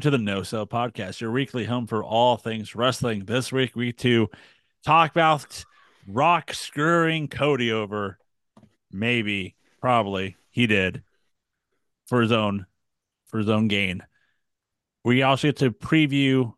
[0.00, 3.26] Welcome to the No Sell Podcast, your weekly home for all things wrestling.
[3.26, 4.30] This week, we to
[4.82, 5.62] talk about
[6.08, 8.16] Rock screwing Cody over.
[8.90, 11.02] Maybe, probably, he did
[12.06, 12.64] for his own
[13.26, 14.02] for his own gain.
[15.04, 16.54] We also get to preview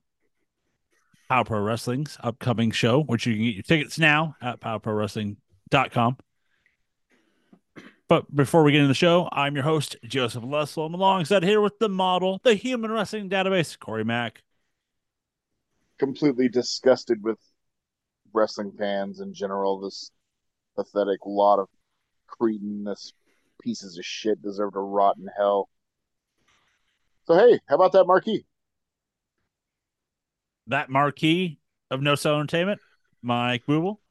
[1.28, 6.16] Power Pro Wrestling's upcoming show, which you can get your tickets now at powerprowrestling.com.
[8.12, 10.84] But before we get into the show, I'm your host, Joseph Lessel.
[10.84, 14.42] I'm alongside here with the model, the Human Wrestling Database, Corey Mack.
[15.98, 17.38] Completely disgusted with
[18.34, 19.80] wrestling fans in general.
[19.80, 20.10] This
[20.76, 21.68] pathetic lot of
[22.26, 23.14] cretinous
[23.62, 25.70] pieces of shit deserve to rot in hell.
[27.24, 28.44] So hey, how about that marquee?
[30.66, 32.82] That marquee of No Sell Entertainment,
[33.22, 34.01] Mike Booble.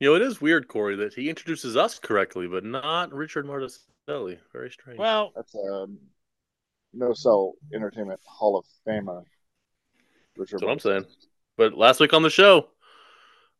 [0.00, 4.38] You know, it is weird, Corey, that he introduces us correctly, but not Richard Marticelli.
[4.52, 4.98] Very strange.
[4.98, 5.98] Well, That's a um,
[6.92, 9.24] no sell entertainment Hall of Famer.
[10.36, 11.06] Richard That's what I'm saying.
[11.56, 12.68] But last week on the show,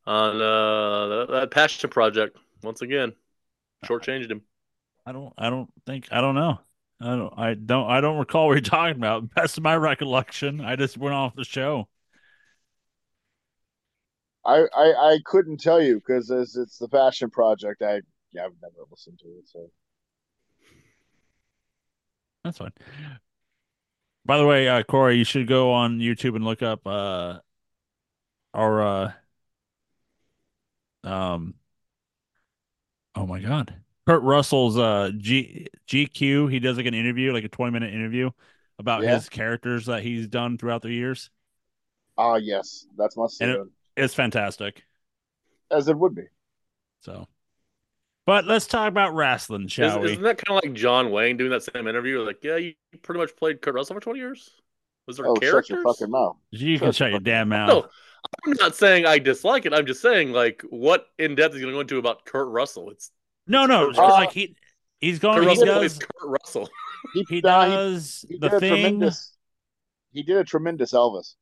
[0.07, 3.15] on uh, that, that passion project, once again,
[3.85, 4.43] shortchanged him.
[5.07, 6.61] I don't I don't think I don't know.
[7.01, 9.35] I don't I don't I don't recall what you're talking about.
[9.35, 10.61] Best of my recollection.
[10.61, 11.89] I just went off the show.
[14.47, 17.83] I, I I couldn't tell you because it's, it's the fashion project.
[17.83, 18.01] I
[18.33, 19.49] yeah, I've never listened to it.
[19.49, 19.71] So
[22.45, 22.73] That's fine.
[24.25, 27.41] By the way, uh, Corey, you should go on YouTube and look up uh
[28.55, 29.13] our uh
[31.05, 31.55] um
[33.15, 33.75] oh my god.
[34.07, 36.47] Kurt Russell's uh G GQ.
[36.51, 38.31] He does like an interview, like a 20 minute interview
[38.79, 39.05] about Yeah.
[39.05, 41.31] his characters that he's done throughout the years.
[42.17, 43.27] ah yes, that's my.
[43.41, 43.61] And it-
[43.97, 44.85] been It's fantastic.
[45.71, 46.25] as it would be.
[47.01, 47.27] So
[48.27, 50.13] but let's talk about wrestling, shall Is, we?
[50.13, 52.21] Isn't that kind of like John Wayne doing that same interview?
[52.23, 54.51] Like, yeah, you pretty much played Kurt Russell for 20 years.
[55.07, 56.37] Was there Oh, shut your fucking mouth.
[56.51, 57.91] You can Shut shut your the fuck damn No, mouth.
[58.45, 59.73] I'm not saying I dislike it.
[59.73, 62.91] I'm just saying, like, what in depth is going to go into about Kurt Russell?
[62.91, 63.13] It's
[63.47, 64.15] No, no, it's Russell.
[64.17, 64.57] like he
[65.01, 65.37] he's going.
[65.37, 65.79] Kurt He Russell does.
[65.79, 66.69] plays Kurt Russell.
[67.15, 69.09] He, He nah, he- does he the thing.
[70.13, 71.35] He did a tremendous Elvis.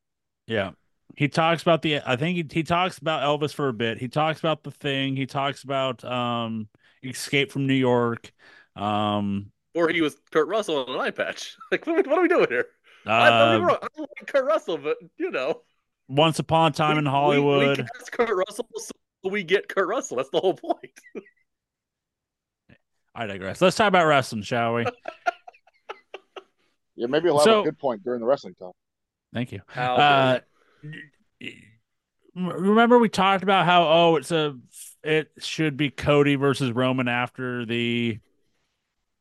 [0.45, 0.71] Yeah.
[1.17, 3.97] He talks about the I think he, he talks about Elvis for a bit.
[3.99, 5.15] He talks about the thing.
[5.15, 6.67] He talks about um
[7.03, 8.31] Escape from New York.
[8.75, 11.55] Um Or he was Kurt Russell on an eye patch.
[11.71, 12.67] Like, what, what are we doing here?
[13.05, 15.61] I, don't get me uh, wrong, I don't like Kurt Russell, but you know,
[16.07, 17.77] Once Upon a Time we- in Hollywood.
[17.77, 18.91] We, cast Kurt Russell, so
[19.29, 20.17] we get Kurt Russell.
[20.17, 20.91] That's the whole point.
[23.15, 23.61] I digress.
[23.61, 24.85] Let's talk about wrestling, shall we?
[26.97, 28.73] Yeah, maybe he'll have So- a good point during the wrestling talk.
[29.33, 29.59] Thank you.
[29.67, 30.39] How Uh,
[32.35, 34.57] remember we talked about how oh it's a
[35.03, 38.19] it should be Cody versus Roman after the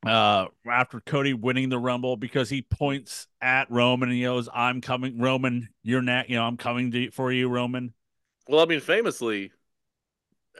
[0.06, 4.80] uh after Cody winning the Rumble because he points at Roman and he goes I'm
[4.80, 7.94] coming Roman you're not you know I'm coming to, for you Roman
[8.48, 9.52] Well, I mean, famously,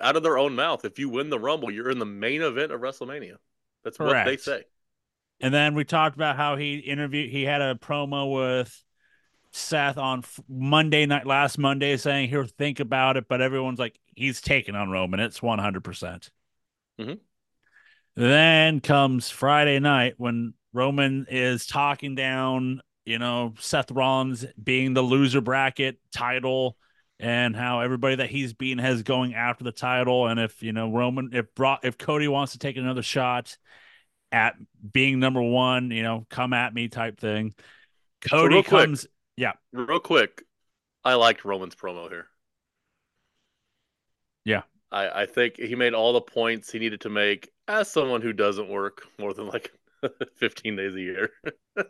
[0.01, 2.73] out of their own mouth, if you win the Rumble, you're in the main event
[2.73, 3.37] of WrestleMania.
[3.85, 4.65] That's what they say.
[5.41, 8.83] and then we talked about how he interviewed he had a promo with
[9.57, 13.99] Seth on f- Monday night last Monday saying he'll think about it but everyone's like
[14.15, 16.31] he's taking on Roman it's 100%
[17.01, 17.19] Mhm.
[18.17, 25.03] Then comes Friday night when Roman is talking down, you know, Seth Rollins being the
[25.03, 26.77] loser bracket title
[27.19, 30.29] and how everybody that he's beaten has going after the title.
[30.29, 33.57] And if, you know, Roman, if Brock, if Cody wants to take another shot
[34.31, 34.55] at
[34.93, 37.55] being number one, you know, come at me type thing.
[38.21, 38.89] Cody real quick-
[39.37, 40.43] comes, Real quick,
[41.05, 42.27] I liked Roman's promo here.
[44.45, 44.63] Yeah.
[44.91, 48.33] I, I think he made all the points he needed to make as someone who
[48.33, 49.73] doesn't work more than like
[50.37, 51.31] 15 days a year.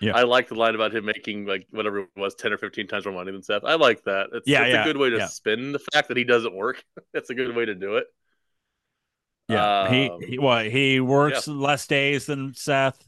[0.00, 0.14] Yeah.
[0.14, 3.06] I like the line about him making like whatever it was, 10 or 15 times
[3.06, 3.64] more money than Seth.
[3.64, 4.28] I like that.
[4.32, 5.26] It's, Yeah, it's yeah, a good way to yeah.
[5.26, 6.84] spin the fact that he doesn't work.
[7.14, 8.06] It's a good way to do it.
[9.48, 13.02] Yeah, Um, he what he works less days than Seth.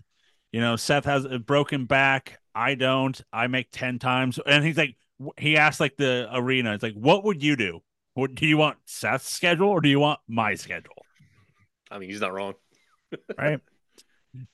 [0.51, 2.39] You know, Seth has a broken back.
[2.55, 3.21] I don't.
[3.33, 4.97] I make ten times, and he's like,
[5.37, 6.75] he asked like the arena.
[6.75, 7.81] It's like, what would you do?
[8.15, 11.07] What do you want Seth's schedule or do you want my schedule?
[11.91, 12.55] I mean, he's not wrong.
[13.39, 13.61] Right.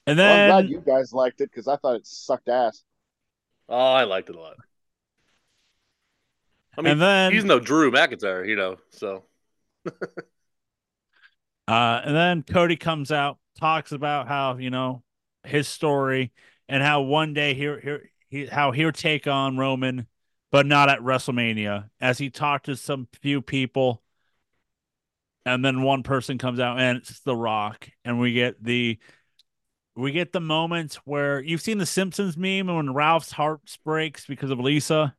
[0.06, 2.84] And Well, I'm then glad you guys liked it because I thought it sucked ass.
[3.68, 4.56] Oh, I liked it a lot.
[6.76, 8.76] I mean, and then he's no Drew McIntyre, you know.
[8.90, 9.24] So
[11.66, 15.02] Uh, and then Cody comes out, talks about how you know
[15.44, 16.32] his story
[16.68, 20.06] and how one day here here he how he'll take on Roman,
[20.50, 21.90] but not at WrestleMania.
[22.00, 24.02] As he talked to some few people,
[25.46, 28.98] and then one person comes out and it's The Rock, and we get the
[29.96, 34.50] we get the moments where you've seen the Simpsons meme when Ralph's heart breaks because
[34.50, 35.14] of Lisa,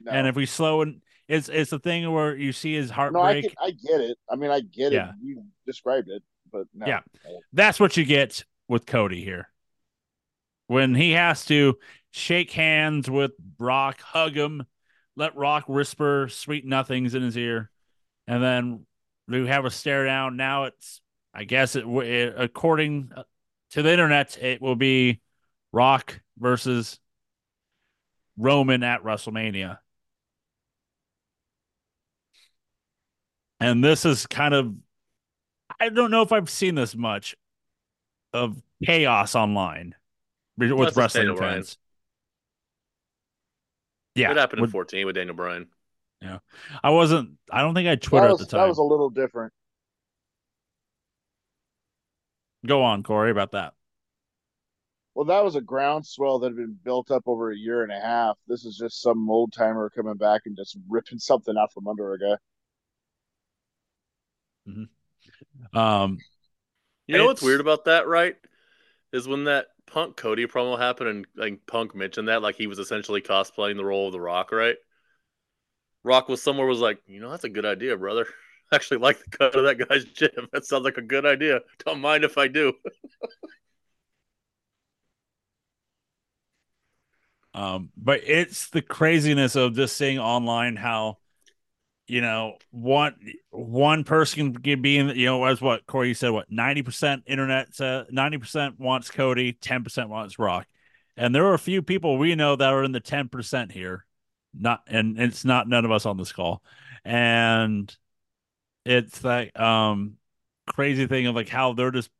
[0.00, 3.44] No, and if we slow and it's it's the thing where you see his heartbreak.
[3.44, 4.16] no, I, I get it.
[4.30, 5.10] I mean, I get Yeah.
[5.10, 5.14] it.
[5.22, 6.22] You described it,
[6.52, 6.86] but no.
[6.86, 7.00] Yeah.
[7.52, 9.48] That's what you get with Cody here.
[10.68, 11.78] When he has to
[12.10, 14.64] shake hands with Rock, hug him,
[15.16, 17.70] let Rock whisper sweet nothings in his ear,
[18.26, 18.86] and then
[19.26, 20.36] we have a stare down.
[20.36, 21.00] Now it's,
[21.34, 23.22] I guess it, it according uh,
[23.70, 25.20] to the internet, it will be
[25.72, 27.00] Rock versus
[28.36, 29.78] Roman at WrestleMania.
[33.58, 34.74] And this is kind of,
[35.80, 37.36] I don't know if I've seen this much
[38.32, 39.94] of chaos online
[40.58, 41.54] with That's wrestling Daniel Bryan.
[41.54, 41.78] fans.
[44.14, 45.68] Yeah, what happened in 14 with Daniel Bryan.
[46.20, 46.38] Yeah,
[46.82, 47.38] I wasn't.
[47.50, 48.62] I don't think I had Twitter was, at the time.
[48.62, 49.52] That was a little different.
[52.66, 53.74] Go on, Corey, about that.
[55.14, 58.00] Well, that was a groundswell that had been built up over a year and a
[58.00, 58.36] half.
[58.46, 62.14] This is just some old timer coming back and just ripping something out from under
[62.14, 62.36] a guy.
[65.72, 66.18] Um,
[67.06, 68.36] You know what's weird about that, right?
[69.12, 72.78] Is when that Punk Cody promo happened and like Punk mentioned that like he was
[72.78, 74.76] essentially cosplaying the role of The Rock, right?
[76.04, 78.26] Rock was somewhere was like, you know, that's a good idea, brother.
[78.72, 80.48] I actually like the cut of that guy's gym.
[80.52, 81.60] That sounds like a good idea.
[81.84, 82.74] Don't mind if I do.
[87.54, 91.18] Um, but it's the craziness of just seeing online how,
[92.08, 93.14] you know, one
[93.50, 97.68] one person can be in, you know, as what Corey said, what ninety percent internet,
[98.10, 100.66] ninety percent wants Cody, ten percent wants Rock,
[101.16, 104.06] and there are a few people we know that are in the ten percent here,
[104.54, 106.62] not, and it's not none of us on this call,
[107.04, 107.94] and
[108.84, 110.14] it's that um
[110.66, 112.10] crazy thing of like how they're just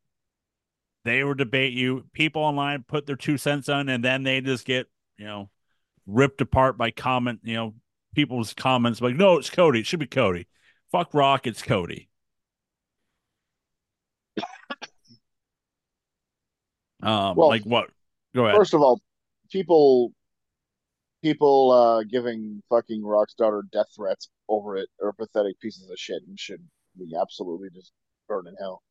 [1.05, 2.05] they will debate you.
[2.13, 4.87] People online put their two cents on, and then they just get
[5.17, 5.49] you know
[6.05, 7.39] ripped apart by comment.
[7.43, 7.73] You know,
[8.19, 9.79] people's comments like, "No, it's Cody.
[9.79, 10.45] It should be Cody.
[10.91, 11.47] Fuck Rock.
[11.47, 12.09] It's Cody."
[17.01, 17.89] Um, Well, like what?
[18.35, 18.57] Go ahead.
[18.57, 18.99] First of all,
[19.49, 20.11] people
[21.23, 26.21] people uh giving fucking Rock's daughter death threats over it are pathetic pieces of shit
[26.27, 26.61] and should
[26.97, 27.93] be absolutely just
[28.27, 28.81] burned in hell.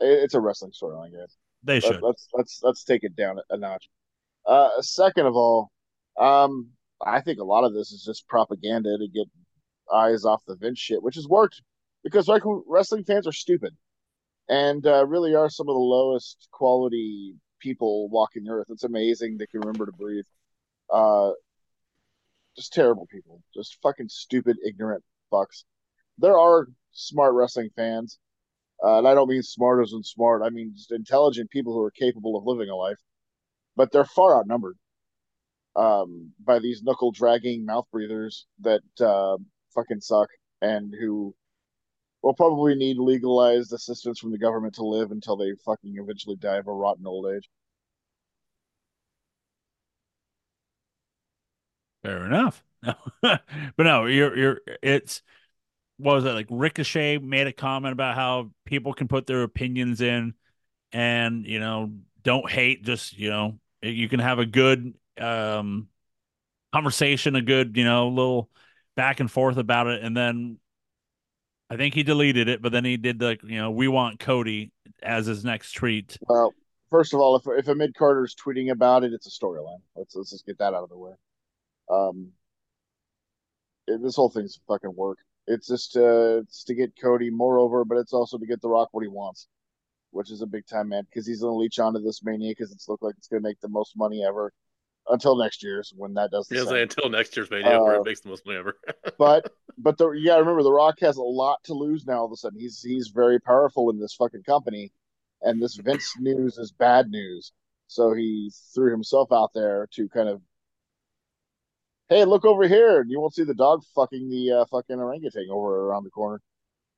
[0.00, 1.36] It's a wrestling storyline, guys.
[1.62, 2.00] they should.
[2.00, 3.88] Let's let's let's take it down a notch.
[4.46, 5.70] Uh, second of all,
[6.18, 6.70] um,
[7.04, 9.26] I think a lot of this is just propaganda to get
[9.92, 11.60] eyes off the Vince shit, which has worked
[12.02, 12.30] because
[12.66, 13.74] wrestling fans are stupid
[14.48, 18.66] and uh, really are some of the lowest quality people walking the earth.
[18.70, 20.24] It's amazing they can remember to breathe.
[20.92, 21.30] Uh,
[22.56, 25.02] just terrible people, just fucking stupid, ignorant
[25.32, 25.64] fucks.
[26.18, 28.18] There are smart wrestling fans,
[28.84, 30.42] uh, and I don't mean smart as in smart.
[30.42, 32.98] I mean just intelligent people who are capable of living a life,
[33.76, 34.76] but they're far outnumbered
[35.76, 39.36] um, by these knuckle dragging mouth breathers that uh,
[39.74, 40.28] fucking suck
[40.62, 41.34] and who
[42.22, 46.56] will probably need legalized assistance from the government to live until they fucking eventually die
[46.56, 47.48] of a rotten old age.
[52.02, 52.62] Fair enough.
[53.22, 53.42] but
[53.78, 55.22] no, you're you're it's
[55.96, 60.00] what was it like Ricochet made a comment about how people can put their opinions
[60.00, 60.34] in
[60.92, 65.88] and you know don't hate just you know you can have a good um
[66.72, 68.50] conversation a good you know little
[68.96, 70.58] back and forth about it and then
[71.70, 74.72] I think he deleted it but then he did the you know we want Cody
[75.02, 76.54] as his next treat Well,
[76.90, 79.80] first of all, if if a mid carder's tweeting about it, it's a storyline.
[79.96, 81.12] Let's let's just get that out of the way.
[81.90, 82.32] Um,
[83.86, 85.18] it- this whole thing's fucking work.
[85.46, 88.68] It's just uh, it's to get Cody more over, but it's also to get The
[88.68, 89.48] Rock what he wants,
[90.10, 92.88] which is a big time man because he's gonna leech onto this mania because it's
[92.88, 94.52] look like it's gonna make the most money ever
[95.08, 98.00] until next year's when that does the Yeah, say until next year's Mania, where Uh,
[98.00, 98.76] it makes the most money ever.
[99.18, 102.20] but but the gotta remember the Rock has a lot to lose now.
[102.20, 104.92] All of a sudden, he's he's very powerful in this fucking company,
[105.42, 107.52] and this Vince news is bad news.
[107.86, 110.40] So he threw himself out there to kind of,
[112.08, 115.48] hey, look over here, and you won't see the dog fucking the uh, fucking orangutan
[115.50, 116.40] over around the corner.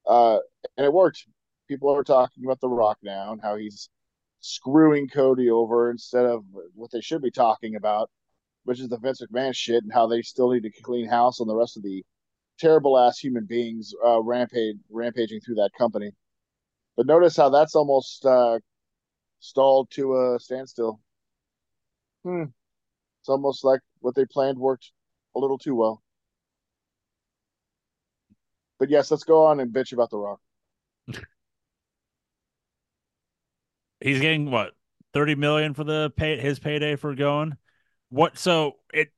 [0.06, 0.38] Uh,
[0.76, 1.26] and it worked.
[1.68, 3.90] People are talking about the Rock now and how he's
[4.40, 8.10] screwing Cody over instead of what they should be talking about,
[8.64, 11.48] which is the Vince McMahon shit and how they still need to clean house on
[11.48, 12.04] the rest of the
[12.58, 16.10] terrible ass human beings uh, rampage rampaging through that company.
[16.96, 18.58] But notice how that's almost uh,
[19.40, 21.00] stalled to a standstill.
[22.24, 22.44] Hmm.
[23.20, 24.92] It's almost like what they planned worked
[25.34, 26.02] a little too well.
[28.78, 30.40] But yes, let's go on and bitch about the Rock.
[34.00, 34.72] he's getting what
[35.12, 37.56] thirty million for the pay his payday for going.
[38.08, 39.12] What so it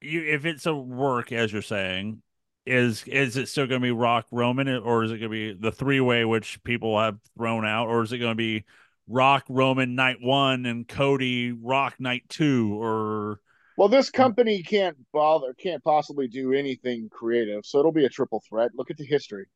[0.00, 2.22] you if it's a work as you're saying,
[2.66, 5.54] is is it still going to be Rock Roman or is it going to be
[5.54, 8.64] the three way which people have thrown out, or is it going to be
[9.08, 13.40] Rock Roman night one and Cody Rock night two, or
[13.78, 18.42] well, this company can't bother, can't possibly do anything creative, so it'll be a triple
[18.48, 18.72] threat.
[18.74, 19.46] Look at the history.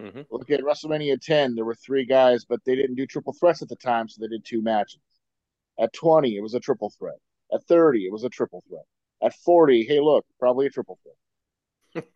[0.00, 0.22] Mm-hmm.
[0.30, 1.54] Look at WrestleMania 10.
[1.54, 4.28] There were three guys, but they didn't do triple threats at the time, so they
[4.28, 5.00] did two matches.
[5.78, 7.16] At 20, it was a triple threat.
[7.52, 8.84] At 30, it was a triple threat.
[9.22, 12.04] At 40, hey, look, probably a triple threat.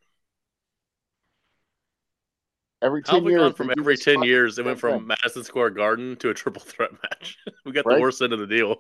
[2.83, 3.53] every 10 years.
[3.55, 5.07] From every 10 years, it went from.
[5.07, 7.39] Madison Square Garden to a triple threat match.
[7.65, 7.97] we got right?
[7.97, 8.77] the worst end of the deal.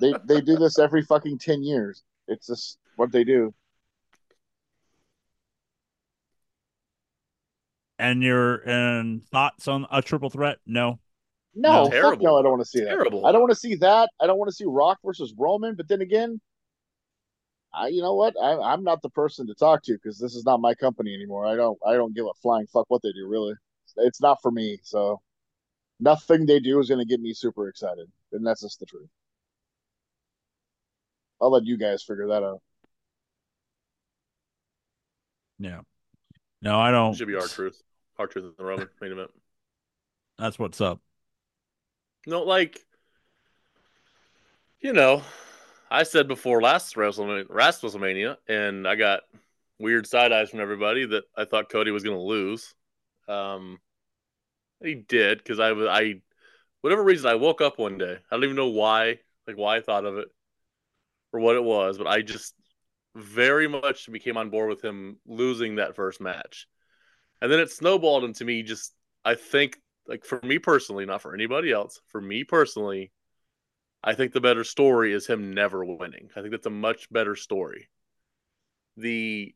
[0.00, 2.02] they, they do this every fucking 10 years.
[2.28, 3.52] It's just what they do.
[7.98, 10.58] And your and thoughts on a triple threat?
[10.66, 10.98] No.
[11.58, 12.24] No, no, terrible.
[12.24, 12.90] no, I don't want to see that.
[12.90, 13.24] Terrible.
[13.24, 14.10] I don't want to see that.
[14.20, 15.74] I don't want to see Rock versus Roman.
[15.74, 16.38] But then again,
[17.72, 18.34] I, you know what?
[18.40, 21.46] I, am not the person to talk to because this is not my company anymore.
[21.46, 23.26] I don't, I don't give a flying fuck what they do.
[23.26, 23.54] Really,
[23.96, 24.78] it's not for me.
[24.82, 25.22] So
[25.98, 29.08] nothing they do is going to get me super excited, and that's just the truth.
[31.40, 32.60] I'll let you guys figure that out.
[35.58, 35.80] Yeah.
[36.60, 37.12] No, I don't.
[37.12, 37.82] It should be Our truth
[38.18, 39.30] in the Roman main event.
[40.38, 41.00] That's what's up.
[42.26, 42.84] No, like,
[44.80, 45.22] you know,
[45.90, 49.20] I said before last WrestleMania, last WrestleMania, and I got
[49.78, 52.74] weird side eyes from everybody that I thought Cody was going to lose.
[53.28, 53.78] Um,
[54.82, 56.20] he did because I was I,
[56.80, 58.18] whatever reason, I woke up one day.
[58.30, 60.28] I don't even know why, like why I thought of it
[61.32, 62.54] or what it was, but I just
[63.14, 66.66] very much became on board with him losing that first match.
[67.40, 71.34] And then it snowballed into me just I think like for me personally, not for
[71.34, 73.10] anybody else, for me personally,
[74.02, 76.30] I think the better story is him never winning.
[76.36, 77.88] I think that's a much better story.
[78.96, 79.54] The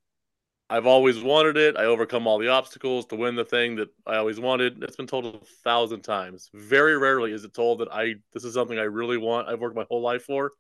[0.69, 1.77] I've always wanted it.
[1.77, 4.83] I overcome all the obstacles to win the thing that I always wanted.
[4.85, 6.49] It's been told a thousand times.
[6.55, 9.49] Very rarely is it told that I this is something I really want.
[9.49, 10.53] I've worked my whole life for,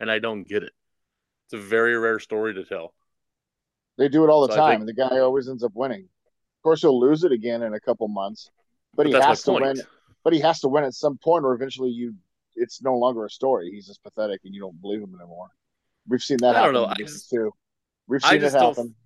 [0.00, 0.72] and I don't get it.
[1.46, 2.92] It's a very rare story to tell.
[3.96, 6.08] They do it all the so time, think, and the guy always ends up winning.
[6.66, 8.50] Course, he'll lose it again in a couple months,
[8.96, 9.64] but, but he has to point.
[9.66, 9.82] win.
[10.24, 12.16] But he has to win at some point, or eventually you,
[12.56, 13.70] it's no longer a story.
[13.70, 15.46] He's just pathetic, and you don't believe him anymore.
[16.08, 16.94] We've seen that I happen don't know.
[16.98, 17.52] Just, too.
[18.08, 18.96] We've seen it happen.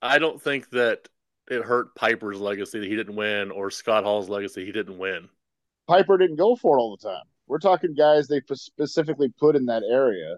[0.00, 1.10] I don't think that
[1.50, 5.28] it hurt Piper's legacy that he didn't win, or Scott Hall's legacy he didn't win.
[5.88, 7.24] Piper didn't go for it all the time.
[7.48, 10.36] We're talking guys they specifically put in that area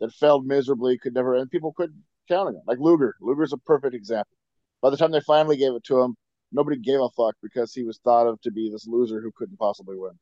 [0.00, 2.62] that failed miserably, could never, and people couldn't count on him.
[2.66, 3.14] Like Luger.
[3.20, 4.37] Luger's a perfect example.
[4.82, 6.16] By the time they finally gave it to him,
[6.52, 9.58] nobody gave a fuck because he was thought of to be this loser who couldn't
[9.58, 10.12] possibly win,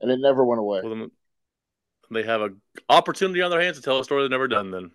[0.00, 0.80] and it never went away.
[0.82, 1.08] Well,
[2.10, 4.70] they have an opportunity on their hands to tell a story they've never done.
[4.70, 4.90] Then.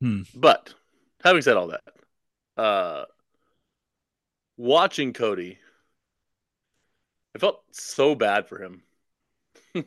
[0.00, 0.22] Hmm.
[0.34, 0.74] But
[1.22, 1.82] having said all that,
[2.56, 3.04] uh,
[4.56, 5.58] watching Cody
[7.34, 8.82] I felt so bad for him.
[9.74, 9.82] he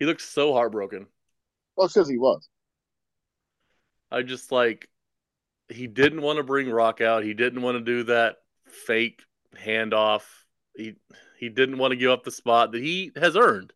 [0.00, 1.06] looked so heartbroken.
[1.78, 2.48] Well, it's because he was.
[4.10, 4.88] I just like
[5.68, 7.22] he didn't want to bring Rock out.
[7.22, 9.22] He didn't want to do that fake
[9.56, 10.22] handoff.
[10.74, 10.96] He
[11.38, 13.72] he didn't want to give up the spot that he has earned.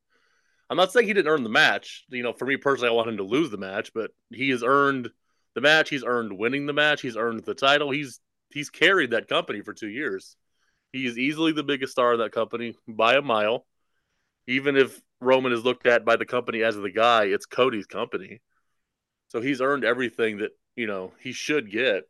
[0.68, 2.04] I'm not saying he didn't earn the match.
[2.08, 4.64] You know, for me personally, I want him to lose the match, but he has
[4.64, 5.08] earned
[5.54, 5.88] the match.
[5.88, 7.02] He's earned winning the match.
[7.02, 7.92] He's earned the title.
[7.92, 8.18] He's
[8.50, 10.36] he's carried that company for two years.
[10.92, 13.64] He is easily the biggest star of that company by a mile.
[14.48, 18.40] Even if Roman is looked at by the company as the guy, it's Cody's company.
[19.28, 22.04] So he's earned everything that, you know, he should get.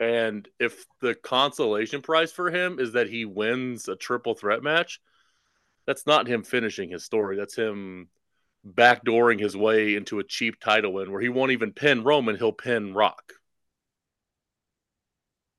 [0.00, 5.00] And if the consolation prize for him is that he wins a triple threat match,
[5.86, 7.36] that's not him finishing his story.
[7.36, 8.08] That's him
[8.66, 12.52] backdooring his way into a cheap title win where he won't even pin Roman, he'll
[12.52, 13.32] pin Rock.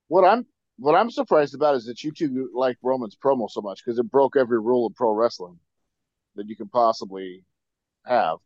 [0.07, 0.45] What I'm
[0.77, 4.09] what I'm surprised about is that you two like Roman's promo so much because it
[4.09, 5.59] broke every rule of pro wrestling
[6.35, 7.43] that you can possibly
[8.05, 8.37] have,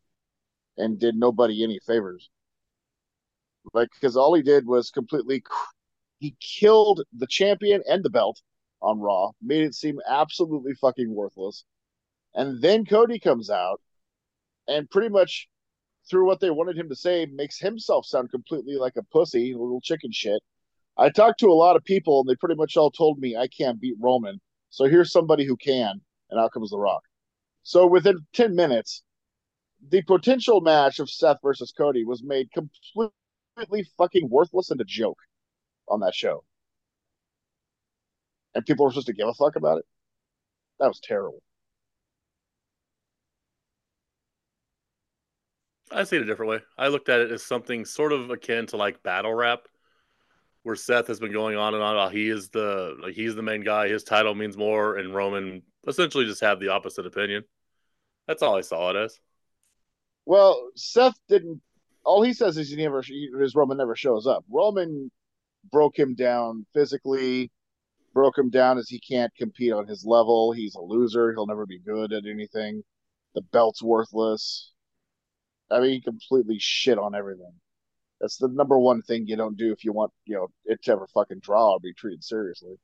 [0.76, 2.30] and did nobody any favors.
[3.72, 5.42] Like because all he did was completely
[6.18, 8.40] he killed the champion and the belt
[8.82, 11.64] on Raw, made it seem absolutely fucking worthless,
[12.34, 13.80] and then Cody comes out
[14.68, 15.48] and pretty much
[16.10, 19.80] through what they wanted him to say makes himself sound completely like a pussy, little
[19.80, 20.42] chicken shit
[20.96, 23.48] I talked to a lot of people, and they pretty much all told me I
[23.48, 24.40] can't beat Roman.
[24.70, 26.00] So here's somebody who can,
[26.30, 27.02] and out comes The Rock.
[27.64, 29.02] So within 10 minutes,
[29.88, 35.18] the potential match of Seth versus Cody was made completely fucking worthless and a joke
[35.88, 36.44] on that show.
[38.54, 39.84] and people were supposed to give a fuck about it.
[40.80, 41.42] That was terrible.
[45.90, 46.60] I see it a different way.
[46.76, 49.68] I looked at it as something sort of akin to like battle rap,
[50.62, 53.42] where Seth has been going on and on about he is the like he's the
[53.42, 57.44] main guy, his title means more, and Roman essentially just have the opposite opinion.
[58.26, 59.20] That's all I saw it as.
[60.26, 61.60] Well, Seth didn't.
[62.04, 64.44] All he says is he never his Roman never shows up.
[64.50, 65.10] Roman
[65.70, 67.50] broke him down physically,
[68.12, 70.52] broke him down as he can't compete on his level.
[70.52, 71.32] He's a loser.
[71.32, 72.82] He'll never be good at anything.
[73.34, 74.70] The belt's worthless.
[75.70, 77.52] I mean, he completely shit on everything.
[78.20, 80.92] That's the number one thing you don't do if you want, you know, it to
[80.92, 82.76] ever fucking draw or be treated seriously.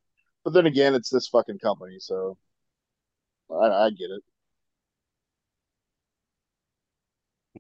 [0.45, 2.37] But then again, it's this fucking company, so
[3.53, 4.23] I, I get it.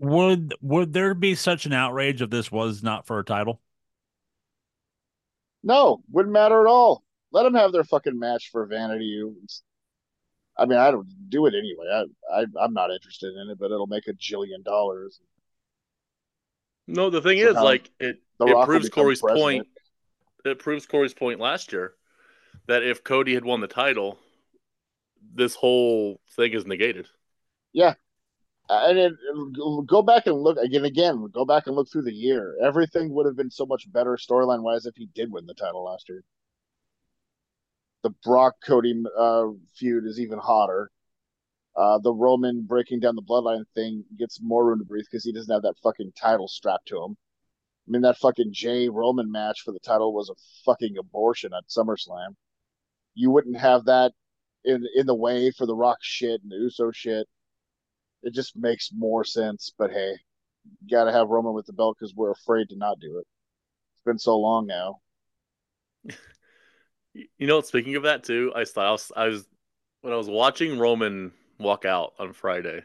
[0.00, 3.60] Would would there be such an outrage if this was not for a title?
[5.62, 7.02] No, wouldn't matter at all.
[7.32, 9.22] Let them have their fucking match for vanity.
[10.56, 11.86] I mean, I don't do it anyway.
[12.32, 15.20] I, I I'm not interested in it, but it'll make a jillion dollars.
[16.86, 19.42] No, the thing is, like it, it proves Corey's president.
[19.42, 19.68] point.
[20.44, 21.94] It proves Corey's point last year
[22.66, 24.18] that if Cody had won the title,
[25.34, 27.06] this whole thing is negated.
[27.72, 27.94] Yeah,
[28.70, 29.12] and it,
[29.86, 30.84] go back and look again.
[30.84, 32.56] Again, go back and look through the year.
[32.62, 35.84] Everything would have been so much better storyline wise if he did win the title
[35.84, 36.22] last year.
[38.02, 39.46] The Brock Cody uh,
[39.76, 40.90] feud is even hotter.
[41.76, 45.32] Uh, the Roman breaking down the bloodline thing gets more room to breathe because he
[45.32, 47.16] doesn't have that fucking title strapped to him.
[47.86, 51.68] I mean, that fucking Jey Roman match for the title was a fucking abortion at
[51.68, 52.36] SummerSlam.
[53.14, 54.12] You wouldn't have that
[54.64, 57.26] in in the way for the Rock shit and the Uso shit
[58.22, 59.72] it just makes more sense.
[59.76, 60.16] But hey,
[60.64, 63.26] you got to have Roman with the belt because we're afraid to not do it.
[63.94, 65.00] It's been so long now.
[67.12, 69.44] You know, speaking of that too, I thought I was
[70.00, 72.84] when I was watching Roman walk out on Friday.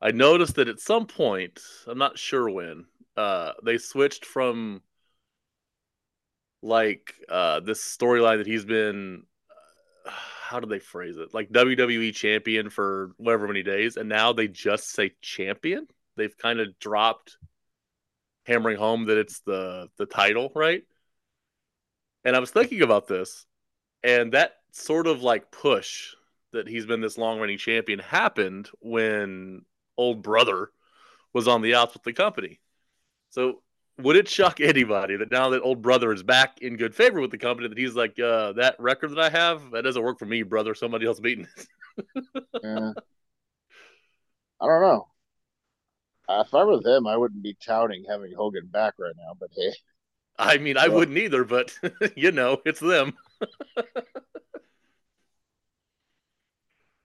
[0.00, 4.80] I noticed that at some point, I'm not sure when, uh, they switched from
[6.62, 9.24] like uh, this storyline that he's been
[10.54, 11.34] how do they phrase it?
[11.34, 15.88] Like WWE champion for whatever many days, and now they just say champion.
[16.16, 17.38] They've kind of dropped
[18.46, 20.84] hammering home that it's the the title, right?
[22.24, 23.46] And I was thinking about this,
[24.04, 26.14] and that sort of like push
[26.52, 29.62] that he's been this long running champion happened when
[29.96, 30.70] old brother
[31.32, 32.60] was on the outs with the company.
[33.30, 33.60] So
[33.98, 37.30] would it shock anybody that now that old brother is back in good favor with
[37.30, 40.26] the company that he's like uh, that record that I have that doesn't work for
[40.26, 40.74] me, brother.
[40.74, 41.66] Somebody else beating it.
[42.62, 42.92] yeah.
[44.60, 45.08] I don't know.
[46.28, 49.34] if I were them, I wouldn't be touting having Hogan back right now.
[49.38, 49.72] But hey,
[50.38, 51.44] I mean, I wouldn't either.
[51.44, 51.76] But
[52.16, 53.14] you know, it's them.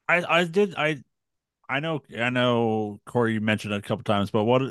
[0.07, 1.03] I I did I
[1.69, 4.61] I know I know Corey you mentioned it a couple times, but what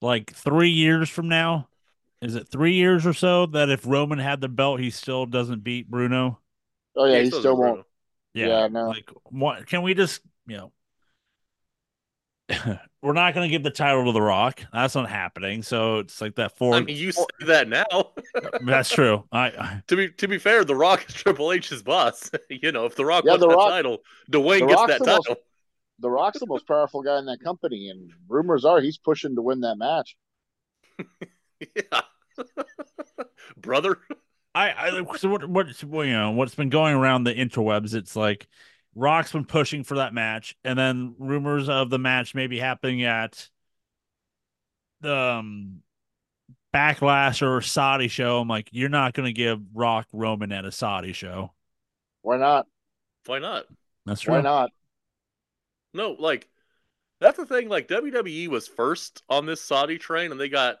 [0.00, 1.68] like three years from now,
[2.20, 5.64] is it three years or so that if Roman had the belt, he still doesn't
[5.64, 6.38] beat Bruno?
[6.96, 7.86] Oh yeah, he, he still won't.
[8.34, 8.88] Yeah, yeah, no.
[8.88, 9.66] Like, what?
[9.66, 10.72] Can we just you know?
[13.02, 14.62] we're not going to give the title to The Rock.
[14.72, 15.62] That's not happening.
[15.62, 16.74] So it's like that four.
[16.74, 17.84] I mean, you say that now.
[18.66, 19.24] That's true.
[19.32, 22.30] I, I, to be to be fair, The Rock is Triple H's boss.
[22.48, 23.98] you know, if The Rock yeah, wants the that Rock, title,
[24.30, 25.24] Dwayne gets that title.
[25.28, 25.38] Most,
[26.00, 29.42] the Rock's the most powerful guy in that company, and rumors are he's pushing to
[29.42, 30.16] win that match.
[31.60, 32.00] yeah,
[33.56, 33.98] brother.
[34.54, 37.94] I, I so what what you know what's been going around the interwebs?
[37.94, 38.48] It's like
[38.94, 43.48] Rock's been pushing for that match, and then rumors of the match maybe happening at
[45.00, 45.82] the um,
[46.74, 48.40] Backlash or Saudi show.
[48.40, 51.52] I'm like, you're not going to give Rock Roman at a Saudi show.
[52.22, 52.66] Why not?
[53.26, 53.64] Why not?
[54.06, 54.34] That's true.
[54.34, 54.70] Why not?
[55.92, 56.48] No, like
[57.20, 57.68] that's the thing.
[57.68, 60.80] Like WWE was first on this Saudi train, and they got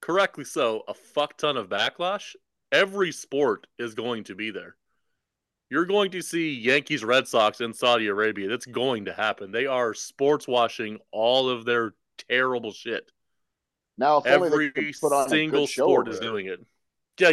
[0.00, 2.34] correctly so a fuck ton of backlash.
[2.70, 4.76] Every sport is going to be there.
[5.70, 8.48] You're going to see Yankees, Red Sox in Saudi Arabia.
[8.48, 9.50] That's going to happen.
[9.50, 11.94] They are sports washing all of their
[12.28, 13.10] terrible shit.
[13.96, 16.60] Now, every single sport is doing it.
[17.18, 17.32] Yeah,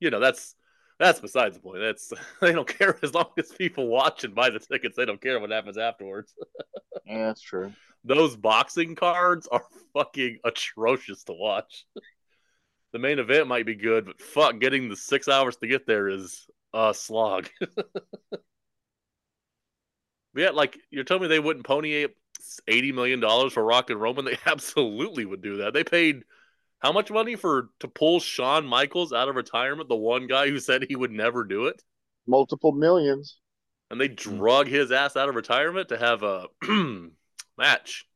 [0.00, 0.54] you know that's
[1.00, 1.80] that's besides the point.
[1.80, 4.96] That's they don't care as long as people watch and buy the tickets.
[4.96, 6.34] They don't care what happens afterwards.
[7.06, 7.72] yeah, that's true.
[8.04, 11.86] Those boxing cards are fucking atrocious to watch.
[12.92, 16.08] the main event might be good, but fuck, getting the six hours to get there
[16.08, 17.48] is a slog.
[17.58, 17.90] but
[20.36, 22.06] yeah, like you're telling me they wouldn't pony
[22.68, 24.26] eighty million dollars for Rock and Roman?
[24.26, 25.72] They absolutely would do that.
[25.72, 26.24] They paid
[26.80, 29.88] How much money for to pull Shawn Michaels out of retirement?
[29.88, 31.82] The one guy who said he would never do it,
[32.26, 33.36] Multiple millions.
[33.90, 36.46] and they drug his ass out of retirement to have a
[37.58, 38.06] match.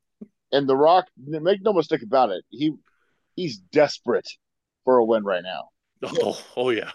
[0.53, 2.73] And The Rock, make no mistake about it, he
[3.37, 4.29] he's desperate
[4.85, 5.69] for a win right now.
[6.03, 6.93] Oh, oh yeah.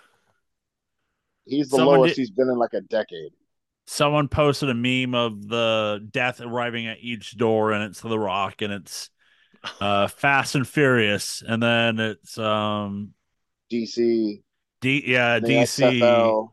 [1.46, 3.32] He's the Someone lowest did- he's been in like a decade.
[3.86, 8.62] Someone posted a meme of the death arriving at each door, and it's The Rock,
[8.62, 9.10] and it's
[9.82, 13.14] uh, Fast and Furious, and then it's um,
[13.72, 14.42] DC,
[14.82, 16.52] D, yeah, DC, XFL.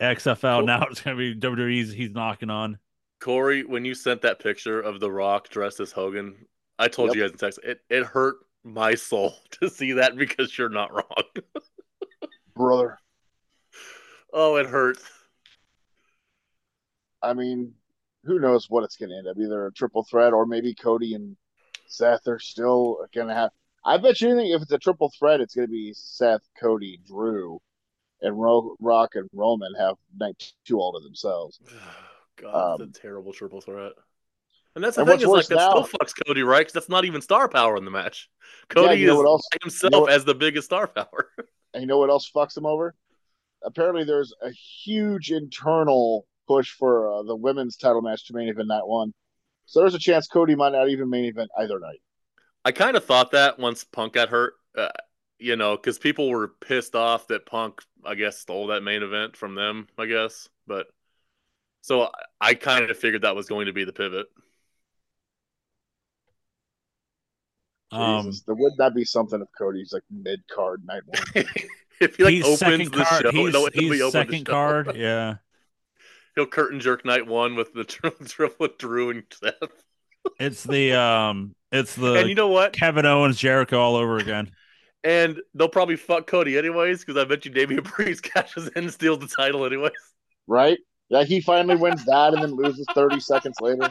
[0.00, 0.58] XFL.
[0.58, 0.66] Cool.
[0.66, 1.92] Now it's gonna be WWE's.
[1.92, 2.78] He's knocking on.
[3.20, 6.34] Corey, when you sent that picture of The Rock dressed as Hogan,
[6.78, 7.16] I told Yep.
[7.16, 10.92] you guys in text it, it hurt my soul to see that because you're not
[10.92, 11.24] wrong.
[12.54, 12.98] brother.
[14.32, 14.98] oh, it hurt.
[17.22, 17.74] I mean,
[18.24, 19.36] who knows what it's going to end up?
[19.38, 21.36] Either a triple threat or maybe Cody and
[21.92, 23.50] Seth are still going to have.
[23.84, 27.00] I bet you anything if it's a triple threat, it's going to be Seth, Cody,
[27.06, 27.60] Drew,
[28.20, 31.58] and Ro- Rock and Roman have night two all to themselves.
[32.40, 33.92] God, that's Um, a terrible triple threat.
[34.74, 36.60] And that's the and thing is like that now- still fucks Cody, right?
[36.60, 38.30] Because that's not even star power in the match.
[38.70, 39.48] Yeah, Cody you know is else?
[39.62, 41.28] himself you know what- as the biggest star power.
[41.74, 42.94] And you know what else fucks him over?
[43.62, 48.68] Apparently, there's a huge internal push for uh, the women's title match to main event
[48.68, 49.14] night one.
[49.66, 52.00] So there's a chance Cody might not even main event either night.
[52.64, 54.88] I kind of thought that once Punk got hurt, uh,
[55.38, 59.36] you know, because people were pissed off that Punk, I guess, stole that main event
[59.36, 59.88] from them.
[59.98, 60.86] I guess, but
[61.80, 62.08] so I,
[62.40, 64.26] I kind of figured that was going to be the pivot.
[67.90, 71.44] Um, Jesus, there would not be something if Cody's like mid card night one.
[72.00, 73.22] if he like he's opens the card.
[73.22, 74.52] show, He's, no, he'll he's open the second show.
[74.52, 74.96] card.
[74.96, 75.36] Yeah,
[76.34, 79.54] He'll curtain jerk night one with the triple with Drew and Seth.
[80.38, 82.72] it's the um, it's the and you know what?
[82.72, 84.50] Kevin Owens Jericho all over again.
[85.04, 88.92] And they'll probably fuck Cody anyways, because I bet you Damian Priest cashes in and
[88.92, 89.90] steals the title anyways.
[90.46, 90.78] right?
[91.08, 93.90] Yeah, he finally wins that and then loses 30 seconds later.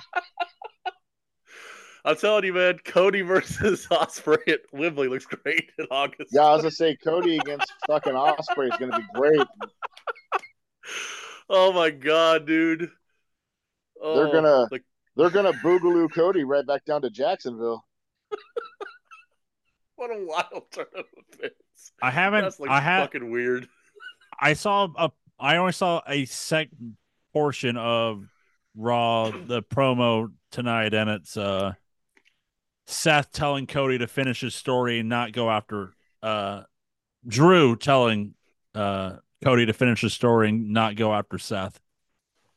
[2.03, 6.31] I'm telling you, man, Cody versus Ospreay at Wembley looks great in August.
[6.33, 9.47] Yeah, I was gonna say Cody against fucking Ospreay is gonna be great.
[11.53, 12.89] Oh my god, dude.
[14.01, 14.85] Oh, They're gonna like
[15.17, 17.85] they're gonna boogaloo Cody right back down to Jacksonville.
[19.97, 21.91] what a wild turn of events.
[22.01, 22.43] I haven't.
[22.43, 23.03] That's like I have.
[23.03, 23.67] fucking weird.
[24.39, 25.11] I saw a.
[25.37, 26.95] I only saw a second
[27.33, 28.23] portion of
[28.73, 31.73] Raw the promo tonight, and it's uh
[32.87, 35.91] Seth telling Cody to finish his story and not go after
[36.23, 36.61] uh
[37.27, 38.35] Drew telling
[38.73, 41.79] uh Cody to finish the story and not go after Seth.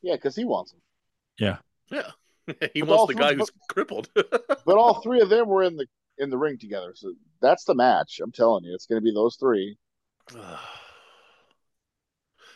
[0.03, 0.81] Yeah, because he wants him.
[1.39, 1.57] Yeah.
[1.91, 2.11] Yeah.
[2.75, 4.09] he But wants the three- guy who's crippled.
[4.67, 5.87] But all three of them were in the
[6.19, 8.21] in the ring together, so that's the match.
[8.23, 9.77] I'm telling you, it's gonna be those three.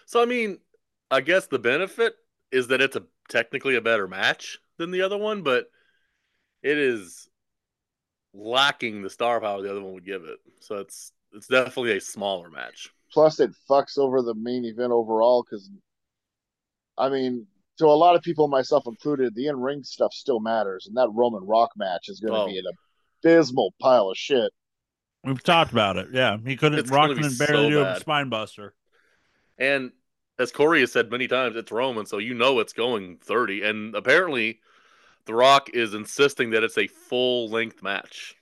[0.07, 0.59] so I mean,
[1.11, 2.15] I guess the benefit
[2.51, 5.67] is that it's a technically a better match than the other one, but
[6.63, 7.29] it is
[8.33, 10.39] lacking the star power the other one would give it.
[10.61, 12.91] So it's it's definitely a smaller match.
[13.13, 15.71] Plus, it fucks over the main event overall because,
[16.97, 17.47] I mean,
[17.79, 21.09] to a lot of people, myself included, the in ring stuff still matters, and that
[21.13, 22.47] Roman Rock match is going to Oh.
[22.47, 22.65] be an
[23.25, 24.53] abysmal pile of shit.
[25.25, 26.09] We've talked about it.
[26.13, 26.79] Yeah, he couldn't.
[26.79, 28.01] It's gonna Rockman barely so do a bad.
[28.01, 28.75] spine buster.
[29.59, 29.91] And
[30.39, 33.63] as Corey has said many times, it's Roman, so you know it's going 30.
[33.63, 34.61] And apparently,
[35.27, 38.37] The Rock is insisting that it's a full length match.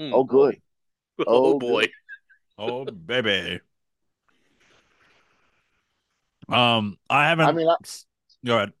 [0.00, 0.60] Oh, good.
[1.26, 1.80] Oh, Oh, boy.
[1.82, 1.90] good.
[2.58, 3.60] Oh baby.
[6.48, 7.46] Um, I haven't.
[7.46, 7.74] I mean, I,
[8.44, 8.72] go ahead.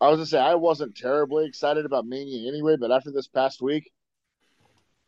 [0.00, 3.62] I was gonna say I wasn't terribly excited about Mania anyway, but after this past
[3.62, 3.90] week,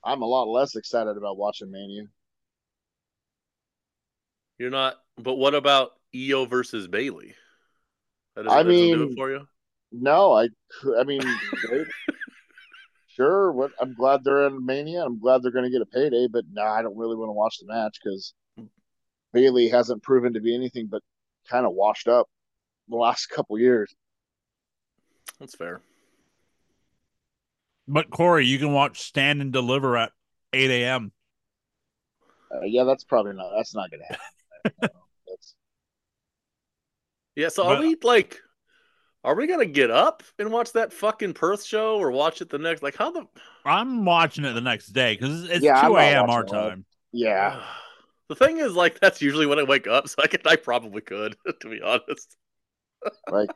[0.04, 2.04] I'm a lot less excited about watching Mania.
[4.58, 4.96] You're not.
[5.16, 7.34] But what about IYO versus Bayley?
[8.34, 9.46] That doesn't, I that doesn't do mean- it for you.
[9.90, 10.48] No, I,
[10.98, 11.22] I mean,
[11.66, 11.86] great.
[13.08, 13.50] sure.
[13.52, 15.02] What I'm glad they're in Mania.
[15.02, 17.32] I'm glad they're going to get a payday, but no, I don't really want to
[17.32, 18.34] watch the match because
[19.32, 21.02] Bayley hasn't proven to be anything but
[21.48, 22.28] kind of washed up
[22.88, 23.94] the last couple years.
[25.40, 25.80] That's fair.
[27.86, 30.12] But Corey, you can watch Stand and Deliver at
[30.52, 31.12] 8 a.m.
[32.52, 33.50] Uh, yeah, that's probably not.
[33.56, 34.18] That's not going to
[34.64, 34.90] happen.
[37.36, 37.48] Yeah.
[37.50, 38.38] So But- are we like?
[39.24, 42.58] Are we gonna get up and watch that fucking Perth show, or watch it the
[42.58, 42.82] next?
[42.82, 43.26] Like how the?
[43.64, 46.30] I'm watching it the next day because it's Yeah, 2 a.m.
[46.30, 46.60] our watching it.
[46.60, 46.84] time.
[47.12, 47.62] yeah,
[48.28, 51.00] The thing is, like, that's usually when I wake up, so I could, I probably
[51.02, 52.36] could, to be honest.
[53.28, 53.50] like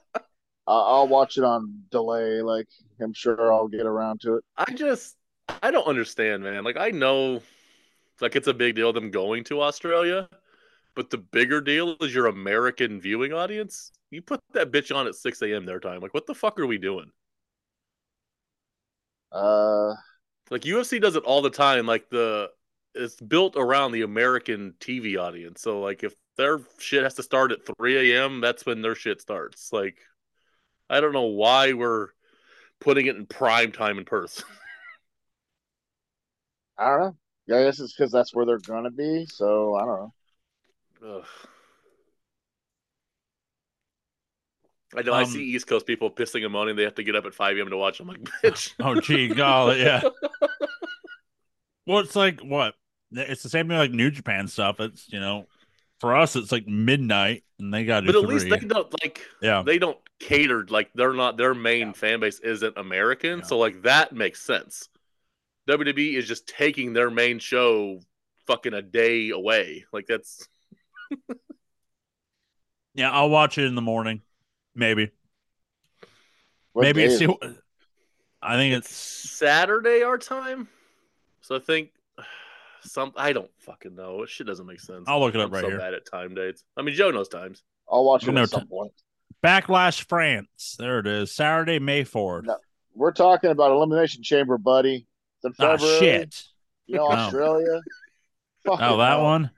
[0.66, 2.42] I'll watch it on delay.
[2.42, 2.68] Like
[3.00, 4.44] I'm sure I'll get around to it.
[4.56, 5.16] I just,
[5.62, 6.64] I don't understand, man.
[6.64, 7.42] Like, I know,
[8.20, 10.28] Like it's a big deal them going to Australia.
[10.96, 13.92] But the bigger deal is your American viewing audience.
[14.10, 15.66] You put that bitch on at 6 a.m.
[15.66, 16.00] their time.
[16.00, 17.12] Like, what the fuck are we doing?
[19.30, 19.94] Uh,
[20.50, 21.86] Like UFC does it all the time.
[21.86, 22.50] Like the
[22.94, 25.60] it's built around the American TV audience.
[25.62, 29.20] So like if their shit has to start at 3 a.m., that's when their shit
[29.20, 29.72] starts.
[29.72, 29.98] Like
[30.90, 32.08] I don't know why we're
[32.80, 34.42] putting it in prime time in Perth.
[36.78, 37.16] I don't know.
[37.46, 39.26] Yeah, I guess it's because that's where they're gonna be.
[39.26, 40.12] So I don't
[41.02, 41.16] know.
[41.18, 41.24] Ugh.
[44.94, 47.16] I know I Um, see East Coast people pissing and moaning they have to get
[47.16, 47.70] up at 5 a.m.
[47.70, 48.00] to watch.
[48.00, 48.74] I'm like, bitch.
[48.80, 50.02] Oh, gee, golly, yeah.
[51.86, 52.74] Well, it's like what?
[53.12, 54.80] It's the same thing like New Japan stuff.
[54.80, 55.46] It's you know,
[56.00, 58.92] for us, it's like midnight, and they got to But do at least they don't
[59.02, 63.44] like yeah, they don't cater like they're not their main fan base isn't American, Yeah.
[63.44, 64.88] so like that makes sense.
[65.68, 68.00] WWE is just taking their main show
[68.46, 69.84] fucking a day away.
[69.92, 70.48] Like that's
[72.94, 73.10] yeah.
[73.10, 74.22] I'll watch it in the morning,
[74.74, 75.10] maybe.
[76.72, 77.22] What maybe day it's.
[78.42, 78.96] I think it's it's.
[78.96, 80.68] Saturday our time.
[81.42, 81.90] So I think
[82.82, 84.24] some I don't fucking know.
[84.26, 85.04] Shit doesn't make sense.
[85.06, 85.78] I'll look it up I'm right so here.
[85.78, 86.64] bad at time dates.
[86.76, 87.62] I mean Joe knows times.
[87.90, 88.92] I'll watch You it know, at some t- point.
[89.44, 90.76] Backlash France.
[90.78, 91.34] There it is.
[91.34, 92.44] Saturday, May fourth.
[92.46, 92.56] No.
[92.94, 95.06] We're talking about Elimination Chamber, buddy.
[95.42, 95.98] It's in Ah, February.
[95.98, 96.42] shit.
[96.86, 97.12] You know, Oh.
[97.12, 97.80] Australia.
[98.64, 99.22] Fucking Oh, that hell.
[99.24, 99.50] one.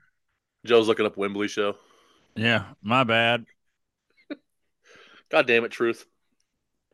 [0.65, 1.75] Joe's looking up Wembley show.
[2.35, 3.45] Yeah, my bad.
[5.29, 6.05] God damn it, truth.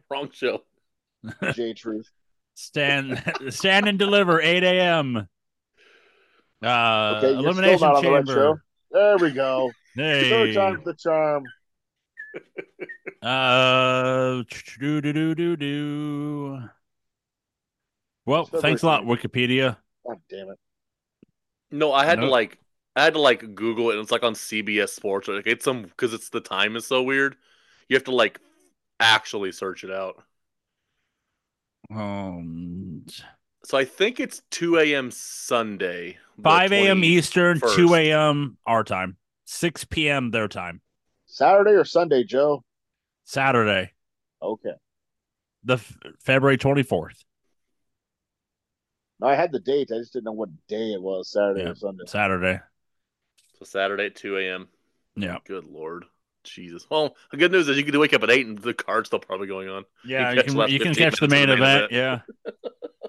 [0.09, 0.63] Wrong show.
[1.53, 2.09] J Truth.
[2.55, 4.41] Stand, stand and deliver.
[4.41, 5.27] Eight a.m.
[6.63, 8.33] Uh, Okay, you're still elimination not on the right chamber.
[8.33, 8.59] show.
[8.91, 9.71] There we go.
[9.95, 10.29] Hey.
[10.29, 11.43] Third time's the charm.
[13.21, 14.43] Uh,
[14.79, 16.69] do do do do do.
[18.25, 19.05] Well, February thanks a lot, 20th.
[19.05, 19.77] Wikipedia.
[20.07, 20.59] God damn it.
[21.71, 22.31] No, I had to Nope.
[22.31, 22.57] like
[22.95, 25.27] I had to like Google it and it's like on CBS Sports.
[25.27, 27.35] Like it's some because it's the time is so weird.
[27.89, 28.39] You have to like
[28.99, 30.23] actually search it out.
[31.93, 33.05] Um,
[33.63, 35.11] So I think it's 2 a.m.
[35.11, 36.17] Sunday.
[36.41, 37.03] five a.m.
[37.03, 37.75] Eastern, 21st.
[37.75, 38.57] two a.m.
[38.65, 40.31] our time, six p.m.
[40.31, 40.81] their time.
[41.27, 42.63] Saturday or Sunday, Joe?
[43.23, 43.91] Saturday,
[44.41, 44.73] Okay.
[45.63, 47.23] the f- February twenty fourth.
[49.19, 49.89] No, I had the date.
[49.93, 51.69] I just didn't know what day it was, Saturday Yeah.
[51.69, 52.03] or Sunday.
[52.07, 52.59] Saturday.
[53.59, 54.67] So Saturday at 2 a.m.
[55.15, 56.05] Yeah, Good lord.
[56.43, 56.87] Jesus.
[56.89, 59.19] Well, the good news is you can wake up at 8 and the card's still
[59.19, 59.85] probably going on.
[60.03, 60.31] yeah.
[60.31, 61.91] You You can last you can catch the main of the main event.
[61.91, 62.19] Yeah.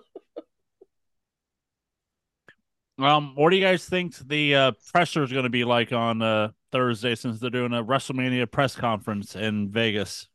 [2.98, 6.20] Um, what do you guys think the uh, presser is going to be like on
[6.22, 10.28] uh, Thursday since they're doing a WrestleMania press conference in Vegas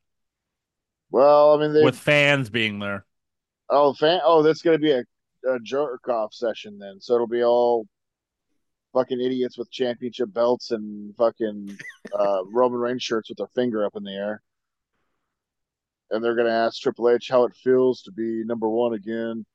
[1.11, 3.05] Well, I mean, they with fans being there?
[3.69, 5.03] oh fan oh that's gonna be a,
[5.47, 6.99] a jerk off session then.
[6.99, 7.85] So it'll be all
[8.93, 11.77] fucking idiots with championship belts and fucking
[12.17, 14.41] uh, Roman Reigns shirts with their finger up in the air.
[16.09, 19.45] And they're gonna ask Triple H how it feels to be number one again.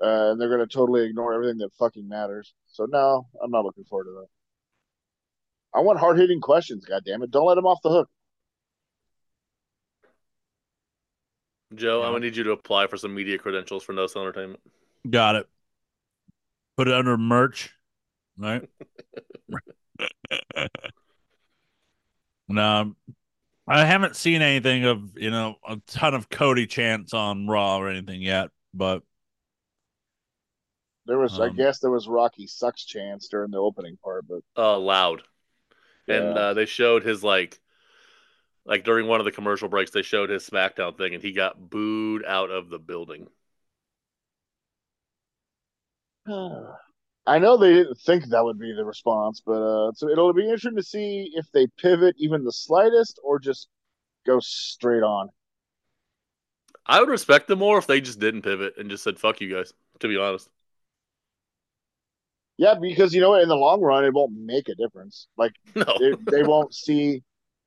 [0.00, 2.54] Uh, and they're gonna totally ignore everything that fucking matters.
[2.66, 4.26] So no, I'm not looking forward to that.
[5.74, 7.30] I want hard hitting questions, God damn it!
[7.30, 8.08] Don't let them off the hook.
[11.74, 12.06] Joe, Yeah.
[12.06, 14.60] I'm going to need you to apply for some media credentials for No Sell Entertainment.
[15.08, 15.48] Got it.
[16.76, 17.72] Put it under merch,
[18.36, 18.68] right?
[22.48, 22.94] no,
[23.66, 27.88] I haven't seen anything of you know a ton of Cody chants on Raw or
[27.88, 29.02] anything yet, but
[31.06, 34.42] There was, I Um, guess, there was Rocky sucks chance during the opening part, but
[34.56, 35.22] Uh, loud.
[36.08, 37.60] And uh, they showed his like,
[38.64, 41.70] like during one of the commercial breaks, they showed his SmackDown thing, and he got
[41.70, 43.28] booed out of the building.
[47.28, 50.44] I know they didn't think that would be the response, but uh, so it'll be
[50.44, 53.68] interesting to see if they pivot even the slightest or just
[54.26, 55.30] go straight on.
[56.84, 59.52] I would respect them more if they just didn't pivot and just said "fuck you
[59.54, 60.48] guys." To be honest,
[62.58, 65.28] Yeah, because you know, in the long run, it won't make a difference.
[65.36, 65.98] Like no.
[65.98, 67.22] they, they won't see,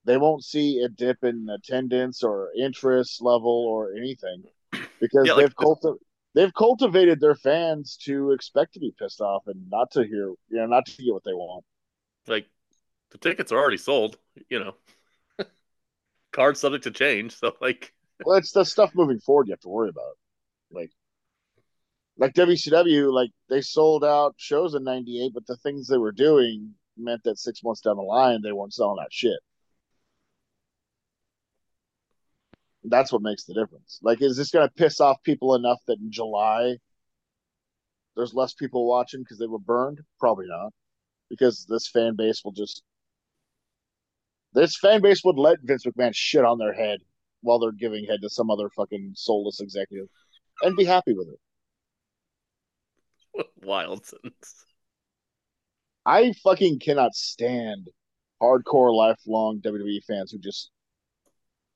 [0.06, 4.44] they won't see a dip in attendance or interest level or anything
[5.00, 5.98] because Yeah, they've culti-
[6.36, 10.38] they've cultivated their fans to expect to be pissed off and not to hear, you
[10.58, 11.64] know, not to get what they want.
[12.28, 12.48] like
[13.12, 14.18] the tickets are already sold.
[14.50, 14.76] You know,
[16.32, 17.36] cards subject to change.
[17.38, 20.18] So like, Well, it's the stuff moving forward you have to worry about.
[20.72, 20.92] Like,
[22.20, 26.76] like WCW, like they sold out shows in '98, but the things they were doing
[26.98, 29.40] meant that six months down the line they weren't selling that shit.
[32.84, 34.00] That's what makes the difference.
[34.02, 36.78] Like, is this going to piss off people enough that in July
[38.16, 40.02] there's less people watching because they were burned?
[40.20, 40.74] Probably not,
[41.30, 42.84] because this fan base will just
[44.54, 47.00] this fan base would let Vince McMahon shit on their head
[47.42, 50.08] while they're giving head to some other fucking soulless executive
[50.64, 51.40] and be happy with it.
[53.64, 54.66] Wild sentence.
[56.06, 57.90] I fucking cannot stand
[58.42, 60.72] hardcore lifelong WWE fans who just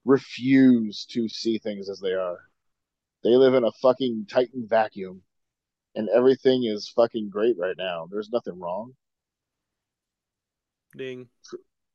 [0.06, 2.40] refuse to see things as they are.
[3.24, 5.22] They live in a fucking Titan vacuum
[5.96, 8.08] and everything is fucking great right now.
[8.10, 8.94] There's nothing wrong.
[10.96, 11.28] Ding.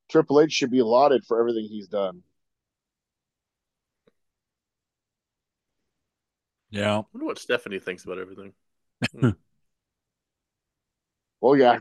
[0.08, 2.22] Triple H should be lauded for everything he's done.
[6.70, 6.98] Yeah.
[6.98, 8.52] I wonder what Stephanie thinks about everything.
[9.12, 9.30] Hmm.
[11.40, 11.78] Well, yeah,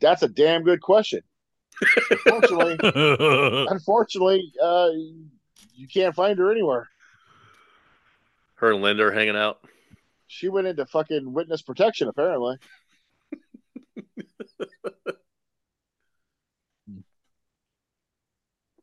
[0.00, 1.20] that's a damn good question.
[2.10, 2.78] Unfortunately,
[3.70, 4.90] unfortunately, uh,
[5.74, 6.88] you can't find her anywhere.
[8.56, 9.60] Her and Linda are hanging out.
[10.26, 12.58] She went into fucking witness protection, apparently.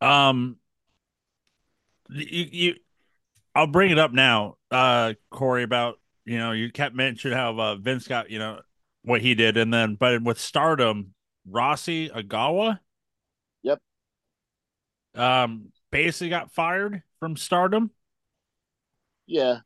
[0.01, 0.57] um,
[2.09, 2.75] you, you,
[3.53, 7.75] I'll bring it up now, uh, Corey, about you know you kept mentioning how uh,
[7.75, 8.59] Vince got you know
[9.07, 11.13] what he did, and then but with Stardom,
[11.49, 12.79] Rossy Ogawa.
[13.63, 13.79] Yep.
[15.15, 17.91] um, basically got fired from Stardom.
[19.25, 19.59] Yeah.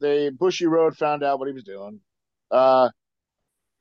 [0.00, 2.00] They Bushiroad found out what he was doing.
[2.50, 2.90] Uh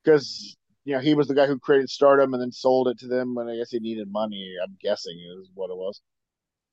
[0.04, 3.08] because you know he was the guy who created Stardom and then sold it to
[3.08, 6.02] them when I guess he needed money, I'm guessing is what it was.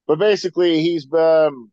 [0.06, 1.70] But basically he's been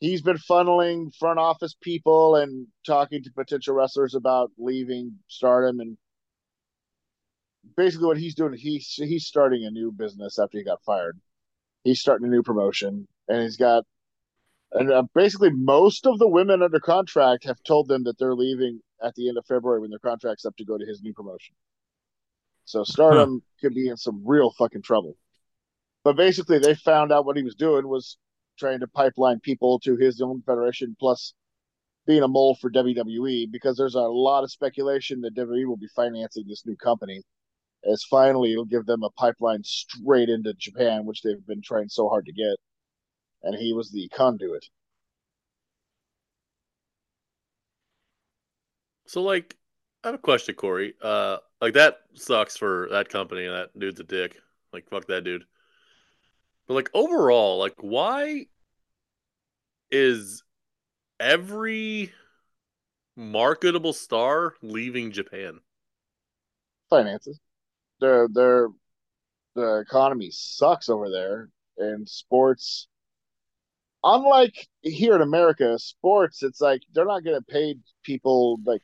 [0.00, 5.96] he's been funneling front office people and talking to potential wrestlers about leaving Stardom and
[7.76, 11.18] basically what he's doing he's he's starting a new business after he got fired.
[11.84, 13.84] He's starting a new promotion and he's got
[14.72, 18.80] and uh, basically most of the women under contract have told them that they're leaving
[19.02, 21.54] at the end of February when their contract's up to go to his new promotion.
[22.64, 25.16] So Stardom could be in some real fucking trouble.
[26.02, 28.18] But basically, they found out what he was doing was
[28.58, 31.34] trying to pipeline people to his own federation, plus
[32.06, 35.88] being a mole for WWE, because there's a lot of speculation that WWE will be
[35.94, 37.22] financing this new company.
[37.90, 42.08] As finally, it'll give them a pipeline straight into Japan, which they've been trying so
[42.08, 42.56] hard to get.
[43.42, 44.66] And he was the conduit.
[49.06, 49.56] So, like,
[50.02, 50.94] I have a question, Corey.
[51.00, 53.46] Uh, like that sucks for that company.
[53.46, 54.36] and That dude's a dick.
[54.72, 55.44] Like, fuck that dude.
[56.66, 58.46] But like overall, like, why
[59.90, 60.42] is
[61.20, 62.12] every
[63.16, 65.60] marketable star leaving Japan?
[66.90, 67.38] finances.
[68.00, 68.68] Their their
[69.54, 72.88] the economy sucks over there, and sports.
[74.04, 77.74] Unlike here in America, sports it's like they're not to pay
[78.04, 78.82] people like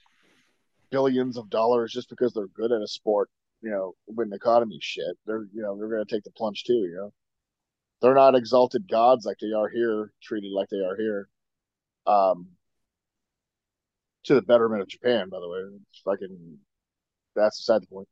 [0.90, 3.30] billions of dollars just because they're good at a sport.
[3.62, 6.74] You know, when the economy's shit, they're you know they're to take the plunge too.
[6.74, 7.12] You know,
[8.02, 11.28] they're not exalted gods like they are here, treated like they are here.
[12.06, 12.48] Um,
[14.24, 15.58] to the betterment of Japan, by the way.
[15.90, 16.58] It's fucking
[17.34, 18.08] that's beside the point.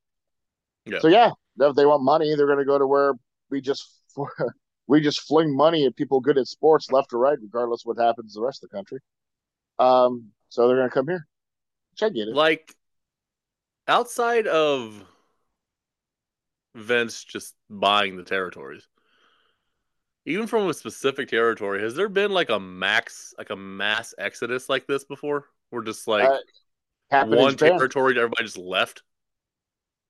[0.86, 1.00] Yeah.
[1.00, 3.14] So yeah, if they want money, they're going to go to where
[3.50, 3.88] we just
[4.86, 8.34] we just fling money at people good at sports left or right, regardless what happens
[8.34, 8.98] to the rest of the country.
[9.78, 11.26] Um, so they're going to come here.
[11.92, 12.34] Which I get it.
[12.34, 12.74] Like,
[13.88, 15.04] outside of
[16.74, 18.86] Vince just buying the territories,
[20.26, 24.68] even from a specific territory, has there been like a max, like a mass exodus
[24.68, 25.46] like this before?
[25.70, 26.34] Where just like
[27.12, 29.02] Uh, one territory, everybody just left.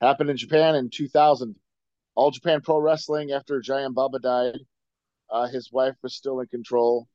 [0.01, 1.57] happened in Japan in 2000.
[2.15, 4.59] All Japan Pro Wrestling, after Giant Baba died,
[5.31, 7.09] uh, his wife was still in control,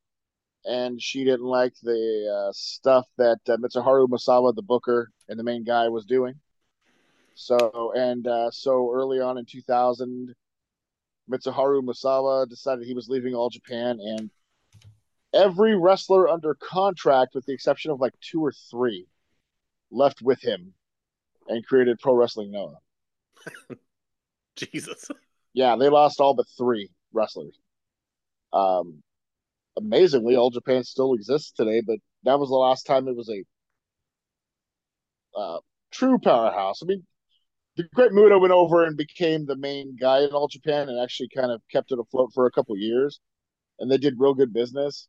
[0.66, 5.44] and she didn't like the uh, stuff that uh, Mitsuharu Misawa, the booker and the
[5.44, 6.36] main guy, was doing.
[7.36, 10.36] So, and uh, so early on in 2000,
[11.30, 14.30] Mitsuharu Misawa decided he was leaving All Japan, and
[15.34, 19.08] every wrestler under contract, with the exception of like two or three,
[19.92, 20.74] left with him
[21.48, 22.78] and created Pro Wrestling Noah.
[24.56, 25.10] Jesus.
[25.54, 27.58] Yeah, they lost all but three wrestlers.
[28.54, 29.04] Um,
[29.78, 33.44] amazingly, All Japan still exists today, but that was the last time it was a
[35.38, 35.60] uh,
[35.92, 36.82] true powerhouse.
[36.82, 37.06] I mean,
[37.78, 41.30] the Great Muta went over and became the main guy in All Japan and actually
[41.36, 43.20] kind of kept it afloat for a couple years,
[43.80, 45.08] and they did real good business.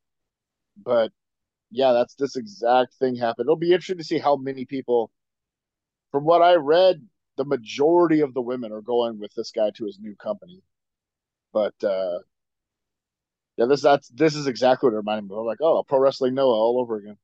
[0.77, 1.13] But
[1.71, 3.47] yeah, that's this exact thing happened.
[3.47, 5.11] It'll be interesting to see how many people,
[6.13, 7.07] from what I read,
[7.37, 10.63] the majority of the women are going with this guy to his new company.
[11.53, 12.21] But uh
[13.57, 15.41] yeah, this that's this is exactly what it reminded me of.
[15.41, 17.17] I'm like, oh, pro wrestling Noah all over again.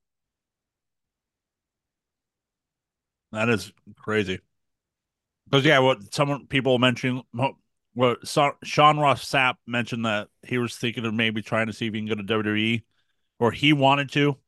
[3.32, 4.40] That is crazy.
[5.52, 7.22] Because yeah, what someone people mentioned,
[7.92, 8.26] what
[8.64, 12.00] Sean Ross Sapp mentioned that he was thinking of maybe trying to see if he
[12.00, 12.82] can go to WWE,
[13.38, 14.38] or he wanted to,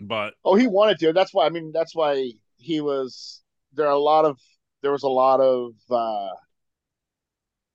[0.00, 1.12] but Oh, he wanted to.
[1.12, 1.44] That's why.
[1.44, 3.42] I mean, that's why he was.
[3.74, 4.40] There are a lot of.
[4.80, 6.34] There was a lot of uh,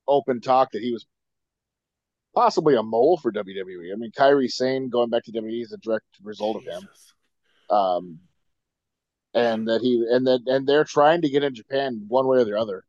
[0.08, 1.06] open talk that he was
[2.34, 3.94] possibly a mole for WWE.
[3.94, 6.90] I mean, Kairi Sane going back to WWE is a direct result of him.
[7.70, 8.20] Um,
[9.34, 12.46] and that he and that and they're trying to get in Japan one way or
[12.46, 12.84] the other.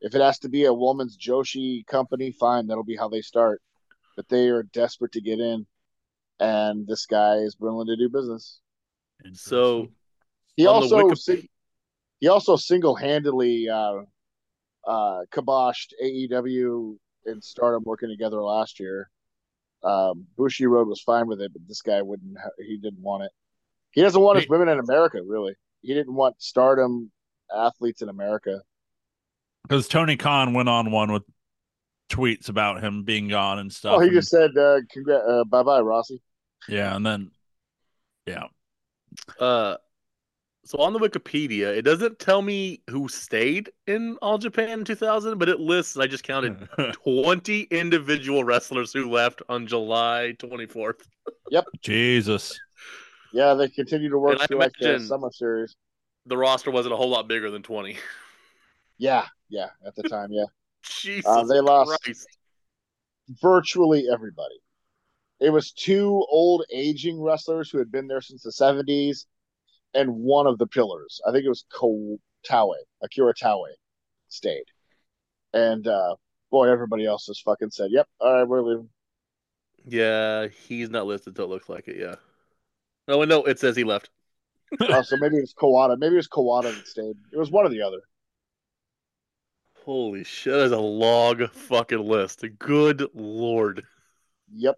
[0.00, 3.62] If it has to be a woman's Joshi company, fine, that'll be how they start.
[4.16, 5.66] But they are desperate to get in,
[6.38, 8.60] and this guy is willing to do business.
[9.22, 9.88] And so
[10.56, 11.48] He also Wikip- sing-
[12.20, 14.02] he also single handedly uh,
[14.86, 19.10] uh, kiboshed AEW and Stardom working together last year.
[19.82, 22.38] Um, Bushiroad was fine with it, but this guy wouldn't.
[22.38, 23.32] Ha- he didn't want it.
[23.90, 25.20] He doesn't want his women in America.
[25.24, 27.10] Really, he didn't want Stardom
[27.54, 28.62] athletes in America.
[29.62, 31.22] because Tony Khan went on one with
[32.10, 33.96] tweets about him being gone and stuff.
[33.96, 36.20] Oh, he and- just said, uh, "Congrat, uh, bye bye, Rossy."
[36.68, 37.30] yeah, and then
[38.26, 38.44] yeah,
[39.38, 39.76] Uh,
[40.64, 45.36] so on the Wikipedia, it doesn't tell me who stayed in All Japan in 2000,
[45.38, 45.98] but it lists.
[45.98, 46.66] I just counted
[47.04, 51.06] 20 individual wrestlers who left on July 24th.
[51.50, 51.64] Yep.
[51.82, 52.58] Jesus.
[53.34, 55.74] Yeah, they continue to work through like the summer series.
[56.26, 57.98] The roster wasn't a whole lot bigger than 20.
[58.96, 60.44] Yeah, yeah, at the time, yeah.
[60.84, 62.28] Jesus Uh, they lost- Christ.
[63.42, 64.54] virtually everybody.
[65.40, 69.26] It was two old aging wrestlers who had been there since the 70s
[69.94, 71.20] and one of the pillars.
[71.26, 72.16] I think it was Ko
[72.48, 73.66] Taue, Akira Taue
[74.28, 74.66] stayed.
[75.52, 76.14] And uh
[76.52, 78.88] boy, everybody else just fucking said, Yep, all right, we're leaving.
[79.86, 82.14] Yeah, he's not listed, so it looks like it, yeah.
[83.06, 84.10] No, no, it says he left.
[84.80, 85.98] oh, so maybe it was Kawada.
[85.98, 87.16] Maybe it was Kawada that stayed.
[87.32, 88.00] It was one or the other.
[89.84, 92.44] Holy shit, that's a long fucking list.
[92.58, 93.82] Good lord.
[94.54, 94.76] Yep.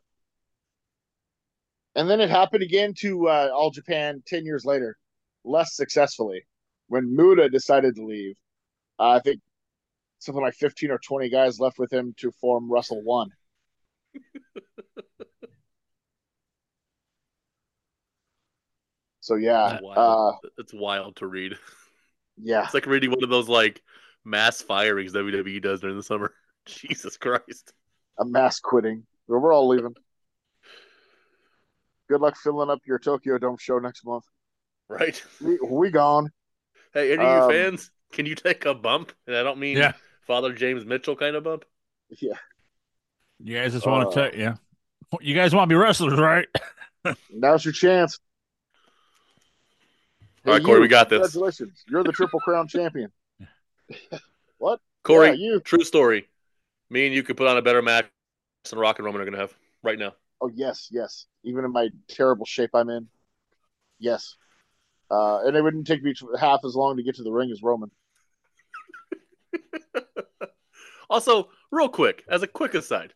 [1.95, 4.97] And then it happened again to uh, All Japan 10 years later,
[5.45, 6.43] less successfully,
[6.89, 8.35] when Muta decided to leave.
[8.99, 9.41] Uh, I think
[10.18, 13.29] something like 15 or 20 guys left with him to form Wrestle-1.
[19.27, 19.70] so, yeah.
[19.70, 20.35] That's Uh, wild.
[20.59, 21.55] it's wild to read.
[22.41, 22.64] yeah.
[22.64, 23.83] It's like reading one of those like
[24.24, 26.33] mass firings WWE does during the summer.
[26.66, 27.72] Jesus Christ.
[28.18, 29.05] A mass quitting.
[29.27, 29.95] We're we're all leaving.
[32.09, 34.24] Good luck filling up your Tokyo Dome show next month.
[34.89, 35.20] Right?
[35.45, 36.31] We, we gone.
[36.95, 39.12] Hey, any Um, of you fans, can you take a bump?
[39.27, 39.93] And I don't mean Yeah.
[40.27, 41.64] Father James Mitchell kind of bump.
[42.11, 42.35] Yeah.
[43.43, 44.55] You guys just want Uh, to tell yeah.
[45.20, 46.47] You guys want to be wrestlers, right?
[47.31, 48.18] Now's your chance.
[50.47, 51.32] All right, Corey, you, we got this.
[51.32, 51.84] Congratulations.
[51.88, 53.11] You're the Triple Crown champion.
[54.59, 54.80] What?
[55.03, 55.61] Corey, Yeah, you.
[55.61, 56.28] true story.
[56.88, 58.07] Me and you could put on a better match
[58.70, 60.14] than Rock and Roman are going to have right now.
[60.40, 61.26] Oh, yes, yes.
[61.44, 63.07] Even in my terrible shape I'm in.
[63.99, 64.36] Yes.
[65.11, 67.62] Uh, and it wouldn't take me half as long to get to the ring as
[67.62, 67.90] Roman.
[71.09, 73.14] Also, real quick, as a quick aside,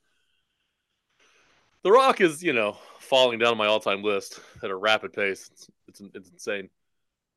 [1.82, 5.50] The Rock is, you know, falling down my all-time list at a rapid pace.
[5.52, 6.70] It's, it's, it's insane.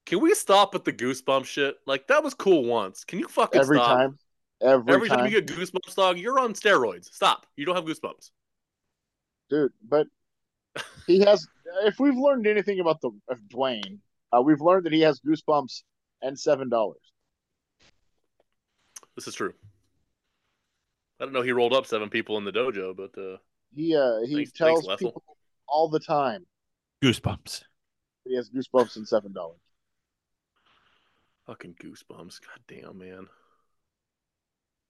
[0.05, 1.77] Can we stop with the goosebump shit?
[1.85, 3.03] Like that was cool once.
[3.03, 3.97] Can you fucking Every stop?
[3.97, 4.17] time.
[4.61, 5.17] Every, time Every time.
[5.19, 7.05] time you get goosebumps, dog, you're on steroids.
[7.05, 7.45] Stop.
[7.55, 8.31] You don't have goosebumps.
[9.49, 10.07] Dude, but
[11.07, 11.47] he has.
[11.83, 13.99] If we've learned anything about the of Dwayne,
[14.35, 15.83] uh, we've learned that he has goosebumps
[16.21, 16.93] and $7.
[19.15, 19.53] This is true.
[21.19, 21.41] I don't know.
[21.41, 23.37] He rolled up seven people in the dojo, but uh,
[23.75, 25.23] He, uh, he Thanks- tells thanks, people
[25.67, 26.45] all the time
[27.03, 27.63] Goosebumps.
[28.25, 29.33] he has goosebumps and $7.
[31.45, 32.39] Fucking goosebumps.
[32.41, 33.27] God damn, man.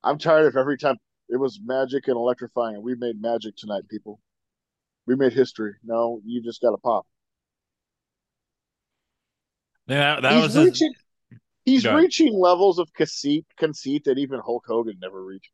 [0.04, 0.98] I'm tired of every time
[1.30, 2.82] it was magic and electrifying.
[2.82, 4.20] We made magic tonight, people.
[5.08, 5.76] We made history.
[5.84, 7.06] No, you just got to pop.
[9.88, 10.94] Yeah, that he's was his, reaching.
[11.66, 12.04] He's Go ahead.
[12.04, 15.52] reaching levels of conceit, conceit that even Hulk Hogan never reached.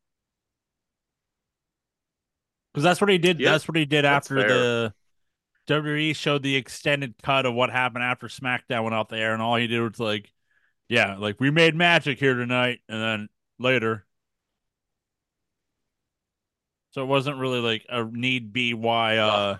[2.72, 3.40] because that's what he did.
[3.40, 4.48] Yeah, that's what he did that's after fair.
[4.48, 4.94] the
[5.68, 9.42] WWE showed the extended cut of what happened after SmackDown went off the air, and
[9.42, 10.32] all he did was like,
[10.90, 13.28] yeah, like we made magic here tonight, and then
[13.58, 14.04] later.
[16.90, 19.58] So it wasn't really like a need be why uh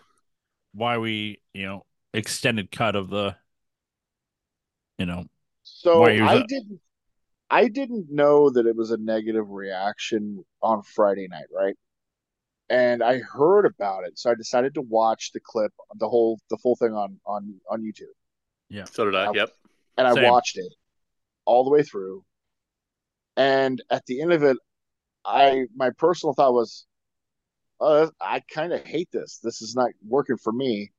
[0.74, 3.36] why we you know extended cut of the
[4.98, 5.24] you know
[5.62, 6.80] So Why I a- didn't.
[7.50, 11.76] I didn't know that it was a negative reaction on Friday night, right?
[12.70, 16.58] And I heard about it, so I decided to watch the clip, the whole, the
[16.58, 18.14] full thing on on on YouTube.
[18.68, 19.26] Yeah, so did I.
[19.26, 19.50] I- Yep.
[19.98, 20.24] and I Same.
[20.30, 20.72] watched it.
[21.50, 22.24] All the way through.
[23.36, 24.56] And at the end of it,
[25.24, 26.86] I my personal thought was,
[27.80, 29.40] uh, I kind of hate this.
[29.42, 30.92] This is not working for me.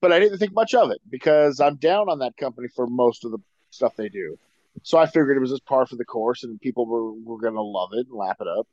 [0.00, 3.24] But I didn't think much of it because I'm down on that company for most
[3.24, 3.38] of the
[3.70, 4.36] stuff they do.
[4.82, 7.54] So I figured it was just par for the course and people were, were going
[7.54, 8.66] to love it and lap it up.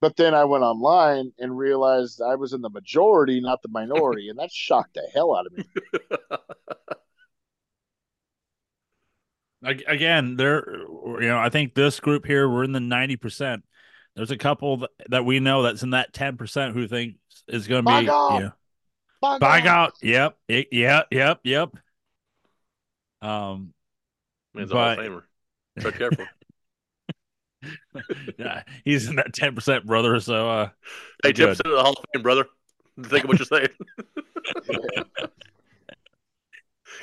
[0.00, 4.28] But then I went online and realized I was in the majority, not the minority,
[4.28, 5.64] and that shocked the hell out of me.
[9.62, 13.62] Again, there, you know, I think this group here, we're in the 90%.
[14.14, 17.16] There's a couple that we know that's in that 10% who think
[17.48, 18.52] is going to be, Bug you know,
[19.20, 19.94] bug out.
[20.02, 20.36] Yep.
[20.48, 21.08] It, yep.
[21.10, 21.40] Yep.
[21.44, 21.76] Yep.
[23.22, 23.74] Um,
[24.54, 25.22] Man's a Hall of Famer.
[25.78, 26.26] Tread careful.
[28.38, 30.20] yeah, he's in that ten percent, brother.
[30.20, 30.68] So, uh,
[31.22, 32.46] hey, ten percent of the Hall of Fame, brother.
[33.02, 33.68] Think of what you're saying.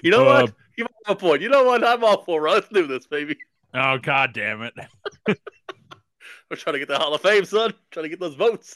[0.03, 0.53] you know uh, what?
[0.75, 1.41] You might have a point.
[1.41, 1.83] You know what?
[1.83, 2.51] I'm all for it.
[2.51, 3.37] Let's do this, baby.
[3.73, 4.73] Oh God damn it!
[5.27, 7.73] We're trying to get the Hall of Fame, son.
[7.91, 8.75] Trying to get those votes.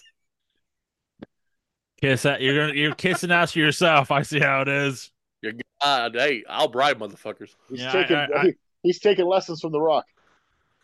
[2.02, 2.42] Kiss that.
[2.42, 4.12] You're gonna you're kissing ass for yourself.
[4.12, 5.12] I see how it is.
[5.42, 6.16] You're God.
[6.16, 7.56] Hey, I'll bribe motherfuckers.
[7.70, 10.06] He's yeah, taking I, I, I, he's taking lessons from the Rock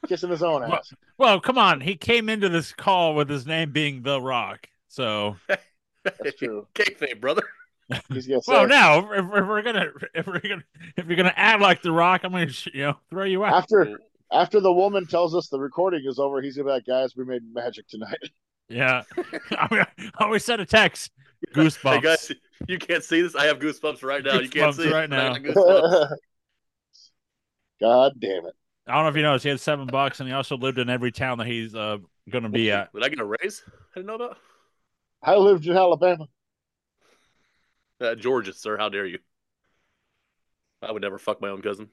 [0.07, 0.69] kissing his own ass.
[0.69, 0.81] Well,
[1.17, 1.81] well, come on.
[1.81, 4.67] He came into this call with his name being The Rock.
[4.87, 5.37] So
[6.03, 6.67] that's true.
[6.73, 7.43] Cake Kayfabe, brother.
[8.47, 10.63] well, now if, if, we're gonna if we're gonna
[10.97, 13.53] if you're gonna act like The Rock, I'm gonna you know throw you out.
[13.53, 13.99] After
[14.31, 17.25] after the woman tells us the recording is over, he's gonna be like, "Guys, we
[17.25, 18.17] made magic tonight."
[18.69, 19.03] Yeah,
[19.51, 19.85] I
[20.19, 21.11] always sent a text.
[21.53, 21.95] Goosebumps.
[21.95, 22.31] Hey guys,
[22.67, 23.35] you can't see this.
[23.35, 24.39] I have goosebumps right now.
[24.39, 25.35] Goosebumps you can't see right now.
[27.81, 28.55] God damn it!
[28.87, 30.89] I don't know if you noticed, he had seven bucks, and he also lived in
[30.89, 31.97] every town that he's uh,
[32.29, 32.91] going to be at.
[32.93, 33.63] Did I get a raise?
[33.67, 34.37] I didn't know that.
[35.21, 36.27] I lived in Alabama.
[38.03, 38.77] Uh, Georgia, sir.
[38.77, 39.19] How dare you?
[40.81, 41.89] I would never fuck my own cousin.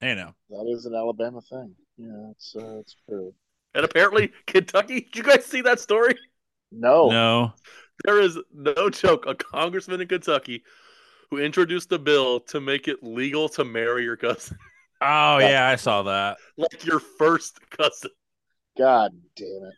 [0.00, 0.34] Hey, know.
[0.48, 1.74] That is an Alabama thing.
[1.98, 3.34] Yeah, it's uh, it's true.
[3.74, 5.02] And apparently, Kentucky.
[5.02, 6.14] Did you guys see that story?
[6.72, 7.10] No.
[7.10, 7.52] No.
[8.04, 9.26] There is no joke.
[9.26, 10.64] A congressman in Kentucky
[11.30, 14.56] who introduced a bill to make it legal to marry your cousin.
[15.02, 16.36] Oh yeah, I saw that.
[16.56, 18.10] Like your first cousin.
[18.76, 19.74] God damn it.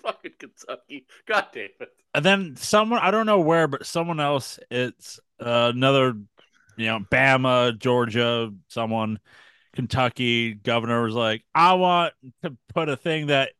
[0.02, 1.06] Fucking Kentucky.
[1.26, 1.90] God damn it.
[2.14, 6.14] And then someone I don't know where, but someone else, it's uh, another
[6.80, 9.18] you know, Bama, Georgia, someone,
[9.74, 13.52] Kentucky governor was like, I want to put a thing that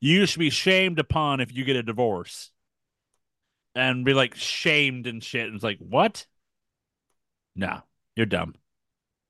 [0.00, 2.50] you should be shamed upon if you get a divorce.
[3.76, 5.46] And be like shamed and shit.
[5.46, 6.26] And it's like, what?
[7.56, 7.80] No,
[8.16, 8.54] you're dumb.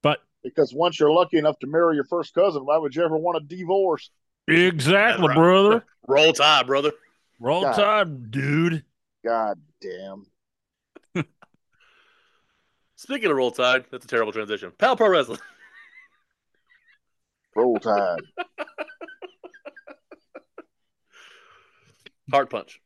[0.02, 3.16] But because once you're lucky enough to marry your first cousin, why would you ever
[3.16, 4.10] want a divorce?
[4.46, 5.36] Exactly, right.
[5.36, 5.84] brother.
[6.06, 6.92] Roll Tide, brother.
[7.40, 7.76] Roll God.
[7.76, 8.84] Tide, dude.
[9.24, 10.26] God damn.
[12.96, 14.72] Speaking of Roll Tide, that's a terrible transition.
[14.78, 15.40] Power Pro Wrestling.
[17.56, 18.20] Roll Tide.
[22.30, 22.80] Heart punch.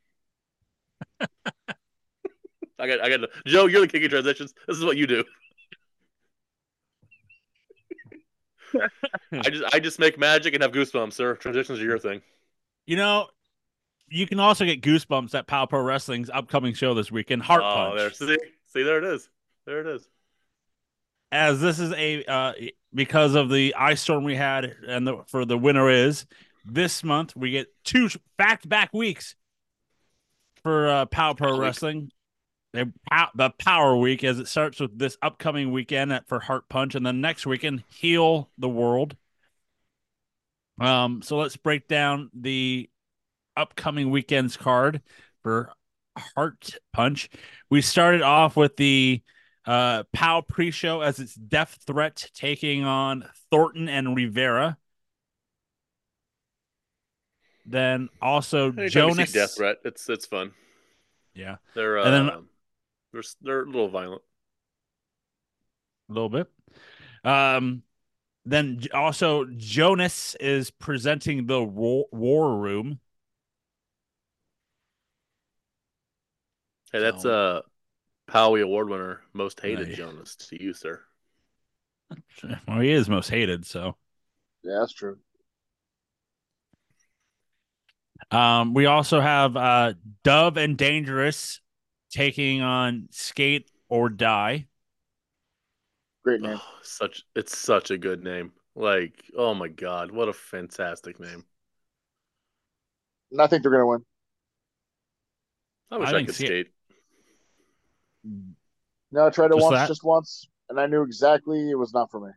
[1.20, 3.28] I got, I got.
[3.46, 4.54] Joe, you're the king of transitions.
[4.66, 5.24] This is what you do.
[9.32, 11.34] I just I just make magic and have goosebumps, sir.
[11.34, 12.22] Transitions are your thing.
[12.86, 13.28] You know,
[14.08, 17.74] you can also get goosebumps at Power Pro Wrestling's upcoming show this weekend, Heart oh,
[17.74, 17.96] Punch.
[17.98, 19.28] There, see, see, there it is.
[19.66, 20.08] There it is.
[21.30, 22.52] As this is a uh,
[22.94, 26.26] because of the ice storm we had, and the, for the winner is
[26.64, 29.34] this month we get two back to back weeks
[30.62, 32.10] for uh, Power Pro Wrestling
[33.34, 37.04] the Power Week as it starts with this upcoming weekend at, for Heart Punch, and
[37.04, 39.16] then next weekend Heal the World.
[40.80, 42.88] Um, so let's break down the
[43.56, 45.02] upcoming weekend's card
[45.42, 45.72] for
[46.16, 47.30] Heart Punch.
[47.70, 49.22] We started off with the
[49.66, 54.78] uh, POW pre-show as it's Death Threat taking on Thornton and Rivera.
[57.66, 59.76] Then also Jonas Death Threat.
[59.84, 60.52] It's it's fun.
[61.34, 62.48] Yeah, they're uh, and then um,
[63.22, 64.22] they're they're a little violent.
[66.08, 66.48] A little bit.
[67.24, 67.82] Um,
[68.44, 73.00] then also Jonas is presenting the war war room.
[76.92, 77.62] Hey, that's a uh,
[78.28, 81.02] Powie Award winner, most hated Jonas to you, sir.
[82.66, 83.96] Well, he is most hated, so
[84.62, 85.18] yeah, that's true.
[88.30, 91.60] Um, we also have uh, Dove and Dangerous
[92.10, 94.66] taking on Skate or Die.
[96.24, 96.58] Great name.
[96.60, 98.52] Oh, such it's such a good name.
[98.74, 101.44] Like, oh my god, what a fantastic name.
[103.32, 104.04] And I think they're gonna win.
[105.90, 106.68] I wish I, I could skate.
[109.10, 109.88] No, I tried it just once, that?
[109.88, 112.32] just once, and I knew exactly it was not for me.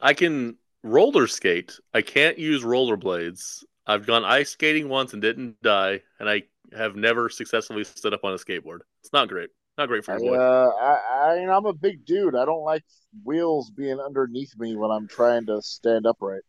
[0.00, 1.78] I can roller skate.
[1.92, 3.64] I can't use rollerblades.
[3.86, 6.42] I've gone ice skating once and didn't die, and I
[6.76, 8.78] have never successfully stood up on a skateboard.
[9.02, 9.50] It's not great.
[9.76, 10.34] Not great for I, a boy.
[10.34, 12.34] uh, I, I, I'm a big dude.
[12.34, 12.82] I don't like
[13.24, 16.42] wheels being underneath me when I'm trying to stand upright.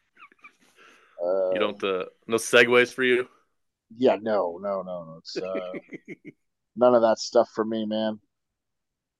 [1.23, 3.27] Uh, you don't uh, no segues for you.
[3.95, 5.17] Yeah, no, no, no, no.
[5.19, 5.71] It's uh,
[6.75, 8.19] none of that stuff for me, man.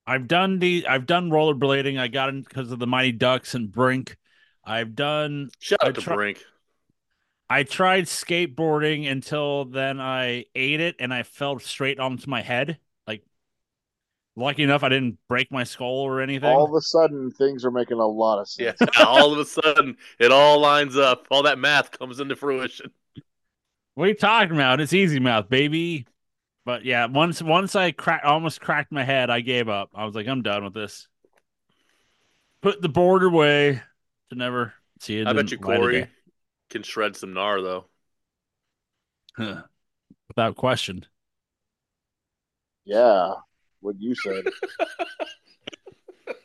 [0.08, 2.00] I've done the I've done rollerblading.
[2.00, 4.18] I got in because of the Mighty Ducks and Brink.
[4.64, 6.44] I've done Shout out I to try- Brink.
[7.50, 12.78] I tried skateboarding until then I ate it and I fell straight onto my head.
[13.08, 13.24] Like
[14.36, 16.50] lucky enough I didn't break my skull or anything.
[16.50, 18.78] All of a sudden, things are making a lot of sense.
[18.80, 19.00] Yeah, sense.
[19.06, 21.26] all of a sudden it all lines up.
[21.32, 22.92] All that math comes into fruition.
[23.96, 24.80] What are you talking about?
[24.80, 26.06] It's easy mouth, baby.
[26.66, 29.90] But yeah, once once I crack almost cracked my head, I gave up.
[29.96, 31.08] I was like, I'm done with this.
[32.62, 33.82] Put the board away
[34.30, 35.28] to never see it.
[35.28, 36.10] I bet you Corey day.
[36.70, 37.86] Can shred some gnar though.
[39.36, 39.64] Huh.
[40.28, 41.06] Without question.
[42.86, 43.34] Yeah,
[43.82, 44.46] what you said.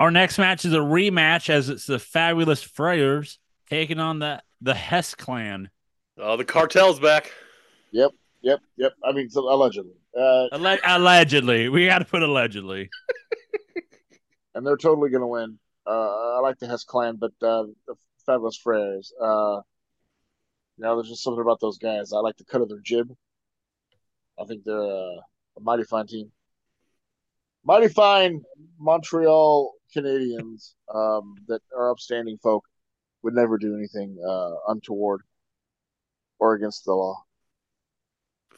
[0.00, 4.74] Our next match is a rematch as it's the fabulous Freyers taking on the the
[4.74, 5.70] Hess clan.
[6.16, 7.32] Oh, the cartel's back.
[7.92, 8.12] Yep,
[8.42, 8.60] yep.
[8.76, 8.92] Yep.
[9.04, 11.68] I mean, so allegedly, uh, Alle- allegedly.
[11.68, 12.90] We got to put allegedly.
[14.54, 15.58] and they're totally going to win.
[15.86, 17.94] Uh, I like the Hess clan, but uh, the
[18.28, 19.10] Fabulous Freyers.
[19.20, 19.62] Uh,
[20.76, 22.12] you know, there's just something about those guys.
[22.12, 23.10] I like the cut of their jib.
[24.38, 25.20] I think they're uh,
[25.56, 26.30] a mighty fine team.
[27.64, 28.42] Mighty fine
[28.78, 32.64] Montreal Canadians um, that are upstanding folk
[33.22, 35.22] would never do anything uh, untoward
[36.38, 37.16] or against the law.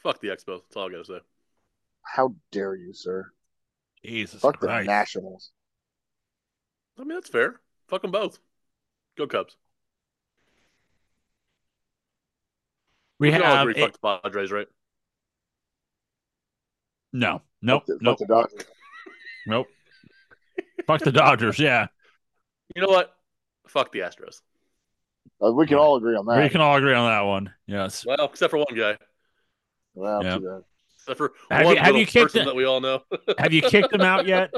[0.03, 0.61] Fuck the Expos.
[0.63, 1.19] That's all I gotta say.
[2.03, 3.31] How dare you, sir?
[4.03, 4.87] Jesus Fuck the Christ.
[4.87, 5.51] Nationals.
[6.97, 7.61] I mean, that's fair.
[7.87, 8.39] Fuck them both.
[9.17, 9.55] Go Cubs.
[13.21, 13.81] We can all have agree.
[13.81, 14.67] a- Fuck the Padres, right?
[17.13, 18.65] no, nope, Fuck the, nope, fuck the Dodgers.
[19.47, 19.67] nope.
[20.87, 21.59] Fuck the Dodgers.
[21.59, 21.87] Yeah,
[22.75, 23.15] You know what?
[23.67, 24.41] Fuck the Astros.
[25.43, 26.41] Uh, we can all agree on that.
[26.41, 27.53] we can all agree on that one.
[27.67, 28.05] Yes.
[28.05, 28.97] Well, except for one guy.
[29.93, 30.37] Well, Yeah.
[30.97, 33.01] Except for Have one you- have little you kicked person it- that we all know.
[33.39, 34.51] Have you kicked him out yet?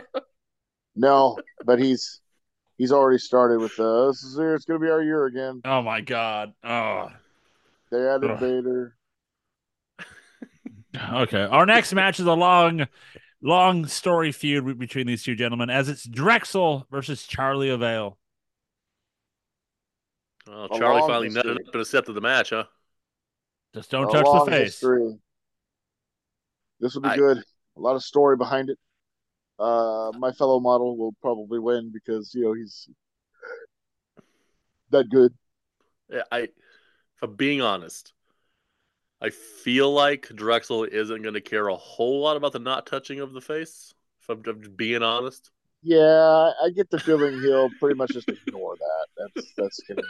[0.96, 2.22] No, but he's
[2.78, 5.62] he's already started with the this is it's gonna be our year again.
[5.66, 6.54] Oh my God.
[6.64, 7.10] Oh.
[7.94, 8.40] They added Ugh.
[8.40, 8.96] Vader.
[11.14, 11.42] Okay.
[11.44, 12.88] Our next match is a long,
[13.42, 18.18] long story feud between these two gentlemen, as it's Drexel versus Charlie Avail.
[20.48, 21.44] Oh, A Charlie finally history.
[21.44, 22.66] nutted up and accepted the match, huh?
[23.74, 24.62] Just don't A touch the face.
[24.74, 25.16] history.
[26.80, 27.38] This will be I- good.
[27.76, 28.78] A lot of story behind it.
[29.58, 32.88] Uh, my fellow model will probably win because you know he's
[34.92, 35.34] that good.
[36.12, 36.50] Yeah, I, if
[37.24, 38.14] I'm being honest,
[39.22, 43.22] I feel like Drexel isn't going to care a whole lot about the not touching
[43.22, 43.94] of the face.
[44.22, 45.50] If I'm, I'm just being honest.
[45.82, 49.32] Yeah, I I get the feeling he'll pretty much just ignore that.
[49.36, 50.02] That's that's gonna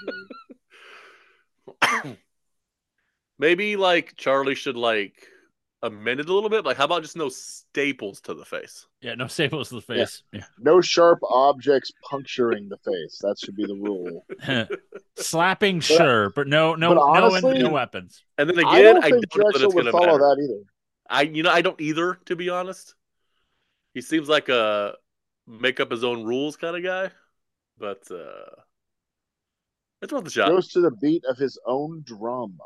[2.01, 2.18] be
[3.39, 5.28] Maybe like Charlie should like
[5.84, 6.65] amend it a little bit.
[6.65, 8.88] Like, how about just no staples to the face?
[9.01, 10.23] Yeah, no staples to the face.
[10.31, 10.45] Yeah.
[10.57, 13.19] no sharp objects puncturing the face.
[13.21, 14.25] That should be the rule.
[15.17, 18.23] Slapping, sure, but no, no, but honestly, no, no weapons.
[18.38, 20.17] And then I again, don't I, think don't know that Drexel it's would follow matter.
[20.17, 20.63] that either.
[21.09, 22.15] I, you know, I don't either.
[22.25, 22.95] To be honest,
[23.93, 24.95] he seems like a
[25.45, 27.11] make up his own rules kind of guy.
[27.77, 28.61] But uh
[30.01, 30.49] it's worth a shot.
[30.49, 32.57] Goes to the beat of his own drum.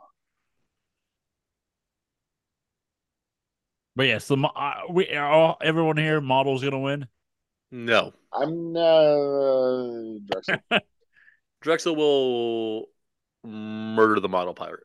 [3.97, 7.07] But yes, the uh, we all everyone here model's gonna win.
[7.71, 10.57] No, I'm uh, Drexel.
[11.61, 12.85] Drexel will
[13.43, 14.83] murder the model pirate.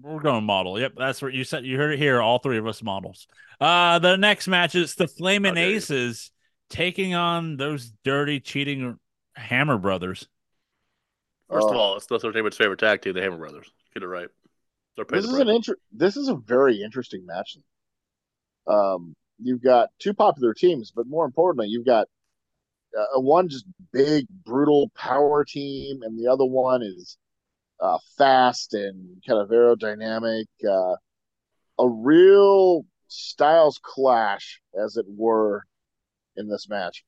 [0.00, 0.78] We're going model.
[0.78, 1.66] Yep, that's what you said.
[1.66, 2.22] You heard it here.
[2.22, 3.26] All three of us models.
[3.60, 5.76] Uh the next match is the Flamin' How you.
[5.78, 6.30] Aces
[6.70, 9.00] taking on those dirty cheating
[9.34, 10.28] Hammer Brothers.
[11.50, 11.78] First of Oh.
[11.78, 13.68] all, it's Leslie Entertainment's favorite tag team, the Hammer Brothers.
[13.94, 14.28] Get it right.
[14.96, 17.56] This is an inter- This is a very interesting match.
[18.66, 22.08] Um, you've got two popular teams, but more importantly, you've got
[22.96, 27.16] uh, one just big, brutal power team, and the other one is
[27.80, 30.44] uh, fast and kind of aerodynamic.
[30.66, 30.96] Uh,
[31.78, 35.64] a real styles clash, as it were,
[36.36, 37.04] in this match.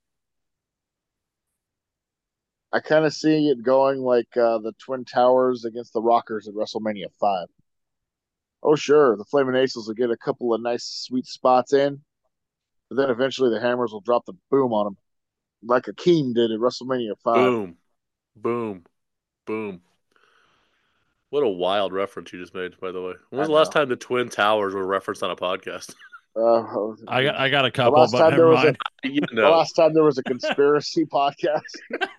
[2.72, 6.55] I kind of see it going like uh, the Twin Towers against the Rockers at
[6.55, 7.47] WrestleMania 5.
[8.64, 9.16] Oh, sure.
[9.16, 12.00] The Flaming Aces will get a couple of nice, sweet spots in.
[12.88, 14.96] But then eventually the hammers will drop the boom on them,
[15.62, 17.36] like Akeem did at WrestleMania Five.
[17.36, 17.76] Boom,
[18.36, 18.84] boom,
[19.46, 19.80] boom.
[21.30, 23.14] What a wild reference you just made, by the way.
[23.30, 25.94] When was the last time the Twin Towers were referenced on a podcast?
[26.37, 28.76] Uh, I got I got a couple, last but time there never was a- mind.
[29.05, 31.61] you the know, last time there was a conspiracy podcast.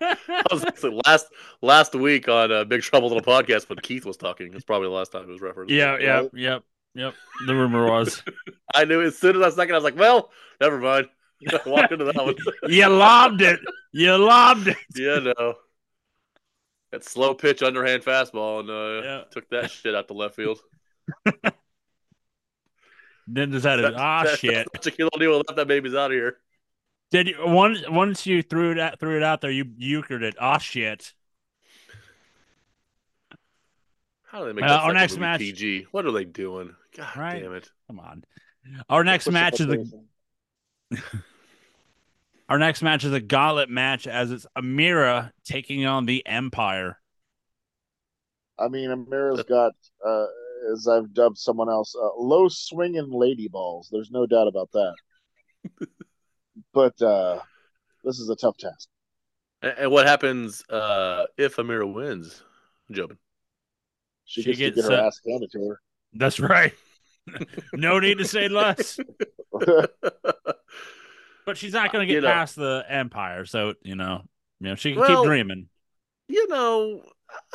[0.02, 1.26] I was gonna say, last
[1.60, 4.54] last week on uh, Big Trouble Little Podcast when Keith was talking.
[4.54, 5.74] It's probably the last time it was referenced.
[5.74, 6.30] yeah, yeah, Right?
[6.34, 6.62] yep,
[6.94, 7.14] yep.
[7.46, 8.22] The rumor was
[8.74, 10.30] I knew as soon as I second, I was like, well,
[10.62, 11.08] never mind.
[11.50, 12.34] I walked into that one.
[12.68, 13.60] you lobbed it.
[13.92, 14.76] You lobbed it.
[14.94, 15.54] yeah, no.
[16.92, 19.24] That slow pitch underhand fastball and uh, Yeah.
[19.30, 20.60] took that shit out the left field.
[23.26, 24.68] Then decided, ah, That- shit.
[24.72, 25.36] That's a kilo deal.
[25.46, 26.38] Let that baby's out of here.
[27.10, 30.34] Did you once once you threw it out, threw it out there, you euchred it.
[30.40, 31.12] Ah, shit.
[34.24, 35.86] How do they make Uh, our next match- PG?
[35.92, 36.74] What are they doing?
[36.96, 37.40] God Right.
[37.42, 37.70] damn it!
[37.86, 38.24] Come on.
[38.88, 39.68] Our next Push it match is up
[40.90, 41.00] the
[42.48, 47.00] our next match is a gauntlet match as it's Amira taking on the Empire.
[48.58, 49.74] I mean, Amira's got,
[50.04, 50.26] uh,
[50.72, 53.88] as I've dubbed someone else, uh, low swinging lady balls.
[53.90, 54.94] There's no doubt about that.
[56.72, 57.40] but uh,
[58.04, 58.88] this is a tough task.
[59.62, 62.42] And, and what happens uh, if Amira wins,
[62.92, 63.16] Jobin?
[64.24, 65.80] She, She gets, to gets, get her uh, ass handed to her.
[66.14, 66.74] That's right.
[67.74, 68.98] no need to say less.
[71.44, 72.32] But she's not going to You get know.
[72.32, 74.22] past the Empire, so you know,
[74.60, 75.68] you know, she can Well, keep dreaming.
[76.28, 77.02] you know,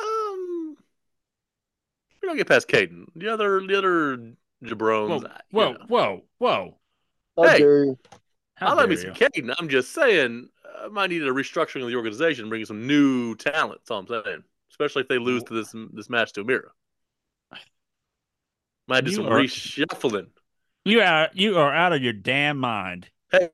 [0.00, 0.71] um,
[2.22, 3.06] we don't get past Caden.
[3.16, 5.08] The other, the other jabrones.
[5.08, 5.78] Whoa, uh, you whoa, know.
[5.88, 6.78] whoa, whoa!
[7.36, 7.58] How Hey.
[7.58, 7.86] dare?
[8.54, 9.10] How I love me some.
[9.10, 9.54] Caden.
[9.58, 10.48] I'm just saying,
[10.82, 13.80] I might need a restructuring of the organization, bringing some new talent.
[13.80, 14.44] That's all I'm saying.
[14.70, 16.68] Especially if they lose to this this match to Amira.
[18.88, 20.28] Might do You some are- reshuffling.
[20.84, 23.08] You are you are out of your damn mind.
[23.30, 23.48] Hey,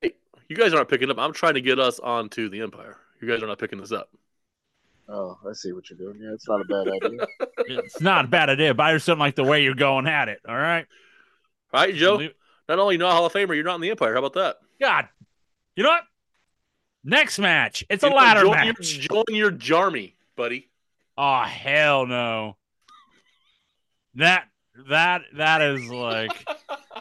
[0.49, 1.19] you guys aren't picking up.
[1.19, 2.97] I'm trying to get us onto the Empire.
[3.21, 4.11] You guys are not picking this up.
[5.11, 6.21] Oh, I see what you're doing.
[6.23, 7.27] Yeah, it's not a bad idea.
[7.71, 10.29] It's not a bad idea, but I just don't like the way you're going at
[10.29, 10.41] it.
[10.49, 10.87] All right,
[11.73, 12.29] All right, Joe.
[12.69, 14.13] Not only not a Hall of Famer, you're not in the Empire.
[14.13, 14.57] How about that?
[14.81, 15.09] God,
[15.77, 16.05] you know what?
[17.05, 17.85] Next match.
[17.91, 18.95] It's a You know, ladder join match.
[18.97, 20.71] Your, join your Jarmy, buddy.
[21.17, 22.57] Oh hell no.
[24.15, 24.45] That
[24.89, 26.47] that that is like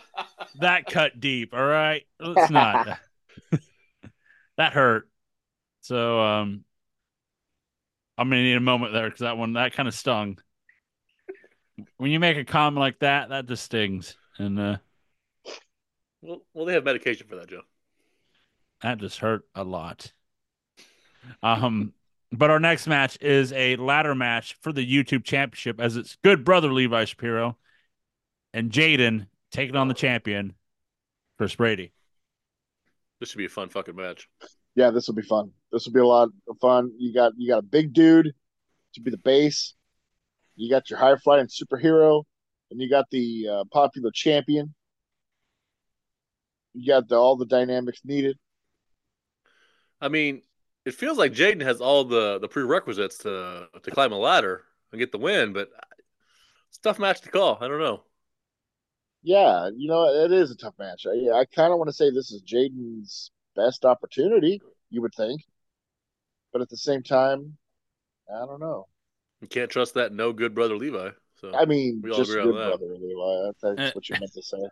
[0.59, 1.53] that cut deep.
[1.53, 2.99] All right, let's not.
[4.57, 5.09] that hurt.
[5.81, 6.63] So um,
[8.17, 10.39] I'm gonna need a moment there because that one that kind of stung.
[11.97, 14.77] When you make a comment like that, that just stings, and uh,
[16.21, 17.61] well, well, they have medication for that, Joe.
[18.81, 20.11] that just hurt a lot.
[21.43, 21.93] Um,
[22.31, 26.43] but our next match is a ladder match for the YouTube Championship, as it's good
[26.43, 27.57] brother Levi Shapiro
[28.53, 30.55] and Jaden taking on the champion,
[31.37, 31.93] Chris Brady.
[33.19, 34.27] This should be a fun fucking match.
[34.77, 35.51] Yeah, this will be fun.
[35.71, 36.91] This will be a lot of fun.
[36.99, 38.31] You got you got a big dude
[38.93, 39.73] to be the base.
[40.55, 42.23] You got your high flying superhero,
[42.69, 44.75] and you got the uh, popular champion.
[46.75, 48.37] You got the, all the dynamics needed.
[49.99, 50.43] I mean,
[50.85, 54.99] it feels like Jaden has all the the prerequisites to to climb a ladder and
[54.99, 55.69] get the win, but
[56.69, 57.57] it's a tough match to call.
[57.59, 58.03] I don't know.
[59.23, 61.07] Yeah, you know it is a tough match.
[61.07, 64.61] I, I kind of want to say this is Jaden's best opportunity.
[64.89, 65.41] You would think,
[66.53, 67.57] but at the same time,
[68.33, 68.87] I don't know.
[69.41, 71.09] You can't trust that no good brother Levi.
[71.41, 72.77] So I mean, We all just agree good on that.
[72.79, 73.51] brother Levi.
[73.83, 74.57] That's what you meant to say.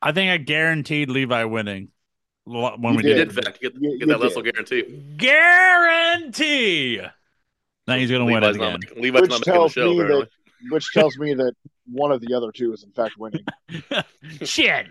[0.00, 1.88] I think I guaranteed Levi winning
[2.44, 3.14] when You we did.
[3.16, 4.54] did, in fact, get, You- get you that Leslie did.
[4.54, 4.82] guarantee.
[5.16, 7.00] Guarantee.
[7.86, 8.78] Now he's gonna win it again.
[8.80, 9.90] not Levi's Which not making the tells show.
[9.90, 10.28] me Apparently.
[10.70, 11.52] Which tells me that
[11.90, 13.44] one of the other two is in fact winning.
[14.44, 14.86] Shit.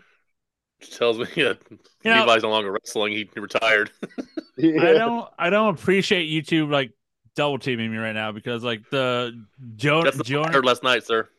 [0.79, 1.77] Which tells me that You
[2.11, 3.13] know- Levi's no longer wrestling.
[3.13, 3.91] He retired.
[4.59, 6.91] I don't I don't appreciate YouTube like
[7.35, 9.43] double teaming me right now because like the
[9.75, 11.29] jo- That's the join- heard last night, sir.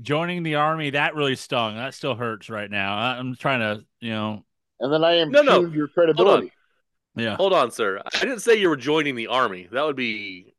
[0.00, 1.74] joining the army that really stung.
[1.76, 2.96] That still hurts right now.
[2.96, 4.44] I- I'm trying to you know
[4.80, 5.64] And then I am No, no.
[5.66, 6.52] your credibility.
[7.16, 7.36] yeah.
[7.36, 8.00] Hold on, sir.
[8.14, 9.68] I didn't say you were joining the army.
[9.72, 10.54] That would be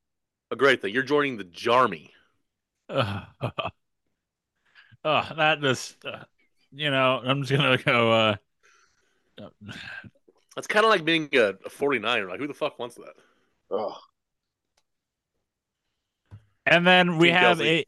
[0.51, 0.93] a great thing.
[0.93, 2.09] You're joining the Jarmy.
[5.03, 6.23] Uh, that just uh,
[6.71, 8.11] you know I'm just gonna go.
[8.11, 8.35] uh
[10.55, 12.27] That's kind of like being a, a 49er.
[12.29, 13.13] Like, who the fuck wants that?
[13.71, 13.93] Ugh.
[16.65, 17.85] And then we Team have Kelsey.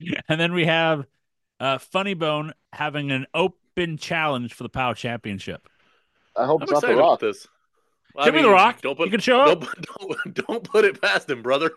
[0.00, 1.06] a, and then we have
[1.58, 5.68] uh, Funny Bone having an open challenge for the POW Championship.
[6.36, 7.20] I hope I'm it's not the excited about rock.
[7.20, 7.46] this.
[8.16, 8.80] I Give me the Rock.
[8.82, 9.60] Don't put, you can show up.
[9.60, 11.72] don't, don't, don't put it past him, brother.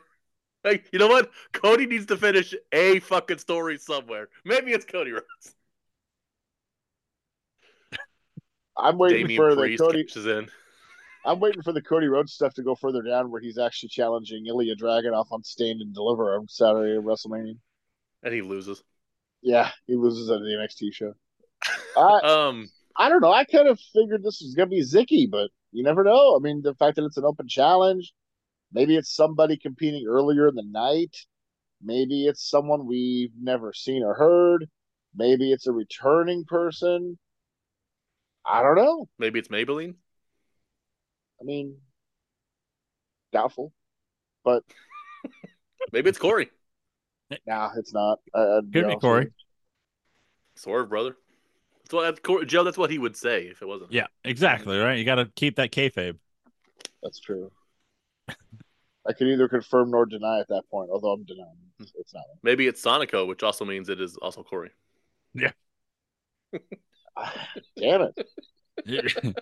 [0.64, 1.32] Like, you know what?
[1.52, 4.30] Cody needs to finish a fucking story somewhere.
[4.46, 5.56] Maybe it's Cody Rhodes.
[8.78, 10.04] I'm waiting Damian for the Cody.
[10.04, 10.50] Catches in.
[11.26, 14.46] I'm waiting for the Cody Rhodes stuff to go further down, where he's actually challenging
[14.46, 17.58] Ilja Dragunov on Stand and Deliver on Saturday at WrestleMania,
[18.24, 18.84] and he loses.
[19.42, 21.14] Yeah, he loses at the NXT show.
[21.98, 23.32] I, um, I don't know.
[23.32, 26.36] I kind of figured this was gonna be Zicky, but you never know.
[26.36, 28.14] I mean, the fact that it's an open challenge,
[28.74, 31.16] maybe it's somebody competing earlier in the night.
[31.82, 34.68] Maybe it's someone we've never seen or heard.
[35.16, 37.18] Maybe it's a returning person.
[38.46, 39.08] I don't know.
[39.20, 39.96] maybe it's Maybelline.
[41.40, 41.78] I mean,
[43.32, 43.72] doubtful.
[44.44, 44.64] But
[45.92, 46.50] Maybe it's Corey.
[47.46, 48.20] nah, it's not.
[48.34, 49.26] I, I'd Could be honest Corey.
[49.26, 49.34] with you.
[50.56, 51.16] Swerve, brother.
[51.84, 52.64] That's what that's Corey, Joe.
[52.64, 53.92] That's what he would say if it wasn't.
[53.92, 54.78] Yeah, exactly.
[54.78, 54.98] Right.
[54.98, 56.18] You got to keep that kayfabe.
[57.02, 57.52] That's true.
[59.08, 62.24] I can either confirm nor deny at that point, although I'm denying it's, it's not.
[62.42, 64.72] Maybe it's Sonico, which also means it is also Corey.
[65.34, 65.52] Yeah.
[67.18, 67.48] Ah,
[67.78, 68.28] damn it.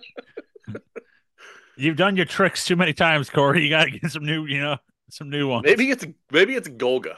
[1.76, 3.62] You've done your tricks too many times, Corey.
[3.62, 4.76] You got to get some new, you know,
[5.10, 5.64] some new ones.
[5.64, 7.16] Maybe it's maybe it's Golga.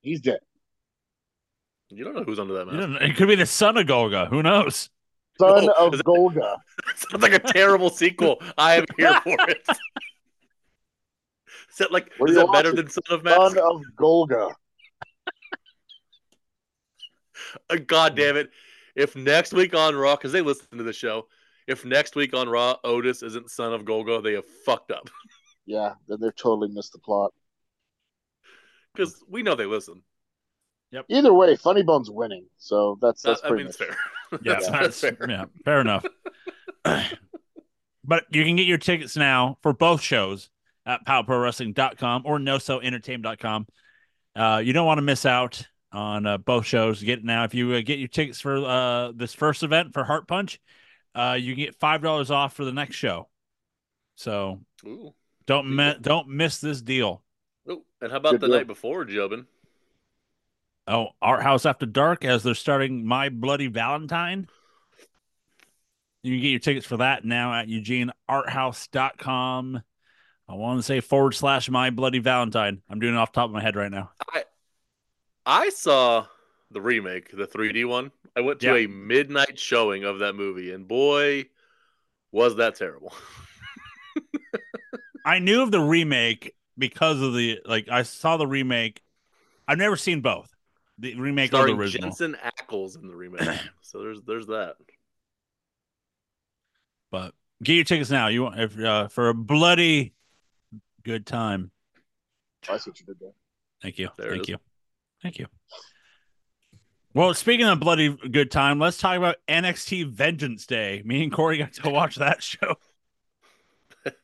[0.00, 0.40] He's dead.
[1.90, 3.02] You don't know who's under that You mask.
[3.02, 4.28] It could be the son of Golga.
[4.28, 4.88] Who knows?
[5.38, 6.56] Son No, of is Golga.
[6.96, 8.42] Sounds like a terrible sequel.
[8.56, 9.66] I am here for it.
[11.72, 14.52] Is that like What is do you that better than Son of Son of Golga.
[17.70, 18.50] Uh, God damn it!
[18.94, 21.26] If next week on Raw, because they listen to the show,
[21.66, 25.08] if next week on Raw Otis isn't Son of Golga, they have fucked up.
[25.64, 27.32] Yeah, then they've totally missed the plot.
[28.92, 30.02] Because we know they listen.
[30.90, 31.04] Yep.
[31.08, 33.76] Either way, Funny Bone's winning, so that's Uh, that's I pretty mean, much.
[33.76, 33.96] fair.
[34.42, 35.30] Yeah, that's, that's, that's fair.
[35.30, 36.04] yeah, fair enough.
[38.04, 40.50] but you can get your tickets now for both shows
[40.86, 43.66] at powerprowrestling.com or nosellentertainment.com.
[44.34, 47.02] Uh, you don't want to miss out on uh, both shows.
[47.02, 47.44] Get it now.
[47.44, 50.58] If you uh, get your tickets for uh, this first event for Heart Punch,
[51.14, 53.28] uh, you can get five dollars off for the next show.
[54.16, 55.12] So Ooh.
[55.46, 57.22] don't mi- don't miss this deal.
[57.70, 57.84] Ooh.
[58.00, 58.56] And how about Good the deal.
[58.56, 59.44] night before, Jobin?
[60.88, 64.48] Oh, Art House After Dark as they're starting My Bloody Valentine.
[66.24, 69.82] You can get your tickets for that now at eugenearthouse.com.
[70.52, 72.82] I want to say forward slash My Bloody Valentine.
[72.90, 74.10] I'm doing it off the top of my head right now.
[74.34, 74.44] I
[75.46, 76.26] I saw
[76.70, 78.12] the remake, the 3D one.
[78.36, 78.84] I went to Yeah.
[78.84, 81.46] a midnight showing of that movie, and boy,
[82.32, 83.14] was that terrible.
[85.24, 89.02] I knew of the remake because of the like I saw the remake.
[89.66, 90.54] I've never seen both.
[90.98, 92.10] The remake or the Starring original.
[92.10, 93.58] Jensen Ackles in the remake.
[93.80, 94.76] so there's there's that.
[97.10, 97.32] But
[97.62, 98.28] get your tickets now.
[98.28, 100.12] You want if uh, for a bloody
[101.04, 101.70] good time.
[102.68, 103.32] I see what you did there.
[103.82, 104.08] Thank you.
[104.16, 104.58] There Thank you.
[105.22, 105.46] Thank you.
[107.14, 111.02] Well, speaking of bloody good time, let's talk about NXT Vengeance Day.
[111.04, 112.76] Me and Corey got to watch that show.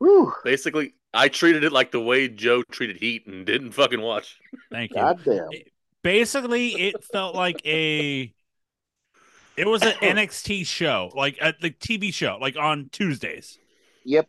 [0.44, 4.38] Basically, I treated it like the way Joe treated Heat and didn't fucking watch.
[4.70, 4.96] Thank you.
[4.96, 5.48] goddamn.
[6.02, 8.32] Basically, it felt like a
[9.56, 13.58] it was an NXT show, like a the TV show, like on Tuesdays.
[14.04, 14.28] Yep,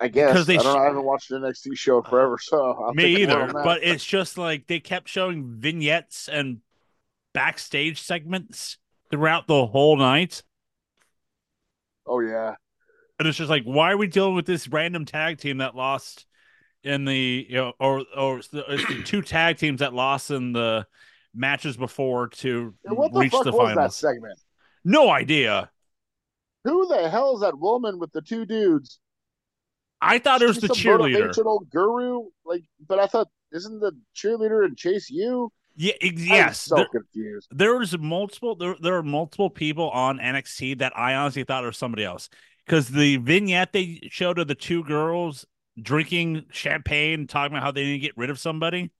[0.00, 0.32] I guess.
[0.32, 0.74] 'Cause they I don't know.
[0.74, 3.62] sh- I haven't watched an NXT show forever, so I'll Me take a word either.
[3.64, 6.60] But it's just like they kept showing vignettes and
[7.34, 8.78] backstage segments
[9.10, 10.42] throughout the whole night.
[12.06, 12.54] oh yeah,
[13.18, 16.26] And it's just like, why are we dealing with this random tag team that lost
[16.84, 20.30] in the you know, or or it's the, it's the two tag teams that lost
[20.30, 20.86] in the
[21.34, 24.38] matches before to the reach the was that segment?
[24.84, 25.70] No idea.
[26.64, 29.00] Who the hell is that woman with the two dudes?
[30.00, 31.30] I thought it was the cheerleader.
[31.30, 32.24] motivational guru.
[32.44, 35.50] Like, but I thought isn't the cheerleader in Chase U?
[35.76, 36.60] Yeah, ex- I'm yes.
[36.60, 37.48] so there, confused.
[37.52, 38.56] there was multiple.
[38.56, 42.28] There, there are multiple people on NXT that I honestly thought was somebody else
[42.66, 45.46] because the vignette they showed of the two girls
[45.80, 48.90] drinking champagne, talking about how they didn't get rid of somebody.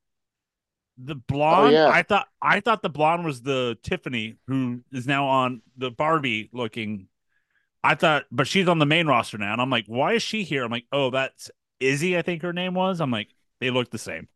[0.97, 1.89] The oh, blonde, yeah.
[1.89, 6.51] I thought, I thought the blonde was the Tiffany who is now on the Barbie
[6.53, 7.09] looking.
[7.83, 10.43] I thought, but she's on the main roster now, and I'm like, why is she
[10.43, 10.65] here?
[10.65, 11.51] I'm like, oh, that's
[11.81, 13.01] Izzy, I think her name was.
[13.01, 13.29] I'm like,
[13.61, 14.29] they look the same.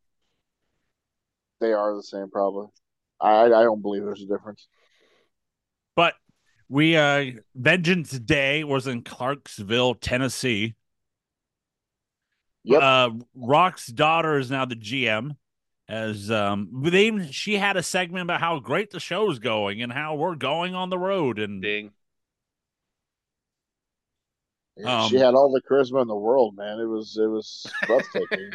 [1.60, 2.66] They are the same, probably.
[3.20, 4.66] I I don't believe there's a difference.
[5.94, 6.14] But
[6.68, 10.74] we uh Vengeance Day was in Clarksville, Tennessee.
[12.64, 12.82] Yep.
[12.82, 15.36] Uh Rock's daughter is now the GM.
[15.88, 19.92] As um they even she had a segment about how great the show's going and
[19.92, 21.92] how we're going on the road and Ding.
[24.76, 26.78] Yeah, Um, she had all the charisma in the world, man.
[26.80, 28.50] It was it was breathtaking.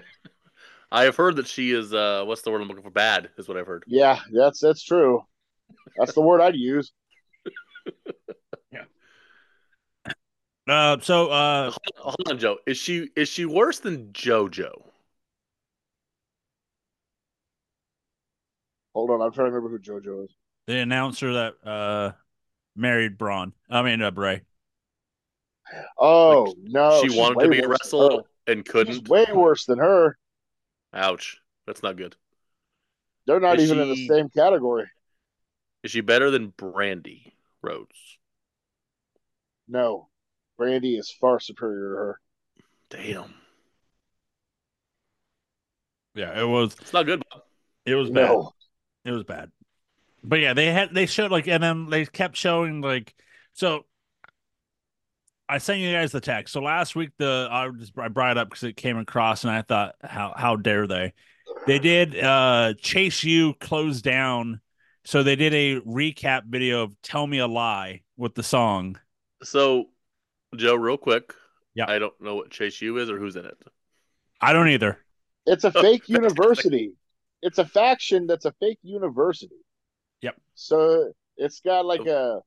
[0.91, 2.89] I have heard that she is uh what's the word I'm looking for?
[2.89, 3.84] Bad is what I've heard.
[3.88, 5.22] yeah, that's that's true.
[5.97, 6.91] That's the word I'd use.
[8.72, 8.84] Yeah.
[10.68, 12.57] Uh, so uh, Hold on, Joe.
[12.65, 14.84] Is she is she worse than JoJo?
[18.93, 20.32] Hold on, I'm trying to remember who JoJo is.
[20.65, 22.11] the announcer that uh
[22.76, 23.53] married Braun.
[23.70, 24.41] I mean, uh, Bray.
[25.97, 28.93] Oh no, she wanted to be worse than wrestled and couldn't.
[28.93, 30.18] She's way worse than her.
[30.93, 31.38] Ouch.
[31.65, 32.15] That's not good.
[33.26, 34.86] They're not Is even in the same category.
[35.84, 38.18] Is she better than Brandi Rhodes?
[39.68, 40.07] No,
[40.59, 42.20] Brandi is far superior to her.
[42.89, 43.34] Damn.
[46.15, 46.76] Yeah, it was.
[46.82, 47.22] It's not good.
[47.86, 48.30] It was bad.
[48.30, 48.53] No,
[49.05, 49.51] It was bad.
[50.24, 53.13] But yeah, they had they showed like and then they kept showing like
[53.53, 53.86] so
[55.50, 56.54] I sent you guys the text.
[56.54, 59.52] So last week the I just I brought it up because it came across and
[59.52, 61.14] I thought how how dare they?
[61.66, 64.60] They did uh Chase U close down.
[65.06, 69.00] So they did a recap video of Tell Me a Lie with the song.
[69.41, 69.86] So,
[70.56, 71.34] Joe, real quick.
[71.76, 71.86] Yeah.
[71.88, 73.58] I don't know what Chase U is or who's in it.
[74.41, 74.98] I don't either.
[75.45, 76.91] it's a fake university.
[77.41, 79.56] It's a faction that's a fake university.
[80.22, 80.36] Yep.
[80.56, 82.41] So it's got like a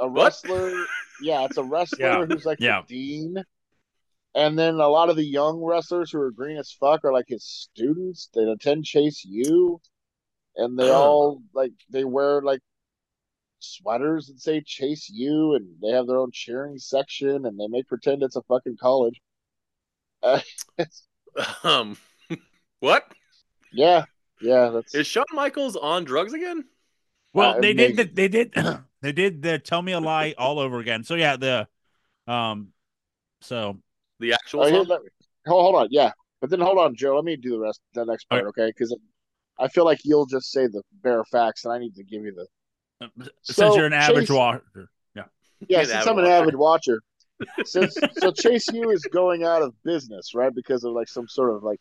[0.00, 0.34] a What?
[0.34, 0.72] wrestler.
[1.22, 2.26] yeah, it's a wrestler Yeah.
[2.26, 2.82] who's like Yeah.
[2.88, 3.44] the dean.
[4.34, 7.28] And then a lot of the young wrestlers who are green as fuck are like
[7.28, 8.28] his students.
[8.34, 9.80] They attend Chase U,
[10.56, 10.92] and they Oh.
[10.92, 12.60] all like they wear like
[13.60, 17.88] sweaters that say Chase U, and they have their own cheering section, and they make
[17.88, 19.20] pretend it's a fucking college.
[20.22, 20.40] Uh,
[21.64, 21.96] Um,
[22.80, 23.12] what
[23.72, 24.04] yeah,
[24.40, 26.64] yeah, that's is Shawn Michaels on drugs again?
[27.32, 28.14] Well, Uh, they did the, maybe.
[28.14, 28.54] they did
[29.02, 31.04] they did the Tell Me a Lie all over again.
[31.04, 31.68] So yeah, the
[32.26, 32.68] um
[33.40, 33.78] so
[34.18, 35.08] The actual Oh, here, let me,
[35.46, 36.12] hold, hold on, yeah.
[36.40, 37.16] But then hold on, Joe.
[37.16, 38.66] Let me do the rest, the next part, okay?
[38.68, 38.96] Because
[39.58, 42.34] I feel like you'll just say the bare facts, and I need to give you
[42.34, 43.10] the.
[43.42, 44.90] since So, you're an average Chase- watcher.
[45.14, 45.24] Yeah.
[45.68, 46.42] Yeah, since avid I'm an watcher.
[46.42, 47.02] avid watcher,
[47.64, 50.54] since so Chase U is going out of business, right?
[50.54, 51.80] Because of like some sort of like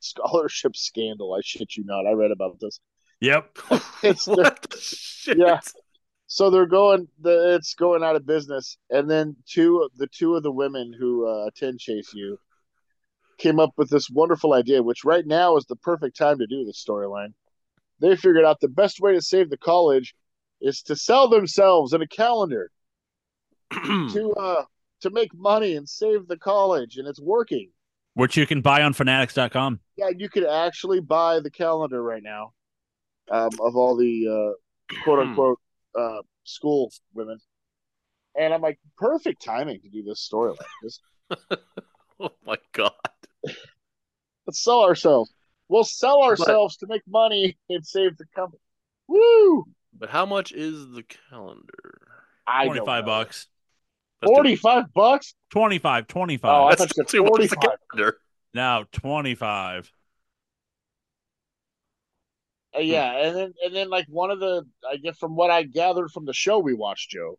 [0.00, 1.32] scholarship scandal.
[1.34, 2.06] I shit you not.
[2.06, 2.80] I read about this.
[3.20, 3.58] Yep.
[4.02, 5.38] It's the, the shit?
[5.38, 5.60] Yeah.
[6.32, 7.08] So they're going.
[7.20, 11.26] The it's going out of business, and then two the two of the women who
[11.26, 12.38] uh, attend Chase U
[13.36, 16.64] came up with this wonderful idea, which right now is the perfect time to do
[16.64, 17.34] this storyline.
[17.98, 20.14] They figured out the best way to save the college
[20.60, 22.70] is to sell themselves in a calendar
[23.72, 24.62] to uh
[25.00, 27.72] to make money and save the college, and it's working.
[28.14, 29.80] Which you can buy on fanatics.com.
[29.96, 32.52] Yeah, you could actually buy the calendar right now
[33.32, 35.58] um, of all the uh, quote unquote
[35.98, 37.38] uh, school women.
[38.38, 40.58] And I'm like, perfect timing to do this storyline.
[40.82, 41.00] Just
[42.20, 42.92] oh my god.
[44.46, 45.32] let's sell ourselves.
[45.68, 48.60] We'll sell ourselves to make money and save the company.
[49.08, 49.64] Woo!
[49.96, 52.08] But how much is the calendar?
[52.46, 53.10] I don't Twenty five know.
[53.12, 53.46] bucks.
[54.20, 55.34] That's too- Forty-five bucks?
[55.50, 56.50] 25, 25.
[56.50, 57.58] Oh, I That's thought you said too much 45.
[57.92, 58.16] calendar.
[58.54, 59.90] now twenty five.
[62.76, 65.64] Uh, yeah, and then and then like one of the I guess from what I
[65.64, 67.38] gathered from the show we watched, Joe,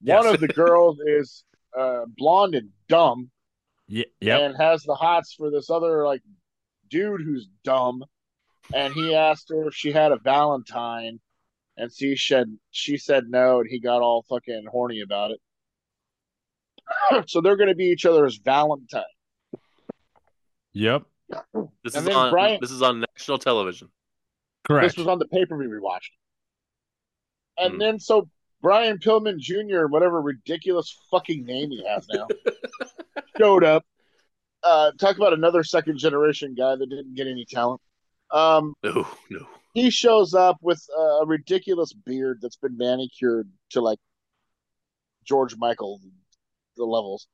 [0.00, 0.24] Yes.
[0.24, 1.44] one of the girls is
[1.78, 3.30] uh, blonde and dumb,
[3.86, 4.40] Yeah, yep.
[4.40, 6.22] and has the hots for this other like
[6.90, 8.02] dude who's dumb,
[8.74, 11.20] and he asked her if she had a Valentine,
[11.76, 15.40] and she said she said no, and he got all fucking horny about it.
[17.28, 19.04] so they're going to be each other's Valentine.
[20.72, 21.04] Yep.
[21.84, 23.88] This And is on Brian- this is on national television.
[24.64, 24.88] Correct.
[24.88, 26.12] This was on the pay per view we watched.
[27.58, 27.78] And Hmm.
[27.78, 28.28] then so
[28.60, 32.28] Brian Pillman Jr., whatever ridiculous fucking name he has now,
[33.38, 33.84] showed up.
[34.62, 37.80] Uh, talk about another second generation guy that didn't get any talent.
[38.30, 39.46] Um, No, no.
[39.74, 43.98] he shows up with a ridiculous beard that's been manicured to like
[45.24, 46.00] George Michael
[46.76, 47.26] the levels.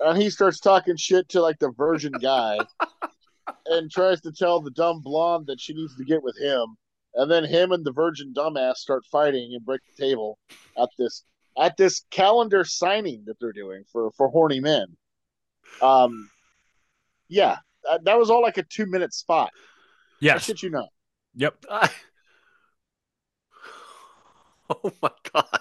[0.00, 2.58] And he starts talking shit to like the virgin guy
[3.66, 6.76] and tries to tell the dumb blonde that she needs to get with him.
[7.14, 10.38] And then him and the virgin dumbass start fighting and break the table
[10.80, 11.24] at this
[11.56, 14.86] at this calendar signing that they're doing for for horny men.
[15.80, 16.28] Um
[17.28, 19.50] yeah, that, that was all like a 2 minute spot.
[19.54, 19.60] I
[20.20, 20.44] yes.
[20.44, 20.88] shit you not.
[21.36, 21.64] Yep.
[21.70, 21.90] I...
[24.70, 25.60] Oh my god.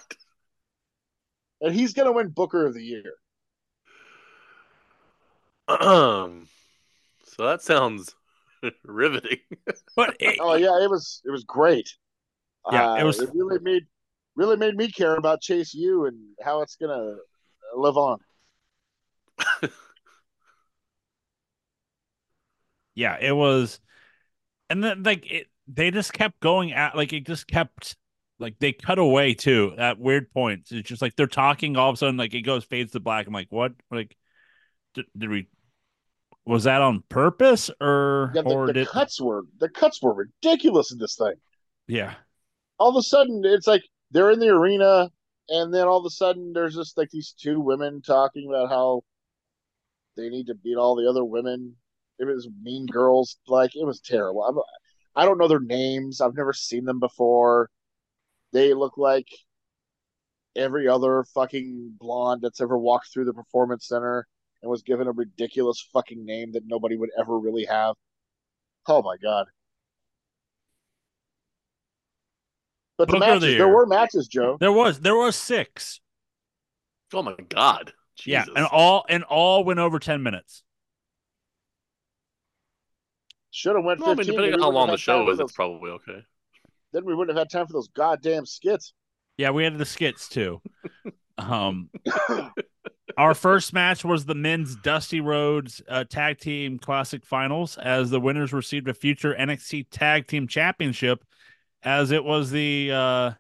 [1.60, 3.14] And he's going to win Booker of the Year.
[5.68, 6.48] Um,
[7.36, 8.16] so that sounds
[8.84, 9.40] riveting.
[9.96, 11.90] But it, Oh yeah, it was it was great.
[12.72, 13.84] Yeah, it Uh, was- It really made
[14.36, 17.16] really made me care about Chase U and how it's gonna
[17.76, 18.20] live on.
[22.96, 23.80] yeah, it was
[24.70, 27.98] and then like it they just kept going at like it just kept
[28.40, 30.72] like they cut away too at weird points.
[30.72, 33.28] It's just like they're talking all of a sudden, like it goes fades to black.
[33.28, 33.74] I'm like, what?
[33.92, 34.18] Like,
[34.96, 35.48] did, did we?
[36.46, 38.89] Was that on purpose or Yeah, the, or the did?
[38.91, 41.36] cuts were the cuts were ridiculous in this thing.
[41.88, 42.16] Yeah,
[42.78, 43.82] All of a sudden, it's like
[44.12, 45.12] they're in the arena,
[45.50, 49.04] and then all of a sudden, there's just like these two women talking about how
[50.16, 51.76] they need to beat all the other women.
[52.20, 54.44] It was Mean Girls, like it was terrible.
[54.44, 54.58] I'm,
[55.16, 56.22] I don't know their names.
[56.22, 57.70] I've never seen them before.
[58.54, 59.28] They look like
[60.56, 64.28] every other fucking blonde that's ever walked through the performance center
[64.64, 67.95] and was given a ridiculous fucking name that nobody would ever really have.
[68.88, 69.45] Oh my god.
[72.97, 74.57] But the Booker of the matches, there were matches, Joe.
[74.59, 75.99] there was there was six.
[77.14, 77.93] Oh my god.
[78.26, 80.64] Yeah, and all and all went over ten minutes.
[83.51, 84.18] Should have went Well, I 15.
[84.18, 85.38] mean, depending then on we how long wouldn't the have had time show for is,
[85.39, 86.26] those- it's probably okay.
[86.93, 88.93] Then we wouldn't have had time for those goddamn skits.
[89.38, 90.61] Yeah, we had the skits too.
[91.39, 91.89] Um,
[93.18, 98.20] our first match was the men's Dusty Rhodes uh, Tag Team Classic Finals, as the
[98.20, 101.24] winners received a future NXT Tag Team Championship,
[101.84, 103.32] as it was the uh,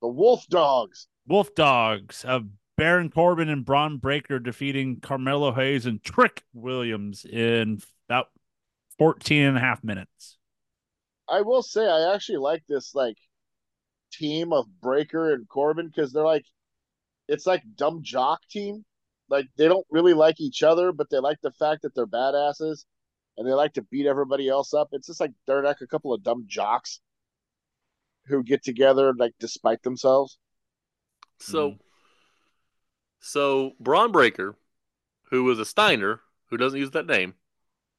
[0.00, 1.08] The Wolf Dogs.
[1.26, 2.44] Wolf Dogs of
[2.76, 8.28] Baron Corbin and Bron Breakker defeating Carmelo Hayes and Trick Williams in about
[8.98, 10.38] 14 and a half minutes.
[11.28, 13.16] I will say I actually like this like
[14.12, 16.44] team of Breakker and Corbin because they're like
[17.28, 18.84] it's like dumb jock team.
[19.32, 22.84] Like they don't really like each other, but they like the fact that they're badasses
[23.38, 24.90] and they like to beat everybody else up.
[24.92, 27.00] It's just like they're like a couple of dumb jocks
[28.26, 30.36] who get together like despite themselves.
[31.38, 31.78] So, Mhm.
[33.20, 34.54] so Bron Breakker,
[35.30, 36.20] who was a Steiner,
[36.50, 37.34] who doesn't use that name,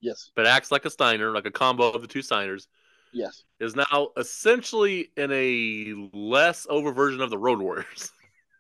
[0.02, 0.30] Yes.
[0.36, 2.68] but acts like a Steiner, like a combo of the two Steiners,
[3.12, 3.44] Yes.
[3.60, 8.12] is now essentially in a less over version of the Road Warriors.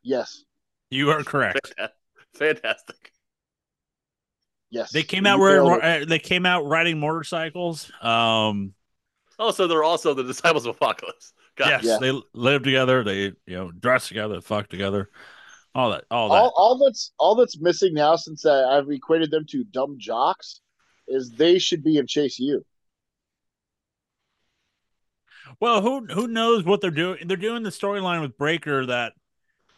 [0.01, 0.43] Yes.
[0.89, 1.73] You are correct.
[2.35, 3.11] Fantastic.
[4.69, 4.91] Yes.
[4.91, 7.91] They came out where uh, they came out riding motorcycles.
[8.01, 8.73] Um,
[9.39, 11.33] Oh, so they're also the disciples of Apocalypse.
[11.55, 11.83] Got yes.
[11.83, 11.97] Yeah.
[11.99, 13.03] they live together.
[13.03, 15.09] They you know dress together, fuck together,
[15.75, 16.35] all that, all that.
[16.35, 20.61] all, all that's all that's missing now since I, I've equated them to dumb jocks
[21.07, 22.65] is they should be in Chase U.
[25.59, 27.27] Well, who who knows what they're doing?
[27.27, 29.13] They're doing the storyline with Breakker that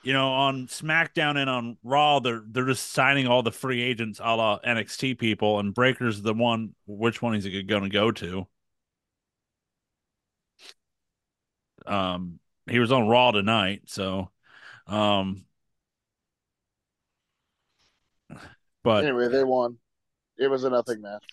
[0.05, 2.19] you know on SmackDown and on Raw.
[2.19, 6.33] They're they're just signing all the free agents, a la NXT people, and Breakker's the
[6.33, 6.75] one.
[6.85, 8.47] Which one is he going to go to?
[11.87, 12.39] Um,
[12.69, 14.29] he was on Raw tonight, so
[14.87, 15.45] um,
[18.83, 19.77] but Anyway, they won.
[20.37, 21.23] It was a nothing match.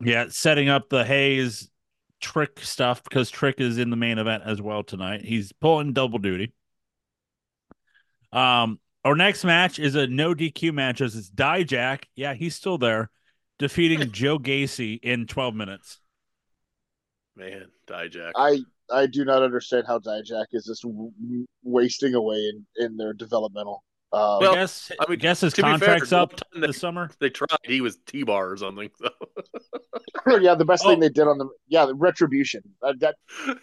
[0.00, 1.68] Yeah, setting up the Hayes
[2.20, 5.24] Trick stuff because Trick is in the main event as well tonight.
[5.24, 6.52] He's pulling double duty.
[8.32, 12.04] Um, our next match is a no DQ match as it's Dijak.
[12.14, 13.10] Yeah, he's still there,
[13.58, 15.98] defeating Joe Gacy in 12 minutes.
[17.36, 18.32] Man, Dijak.
[18.36, 18.58] I
[18.90, 23.12] I do not understand how Dijak is just w- w- wasting away in, in their
[23.12, 23.84] developmental.
[24.12, 26.60] Uh, Well, I guess I I mean, guess his to be fair, contract's up time
[26.62, 27.10] they- this summer.
[27.20, 27.48] They tried.
[27.64, 28.88] He was T-bar or something.
[28.98, 29.10] So.
[30.40, 30.90] yeah, the best Oh.
[30.90, 32.62] thing they did on the yeah the retribution.
[32.82, 33.16] Uh, that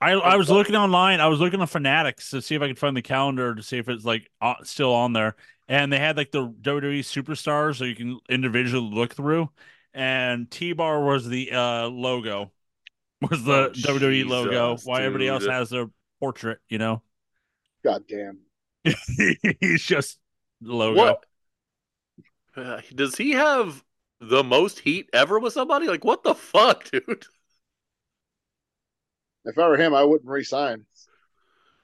[0.00, 1.20] I I was looking online.
[1.20, 3.78] I was looking on Fanatics to see if I could find the calendar to see
[3.78, 5.36] if it's like uh, still on there.
[5.68, 9.50] And they had like the WWE superstars, so you can individually look through.
[9.94, 12.52] And T Bar was the uh, logo,
[13.30, 14.76] was the Oh, WWE logo.
[14.84, 15.88] Why While everybody else has their
[16.20, 17.02] portrait, you know.
[17.84, 18.40] goddamn.
[19.60, 20.18] He's just
[20.60, 20.94] logo.
[20.94, 21.24] What?
[22.56, 23.84] Uh, does he have
[24.20, 25.86] the most heat ever with somebody?
[25.86, 27.26] Like, what the fuck, dude?
[29.44, 30.84] If I were him, I wouldn't resign.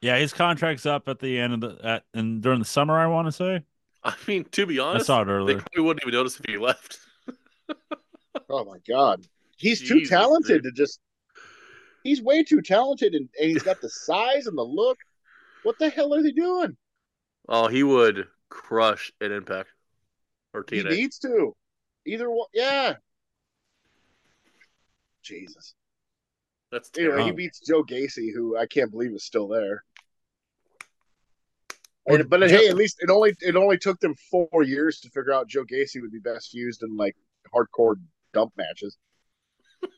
[0.01, 2.99] Yeah, his contract's up at the end of the at and during the summer.
[2.99, 3.65] I want to say
[4.05, 5.59] I mean, to be honest, I saw it they earlier.
[5.59, 6.99] probably wouldn't even notice if he left.
[8.51, 9.27] Oh my god,
[9.57, 11.01] he's too Jesus, talented to just.
[12.05, 14.99] He's way too talented, and, and he's got the size and the look.
[15.65, 16.77] What the hell are they doing?
[17.49, 19.70] Oh, he would crush an Impact
[20.55, 21.57] or He needs to.
[22.07, 22.95] Either one, yeah.
[25.23, 25.74] Jesus.
[26.77, 29.85] That's Anyway, he beats Joe Gacy, who I can't believe is still there.
[32.07, 35.11] And- but Joe- hey, at least it only it only took them four years to
[35.11, 37.16] figure out Joe Gacy would be best used in like
[37.55, 37.97] hardcore
[38.32, 38.97] dump matches.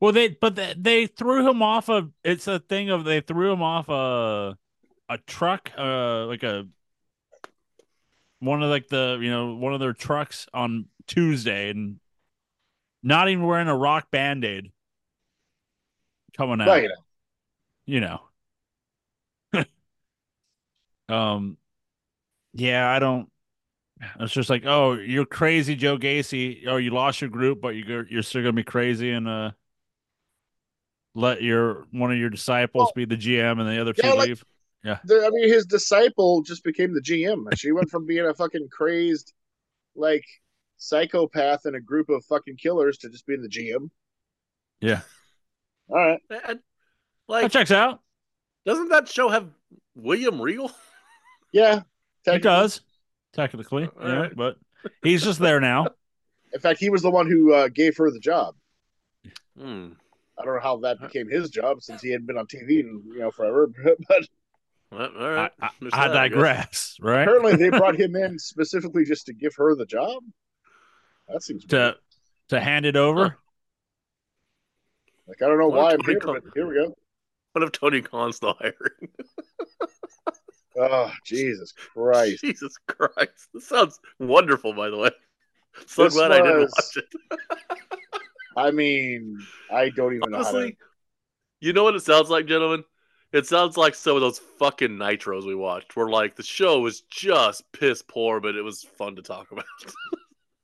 [0.00, 2.10] Well, they but they, they threw him off of.
[2.22, 4.58] It's a thing of they threw him off a
[5.08, 6.66] a truck, uh, like a
[8.40, 12.00] one of like the you know one of their trucks on Tuesday, and
[13.02, 14.72] not even wearing a rock band aid
[16.36, 16.68] coming out.
[16.68, 16.88] Right.
[17.86, 18.20] you know.
[21.08, 21.56] um,
[22.52, 23.28] yeah, I don't.
[24.20, 26.66] It's just like, oh, you're crazy, Joe Gacy.
[26.66, 29.52] Oh, you lost your group, but you're you're still gonna be crazy and uh,
[31.14, 34.44] let your one of your disciples be the GM and the other two like- leave.
[35.04, 37.46] The, I mean, his disciple just became the GM.
[37.56, 39.32] She went from being a fucking crazed,
[39.96, 40.24] like
[40.76, 43.88] psychopath in a group of fucking killers to just being the GM.
[44.80, 45.00] Yeah.
[45.88, 46.20] All right.
[46.30, 46.58] And, That
[47.28, 48.00] like, checks out.
[48.66, 49.48] doesn't that show have
[49.94, 50.70] William Regal?
[51.52, 51.82] Yeah.
[52.26, 52.80] It does
[53.32, 54.34] technically, All yeah, right.
[54.36, 54.56] but
[55.04, 55.86] he's just there now.
[56.52, 58.56] In fact, he was the one who uh, gave her the job.
[59.56, 59.90] Hmm.
[60.36, 63.04] I don't know how that became his job since he hadn't been on TV in
[63.06, 63.70] you know forever.
[64.08, 64.26] But
[64.90, 65.52] Well, all I, right.
[65.62, 66.14] I, There's I that, guess.
[66.32, 67.22] digress, right?
[67.22, 70.24] apparently, they brought him in specifically just to give her the job.
[71.28, 71.94] That seems To weird.
[72.48, 73.38] to hand it over.
[75.28, 76.94] Like I don't know why I'm here, but here we go.
[77.52, 78.74] What if Tony Khan's still hiring?
[80.76, 82.40] Oh Jesus Christ!
[82.42, 83.48] Jesus Christ.
[83.54, 85.10] This sounds wonderful, by the way.
[85.86, 87.38] So This glad I didn't watch it.
[88.56, 89.38] I mean,
[89.70, 90.56] I don't even know how to.
[90.56, 90.76] Honestly,
[91.60, 92.84] you know what it sounds like, gentlemen?
[93.32, 97.02] It sounds like some of those fucking nitros we watched, where like the show was
[97.02, 99.64] just piss poor, but it was fun to talk about.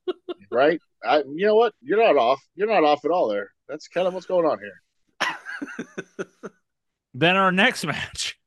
[0.51, 0.81] right?
[1.05, 1.75] I, you know what?
[1.81, 2.41] You're not off.
[2.55, 3.51] You're not off at all there.
[3.71, 4.83] That's kind of what's going on here.
[7.15, 8.39] Then our next match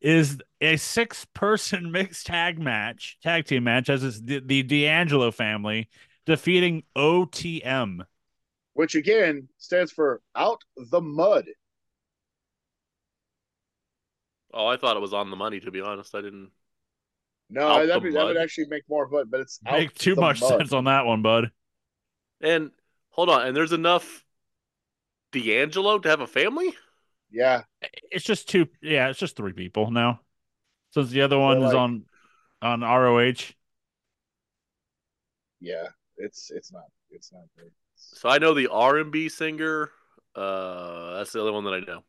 [0.00, 5.30] is a six person mixed tag match, tag team match, as it's the, the D'Angelo
[5.30, 5.88] family
[6.26, 8.00] defeating OTM.
[8.74, 11.46] Which again stands for out the mud.
[14.52, 15.60] oh, I thought it was on the money.
[15.60, 16.50] To be honest, I didn't.
[17.48, 20.20] No, that would, that would actually make more but but it's out Make too the
[20.20, 20.58] much mud.
[20.58, 21.50] sense on that one, bud.
[22.40, 22.70] And
[23.10, 24.25] hold on, and there's enough
[25.32, 26.74] D'Angelo to have a family.
[27.30, 27.62] Yeah,
[28.10, 28.68] It's just two.
[28.80, 30.20] Yeah, it's just three people now.
[30.92, 32.04] Since the other one is like- on
[32.62, 33.52] on ROH.
[35.60, 35.88] yeah.
[36.18, 37.70] It's it's not it's not good.
[37.96, 39.90] So I know the R and B singer.
[40.34, 42.04] Uh, that's the other one that I know.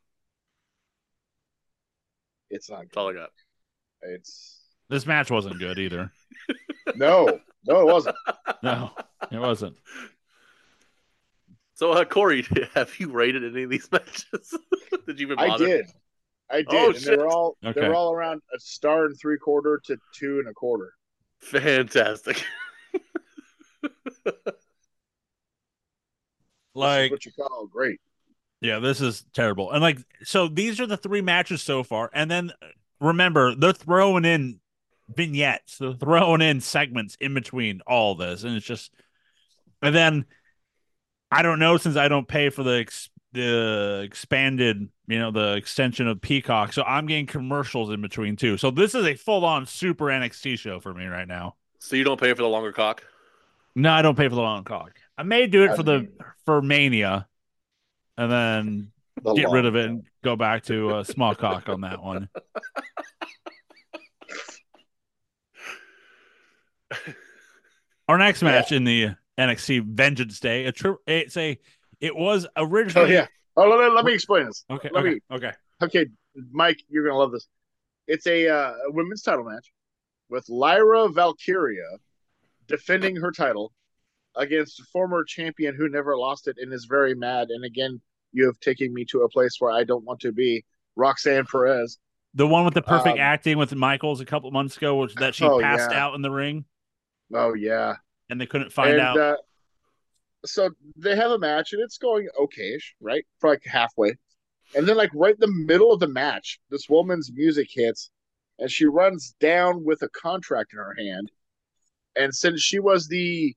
[2.50, 3.30] It's not That's all I got.
[4.02, 6.12] It's This match wasn't good either.
[6.96, 8.16] no, no, it wasn't.
[8.64, 8.92] No,
[9.32, 9.76] it wasn't.
[11.78, 12.44] So, uh, Corey,
[12.74, 14.58] have you rated any of these matches?
[15.08, 15.86] did you even I did.
[16.50, 16.68] I did.
[16.70, 17.20] Oh, and they shit.
[17.20, 17.88] were all they Okay.
[17.88, 20.92] were all around a star and three quarter to two and a quarter.
[21.40, 22.44] Fantastic.
[23.84, 23.92] This
[24.26, 24.54] is
[26.74, 28.00] Like what you call great.
[28.60, 29.72] Yeah, this is terrible.
[29.72, 32.10] And like, so these are the three matches so far.
[32.12, 32.68] And then uh,
[33.00, 34.60] remember, they're throwing in
[35.10, 38.44] vignettes, they're throwing in segments in between all this.
[38.44, 38.92] And it's just,
[39.84, 40.26] and then
[41.32, 45.56] I don't know since I don't pay for the, ex, the expanded, you know, the
[45.56, 46.74] extension of Peacock.
[46.74, 48.58] So I'm getting commercials in between too.
[48.58, 51.56] So this is a full on super NXT show for me right now.
[51.80, 53.04] so you don't pay for the longer cock?
[53.76, 55.00] No, I don't pay for the long cock.
[55.18, 56.08] I may do it I for the,
[56.46, 57.28] for Mania
[58.18, 58.92] and then
[59.24, 62.30] The get rid of it and go back to uh, small cock on that one.
[68.08, 71.58] Our next match in the NXT Vengeance Day, a tri- it's a
[72.00, 73.28] it was Oh originally yeah.
[73.56, 74.66] Oh, let, let me explain this.
[74.70, 75.52] okay let okay me- okay
[75.82, 76.08] Okay,
[76.52, 77.48] Mike, you're gonna love this.
[78.08, 79.72] It's a, uh, women's title match
[80.30, 81.86] with Lyra Valkyria
[82.68, 83.74] defending her title
[84.36, 87.50] against a former champion who never lost it and is very mad.
[87.50, 88.02] And again,
[88.32, 90.66] you have taken me to a place where I don't want to be.
[90.96, 92.00] Roxanne Perez.
[92.34, 95.36] the one with the perfect Um, acting with Michaels a couple months ago, which that
[95.36, 96.04] she Oh, passed yeah.
[96.04, 96.66] out in the ring
[97.34, 97.98] Oh yeah,
[98.30, 99.18] and they couldn't find and, out.
[99.18, 99.36] Uh,
[100.46, 103.26] so they have a match and it's going okayish, right?
[103.40, 104.16] For like halfway.
[104.76, 108.10] And then like right in the middle of the match, this woman's music hits
[108.60, 111.32] and she runs down with a contract in her hand.
[112.16, 113.56] And since she was the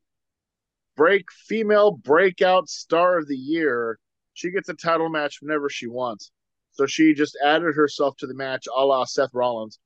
[0.96, 3.98] break female breakout star of the year,
[4.34, 6.30] she gets a title match whenever she wants.
[6.72, 9.78] So she just added herself to the match a la Seth Rollins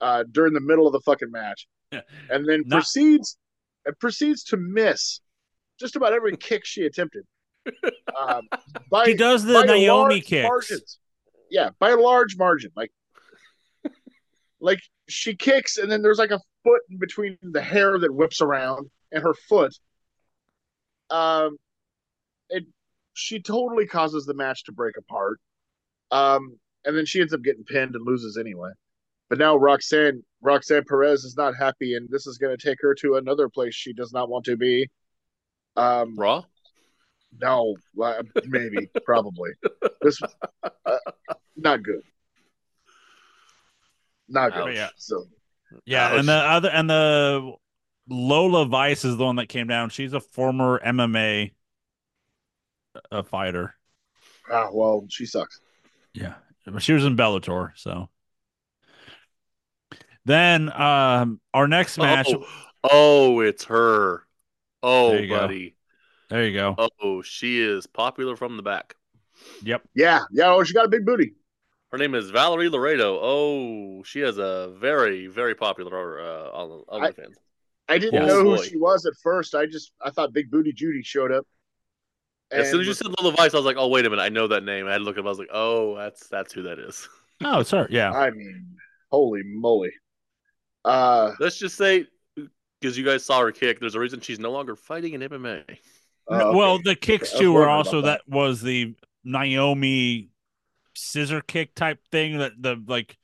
[0.00, 1.66] uh, during the middle of the fucking match.
[1.90, 2.02] Yeah.
[2.28, 3.36] And then Not- proceeds
[3.86, 5.20] and proceeds to miss
[5.78, 7.24] just about every kick she attempted.
[8.18, 8.42] Um,
[8.90, 10.48] by, she does the Naomi kicks.
[10.48, 10.98] margins.
[11.50, 12.70] Yeah, by a large margin.
[12.76, 12.92] Like,
[14.60, 18.40] like she kicks, and then there's like a foot in between the hair that whips
[18.40, 19.76] around and her foot.
[21.10, 21.56] Um,
[22.48, 22.64] it
[23.14, 25.40] she totally causes the match to break apart.
[26.10, 28.70] Um, and then she ends up getting pinned and loses anyway.
[29.28, 32.94] But now Roxanne Roxanne Perez is not happy, and this is going to take her
[32.96, 34.88] to another place she does not want to be.
[35.76, 36.44] Um, Raw?
[37.40, 37.76] No,
[38.46, 39.50] maybe, probably.
[40.02, 40.18] This
[40.62, 40.96] uh,
[41.56, 42.00] not good.
[44.28, 44.68] Not good.
[44.68, 44.74] Ouch.
[44.74, 44.88] Yeah.
[44.96, 45.24] So
[45.84, 46.18] Yeah, Ouch.
[46.20, 47.52] and the other and the
[48.08, 49.90] Lola Vice is the one that came down.
[49.90, 51.52] She's a former MMA
[53.12, 53.74] uh fighter.
[54.50, 55.60] ah, well, she sucks.
[56.12, 56.34] Yeah,
[56.80, 57.70] she was in Bellator.
[57.76, 58.08] So
[60.24, 62.28] then, um, our next match.
[62.32, 62.46] Oh,
[62.84, 64.26] oh, it's her.
[64.82, 65.38] Oh, There you go.
[65.40, 65.76] buddy.
[66.28, 66.76] There you go.
[67.02, 68.94] Oh, she is popular from the back.
[69.62, 69.82] Yep.
[69.94, 70.52] Yeah, yeah.
[70.52, 71.34] Oh, she got a big booty.
[71.90, 73.18] Her name is Valerie Loureda.
[73.20, 77.34] Oh, she has a very, very popular uh, on I- OnlyFans.
[77.88, 78.28] I didn't Yes.
[78.28, 79.56] know who she was at first.
[79.56, 81.44] I just I thought Big Booty Judy showed up.
[82.52, 84.22] As soon as you said Lola Vice, I was like, "Oh, wait a minute!
[84.22, 85.24] I know that name." I had to look up.
[85.24, 87.08] I was like, "Oh, that's that's who that is."
[87.42, 87.88] Oh, it's her.
[87.90, 88.12] Yeah.
[88.12, 88.76] I mean,
[89.10, 89.90] holy moly.
[90.84, 92.06] Uh, Let's just say,
[92.80, 95.62] because you guys saw her kick, there's a reason she's no longer fighting in MMA.
[96.28, 98.34] uh, Well, the kicks I was too were also about that.
[98.34, 98.94] was the
[99.24, 100.30] Naomi
[100.94, 103.16] scissor kick type thing that the like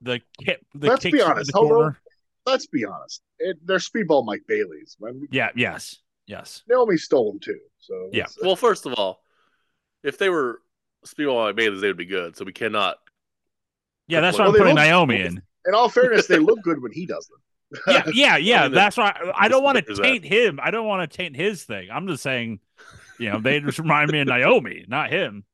[0.00, 1.76] the kick the Let's be kicks into honest, the hold on.
[1.78, 1.98] corner.
[2.46, 3.22] let's be honest.
[3.38, 4.96] It, they're speedball Mike Bailey's.
[4.98, 5.50] When Yeah.
[5.54, 5.96] Yes.
[6.26, 6.62] Yes.
[6.68, 7.58] Naomi stole them too.
[7.78, 8.24] So Yeah.
[8.24, 9.22] it's- Well, first of all,
[10.02, 10.60] if they were
[11.06, 12.36] Speedball Mike Bailey's, they would be good.
[12.36, 12.96] So we cannot.
[14.08, 14.20] Yeah.
[14.20, 15.42] That's why Well, I'm putting Naomi in.
[15.68, 17.82] In all fairness, they look good when he does them.
[17.86, 18.62] yeah, yeah, yeah.
[18.64, 19.14] mean, that's right.
[19.16, 20.02] I, I don't want to there's that.
[20.04, 20.58] taint him.
[20.62, 21.88] I don't want to taint his thing.
[21.92, 22.60] I'm just saying,
[23.18, 25.44] you know, they just remind me of Naomi, not him.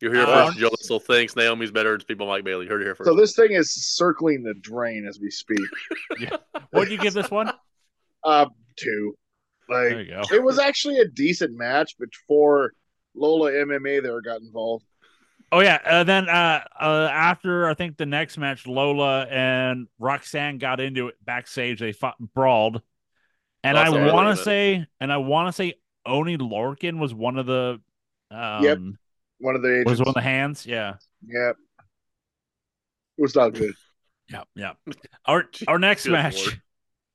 [0.00, 0.70] You're here Uh, first, Joe.
[0.80, 1.34] So thanks.
[1.36, 2.66] Naomi's better than Speedball Mike Bailey.
[2.66, 3.08] You heard it here first.
[3.08, 5.58] So this thing is circling the drain as we speak.
[6.70, 7.50] What do you give this one?
[8.22, 8.46] Uh,
[8.76, 9.14] two.
[9.70, 10.22] Like There you go.
[10.34, 12.72] it was actually a decent match before
[13.14, 14.84] Lola MMA there got involved.
[15.52, 15.78] Oh yeah.
[15.84, 21.08] Uh, then uh, uh, after I think the next match, Lola and Roxanne got into
[21.08, 21.80] it backstage.
[21.80, 22.82] They fought, brawled,
[23.62, 25.74] and I Also, wait a want to say, and I want to say,
[26.04, 27.80] Oney Lorcan was one of the.
[28.30, 28.78] Um, Yep.
[29.38, 29.90] One of the agents.
[29.90, 30.66] Was one of the hands.
[30.66, 30.94] Yeah.
[31.26, 31.50] Yeah.
[31.50, 33.74] It was not good.
[34.28, 34.42] Yeah.
[34.54, 34.72] Yeah.
[35.26, 36.44] Our our next Good match.
[36.44, 36.62] Lord.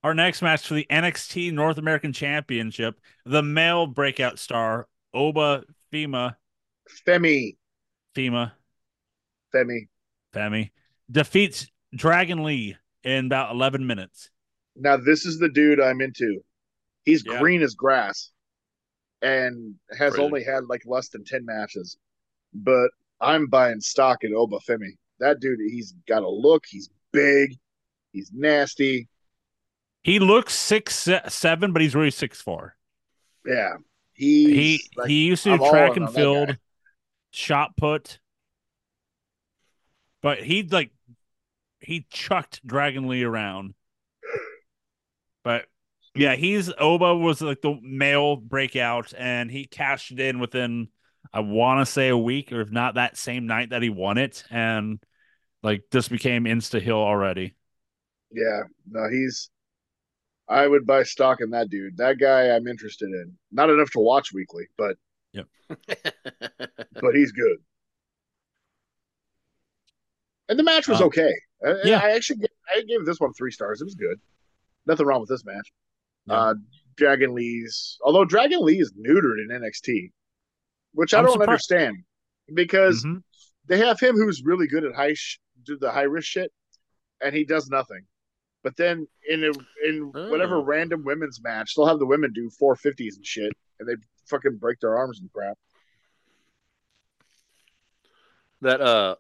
[0.04, 5.64] Our next match for the NXT North American Championship, the male breakout star Oba
[5.94, 6.36] Fema
[7.06, 7.58] Femi.
[8.16, 8.54] Fema
[9.54, 9.88] Femi.
[10.34, 10.72] Femi
[11.10, 14.30] defeats Dragon Lee in about 11 minutes.
[14.76, 16.42] Now this is the dude I'm into.
[17.04, 17.40] He's Yeah.
[17.40, 18.32] green as grass
[19.22, 20.24] and has Crazy.
[20.24, 21.98] only had like less than 10 matches.
[22.54, 22.90] But
[23.20, 24.98] I'm buying stock in Oba Femi.
[25.20, 26.66] That dude, he's got a look.
[26.68, 27.58] He's big.
[28.14, 29.08] He's nasty.
[30.04, 32.76] He looks six seven, but he's really six four.
[33.46, 33.76] Yeah.
[34.14, 36.58] He's He like, he used to I'm do track and field.
[37.32, 38.20] Shot put,
[40.22, 40.92] but he like
[41.80, 43.74] he chucked Dragon Lee around.
[45.44, 45.66] But
[46.14, 50.90] yeah, he's Oba was like the male breakout, and he cashed it in within
[51.34, 54.18] I want to say a week, or if not that same night that he won
[54.18, 55.00] it, and
[55.64, 57.56] like this became insta hill already.
[58.32, 58.64] Yeah.
[58.90, 59.50] No, he's.
[60.50, 61.98] I would buy stock in that dude.
[61.98, 63.38] That guy I'm interested in.
[63.52, 64.98] Not enough to watch weekly, but
[65.70, 67.58] but he's good.
[70.50, 71.34] And the match was Um, okay.
[71.66, 72.00] I, yeah.
[72.04, 73.82] I actually gave, I gave this one three stars.
[73.82, 74.20] It was good.
[74.86, 75.72] Nothing wrong with this match.
[76.26, 76.34] Yeah.
[76.36, 76.54] Uh,
[76.98, 80.12] Dragon Lee's, although Dragon Lee is neutered in NXT,
[80.94, 81.50] which I I'm don't surprised.
[81.50, 81.96] understand
[82.54, 83.24] because Mhm.
[83.68, 86.52] they have him who's really good at high sh- do the high risk shit,
[87.22, 88.06] and he does nothing.
[88.64, 89.52] But then in a,
[89.88, 90.64] in whatever Oh.
[90.64, 93.96] random women's match, they'll have the women do four fifties and shit, and they
[94.28, 95.58] fucking break their arms and crap.
[98.62, 99.16] that uh,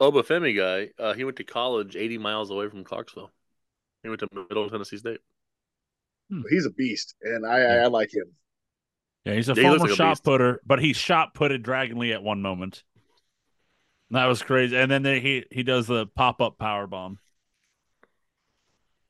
[0.00, 3.30] Obafemi guy, uh, he went to college 80 miles away from Clarksville.
[4.02, 5.20] He went to Middle Tennessee State.
[6.30, 7.82] But he's a beast, and I, I, Yeah.
[7.84, 8.26] I like him.
[9.24, 10.24] Yeah, he's a Yeah, he former like shot beast.
[10.24, 12.82] putter, but he shot putted Dragon Lee at one moment.
[14.10, 14.76] That was crazy.
[14.76, 17.18] And then they, he he does the pop up power bomb.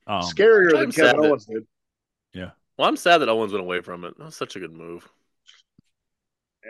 [0.06, 1.66] Um, Scarier than I'm Kevin sad that- Owens did.
[2.32, 2.50] Yeah.
[2.78, 4.16] Well, I'm sad that Owens went away from it.
[4.18, 5.06] That was such a good move.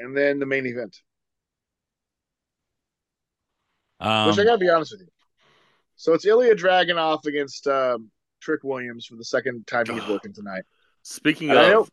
[0.00, 0.96] And then the main event,
[4.00, 5.08] um, which I gotta be honest with you.
[5.96, 8.10] So it's Ilja Dragunov against um,
[8.40, 10.64] Trick Williams for the second time he's working tonight.
[11.02, 11.90] Speaking And of,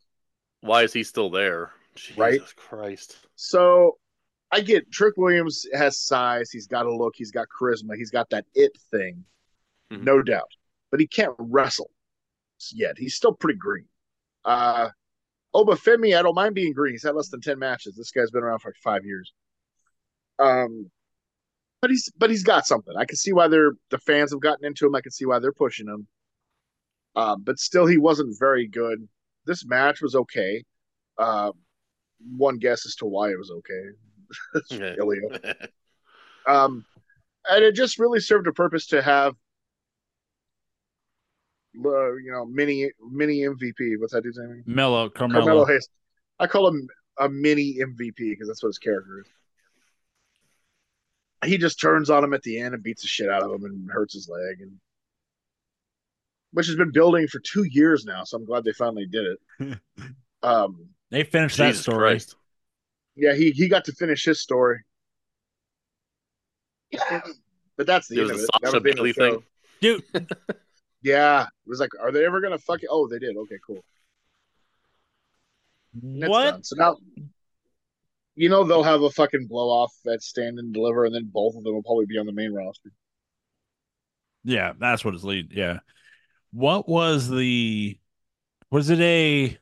[0.61, 1.71] why is he still there?
[1.95, 2.41] Jesus Right?
[2.55, 3.17] Christ.
[3.35, 3.97] So
[4.51, 8.29] I get Trick Williams has size, he's got a look, he's got charisma, he's got
[8.31, 9.23] that it thing,
[9.91, 10.03] Mhm.
[10.03, 10.51] no doubt.
[10.91, 11.89] But he can't wrestle
[12.71, 12.97] yet.
[12.97, 13.87] He's still pretty green.
[14.45, 14.89] Uh
[15.55, 16.93] Obafemi, I don't mind being green.
[16.93, 17.95] He's had less than ten matches.
[17.95, 19.33] This guy's been around for like five years.
[20.39, 20.89] Um,
[21.81, 22.95] but he's but he's got something.
[22.97, 24.95] I can see why they're the fans have gotten into him.
[24.95, 26.07] I can see why they're pushing him.
[27.15, 29.07] Um, but still, he wasn't very good.
[29.45, 30.63] This match was okay.
[31.17, 31.51] Uh,
[32.35, 33.83] one guess as to why it was okay.
[34.97, 35.67] Ilja.
[36.45, 36.83] Um,
[37.49, 39.33] and it just really served a purpose to have,
[41.85, 43.99] uh, you know, mini mini MVP.
[43.99, 44.63] What's that dude's name?
[44.65, 45.65] Mello, Carmelo Carmelo.
[45.65, 45.89] Hayes.
[46.39, 46.87] I call him
[47.19, 49.27] a mini MVP because that's what his character is.
[51.49, 53.65] He just turns on him at the end and beats the shit out of him
[53.65, 54.79] and hurts his leg, and
[56.51, 58.23] which has been building for two years now.
[58.23, 59.25] So I'm glad they finally did
[59.59, 59.79] it.
[60.43, 62.11] um, They finished that story.
[62.13, 62.35] Christ.
[63.15, 64.79] yeah, he he got to finish his story,
[67.77, 68.49] but that's the It was end of a it.
[68.53, 69.43] Sasha was the end of the Bayley thing.
[69.81, 70.03] Dude,
[71.03, 72.89] Yeah, it was like, are they ever gonna fuck it?
[72.89, 73.35] Oh, they did.
[73.35, 73.83] Okay, cool.
[76.01, 76.51] What?
[76.51, 76.63] done.
[76.63, 76.97] So now,
[78.35, 81.55] you know, they'll have a fucking blow off at stand and deliver, and then both
[81.55, 82.89] of them will probably be on the main roster.
[84.43, 85.51] Yeah, that's what it's lead.
[85.53, 85.79] Yeah.
[86.51, 87.97] What was the
[88.71, 89.57] was it a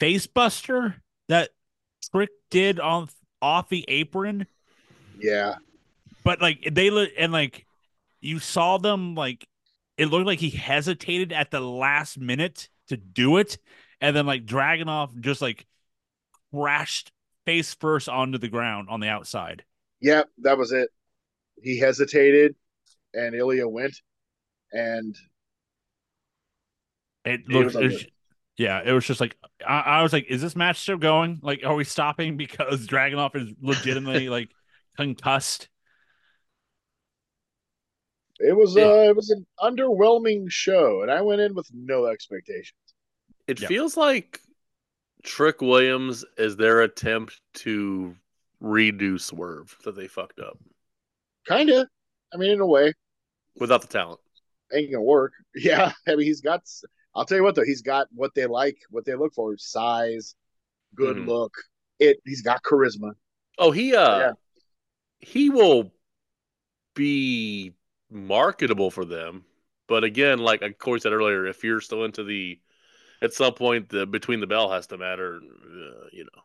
[0.00, 0.96] face buster
[1.28, 1.50] that
[2.10, 3.08] Trick did on
[3.40, 4.46] off the apron?
[5.18, 5.56] Yeah,
[6.24, 7.66] But like they look and like
[8.20, 9.46] you saw them like
[10.02, 13.58] it looked like he hesitated at the last minute to do it,
[14.00, 15.66] and then like Dragunov just like
[16.52, 17.12] crashed
[17.46, 19.64] face first onto the ground on the outside.
[20.00, 20.88] yeah, that was it.
[21.62, 22.56] He hesitated,
[23.14, 23.96] and Ilja went,
[24.72, 25.16] and
[27.24, 28.06] It looked, it was-
[28.56, 31.40] yeah, it was just like I, I was like, is this match still going?
[31.42, 34.50] Like, are we stopping because Dragunov is legitimately like
[34.96, 35.68] concussed?
[38.42, 38.84] It was Yeah.
[38.84, 42.76] uh, it was an underwhelming show, and I went in with no expectations.
[43.46, 43.68] It Yep.
[43.68, 44.40] feels like
[45.22, 48.16] Trick Williams is their attempt to
[48.62, 50.58] redo Swerve that they fucked up
[51.46, 51.88] Kinda,
[52.32, 52.94] I mean, in a way,
[53.58, 54.20] without the talent.
[54.72, 55.32] ain't gonna work.
[55.54, 56.62] Yeah, I mean, he's got.
[57.14, 60.34] I'll tell you what though, he's got what they like, what they look for: size,
[60.94, 61.26] good Mhm.
[61.26, 61.52] look.
[61.98, 62.18] It.
[62.24, 63.12] He's got charisma.
[63.58, 64.32] Oh, he uh Yeah.
[65.20, 65.92] he will
[66.94, 67.72] be
[68.12, 69.44] marketable for them.
[69.88, 72.60] But again, like Corey said earlier, if you're still into the
[73.20, 76.42] at some point the between the bell has to matter, uh, you know.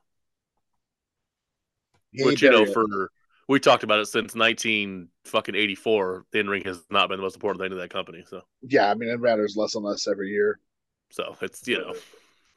[2.11, 3.11] He Which you know for
[3.47, 6.25] we talked about it since 19 fucking 84.
[6.31, 8.23] The in ring has not been the most important thing to that company.
[8.27, 10.59] So yeah, I mean, it matters less and less every year.
[11.09, 11.93] so it's you know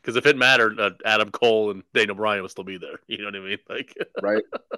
[0.01, 3.01] because if it mattered, uh, Adam Cole and Daniel Bryan would still be there.
[3.07, 3.59] You know what I mean?
[3.69, 4.45] Like right?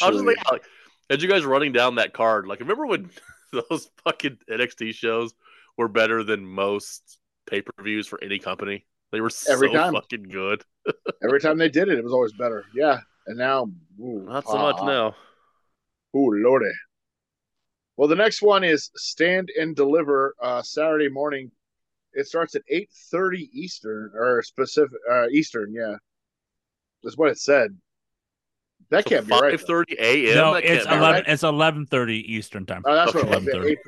[0.00, 0.64] I was Eventually, just like,
[1.10, 3.10] as you guys running down that card, like, remember when
[3.52, 5.34] those fucking NXT shows
[5.76, 8.86] were better than most pay per views for any company?
[9.10, 9.92] They were so Every time.
[9.92, 10.62] fucking good.
[11.22, 12.64] every time they did it, it was always better.
[12.74, 13.70] Yeah, and now,
[14.00, 15.16] ooh, Not so much ah, now.
[16.16, 16.70] Ooh, lordy.
[17.96, 21.50] Well, the next one is Stand and Deliver uh, Saturday morning.
[22.14, 25.74] It starts at eight thirty Eastern or Pacific uh, Eastern.
[25.74, 25.96] Yeah,
[27.02, 27.76] that's what it said.
[28.92, 29.58] That can't be right.
[29.58, 29.66] Five though.
[29.66, 30.34] thirty a.m.
[30.36, 31.22] no, That it's can't be eleven.
[31.24, 31.24] right.
[31.26, 32.82] It's eleven thirty Eastern time.
[32.86, 33.44] Oh, that's what it was.
[33.44, 33.66] 11:30.
[33.70, 33.78] Eight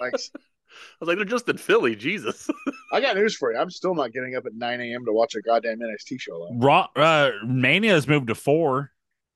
[0.00, 1.96] like, I was like, they're just in Philly.
[1.96, 2.48] Jesus.
[2.92, 3.58] I got news for you.
[3.58, 5.04] I'm still not getting up at nine a.m.
[5.06, 6.38] to watch a goddamn NXT show.
[6.38, 6.56] Though.
[6.58, 8.90] Raw uh, Mania has moved to four,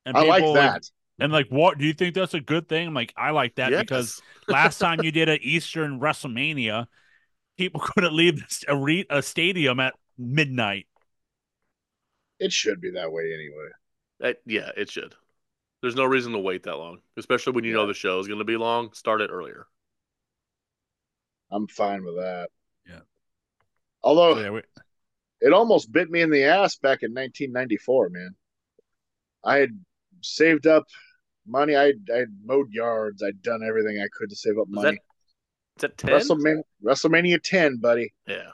[0.05, 0.83] and I like people, that.
[1.19, 2.89] and like, what do you think that's a good thing?
[2.89, 3.81] I'm like, I like that Yes.
[3.83, 6.87] because last time you did an Eastern WrestleMania,
[7.59, 10.87] people couldn't leave a, re- a stadium at midnight.
[12.39, 13.69] It should be that way anyway.
[14.21, 15.15] Yeah, it should.
[15.83, 18.39] There's no reason to wait that long, especially when you know the show is going
[18.39, 18.93] to be long.
[18.93, 19.67] Start it earlier.
[21.51, 22.51] I'm fine with that.
[22.89, 23.01] Yeah.
[24.03, 24.63] Although So, yeah, we-
[25.41, 28.35] it almost bit me in the ass back in 1994, man.
[29.45, 29.85] I had
[30.23, 30.85] saved up
[31.47, 31.77] money.
[31.77, 33.23] I I had mowed yards.
[33.23, 34.99] I'd done everything I could to save up money.
[35.77, 36.11] Is that ten?
[36.19, 38.13] WrestleMania, WrestleMania 10, buddy.
[38.27, 38.51] Yeah.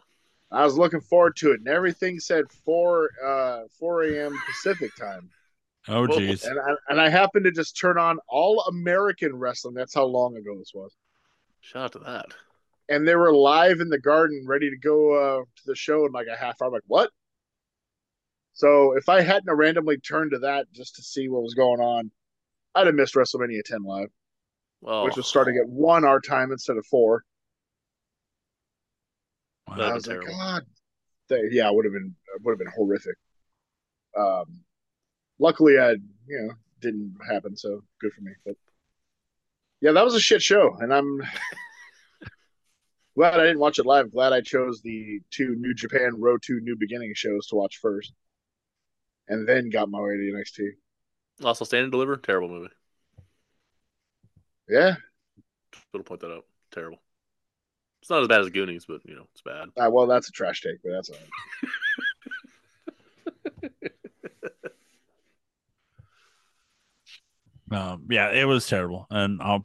[0.50, 4.38] I was looking forward to it, and everything said 4 uh 4 a.m.
[4.46, 5.30] Pacific time.
[5.88, 6.18] Oh, Whoa.
[6.18, 6.46] jeez.
[6.46, 9.74] And I, and I happened to just turn on All American Wrestling.
[9.74, 10.94] That's how long ago this was.
[11.60, 12.26] Shout out to that.
[12.88, 16.12] And they were live in the garden, ready to go uh, to the show in
[16.12, 16.68] like a half hour.
[16.68, 17.10] I'm like, what?
[18.54, 22.10] So if I hadn't randomly turned to that just to see what was going on,
[22.74, 24.08] I'd have missed WrestleMania 10 live,
[24.84, 27.24] Oh, which was starting at one our time instead of four.
[29.68, 29.76] Wow.
[29.76, 30.26] That'd I be was like.
[30.38, 30.62] God,
[31.28, 33.16] They- yeah, it would have been it would have been horrific.
[34.18, 34.60] Um,
[35.38, 35.98] luckily, I you
[36.28, 36.50] know
[36.80, 38.32] didn't happen, so good for me.
[38.44, 38.56] But
[39.80, 41.22] yeah, that was a shit show, and I'm
[43.16, 44.12] glad I didn't watch it live.
[44.12, 48.12] Glad I chose the two New Japan Road to New Beginning shows to watch first,
[49.28, 50.68] and then got my way to NXT.
[51.44, 52.72] Also, Stand and Deliver, terrible movie.
[54.68, 54.94] Yeah,
[55.92, 56.46] Little point that out.
[56.70, 56.98] Terrible.
[58.00, 59.68] It's not as bad as Goonies, but you know it's bad.
[59.76, 61.16] uh, well, that's a trash take, but that's all
[63.62, 63.72] right.
[67.74, 69.64] Um, yeah, it was terrible, and I'll,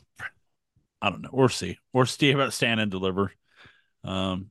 [1.02, 1.30] I don't know.
[1.32, 1.78] We'll see.
[1.94, 3.34] We'll see about stand and deliver.
[4.04, 4.50] Um,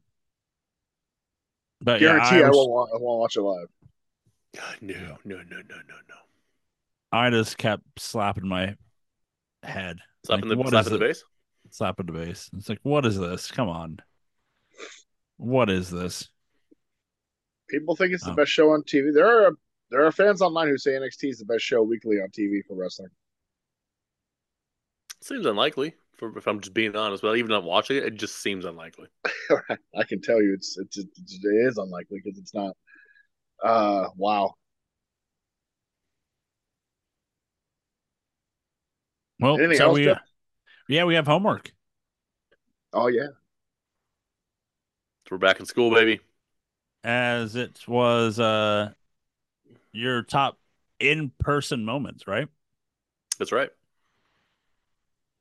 [1.81, 3.69] but Guarantee yeah, I, I, won't, I won't watch it live.
[4.55, 6.15] God, no, no, no, no, no, no.
[7.13, 8.75] I just kept slapping my
[9.63, 11.25] head, Slapping Like, the what slapping is the base.
[11.71, 12.51] slapping the base.
[12.57, 13.51] It's like, what is this?
[13.51, 13.99] Come on,
[15.37, 16.29] what is this?
[17.69, 18.37] People think it's the Oh.
[18.37, 19.13] best show on TV.
[19.13, 19.53] There are
[19.91, 22.75] there are fans online who say NXT is the best show weekly on TV for
[22.75, 23.11] wrestling.
[25.21, 25.95] Seems unlikely.
[26.17, 29.09] For, if I'm just being honest, but even not watching it, it just seems unlikely.
[29.97, 32.77] I can tell you, it's it's, it's it is unlikely because it's not.
[33.63, 34.55] Uh, wow.
[39.41, 40.19] Well, Anything so else, we, Jeff?
[40.89, 41.73] yeah, we have homework.
[42.93, 43.29] Oh yeah.
[45.29, 46.21] So we're back in school, baby.
[47.05, 48.93] as it was uh
[49.93, 50.59] your top
[51.01, 52.49] in-person moments, right?
[53.39, 53.71] That's right.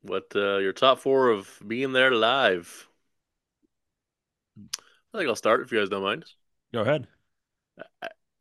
[0.06, 2.88] What uh, your top four of being there live?
[4.58, 6.24] I think I'll start if you guys don't mind.
[6.72, 7.06] Go ahead.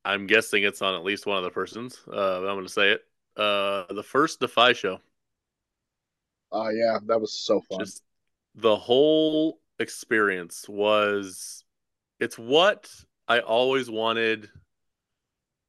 [0.04, 2.00] I'm guessing it's on at least one of the persons.
[2.08, 3.02] Uh, but I'm going to say it.
[3.36, 5.00] Uh, the first Defy show.
[6.52, 7.80] Oh yeah, that was so fun.
[7.80, 8.04] Just
[8.54, 11.64] the whole experience was.
[12.20, 12.90] It's what
[13.28, 14.50] I always wanted,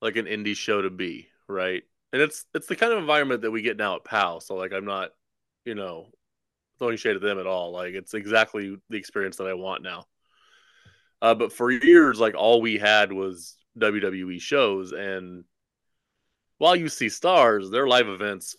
[0.00, 1.82] like an indie show to be, right?
[2.12, 4.40] And it's it's the kind of environment that we get now at PAL.
[4.40, 5.10] So like I'm not,
[5.66, 6.06] you know,
[6.78, 7.72] throwing shade at them at all.
[7.72, 10.06] Like it's exactly the experience that I want now.
[11.20, 15.44] Uh, but for years, like all we had was WWE shows, and
[16.58, 18.56] while you see stars, their live events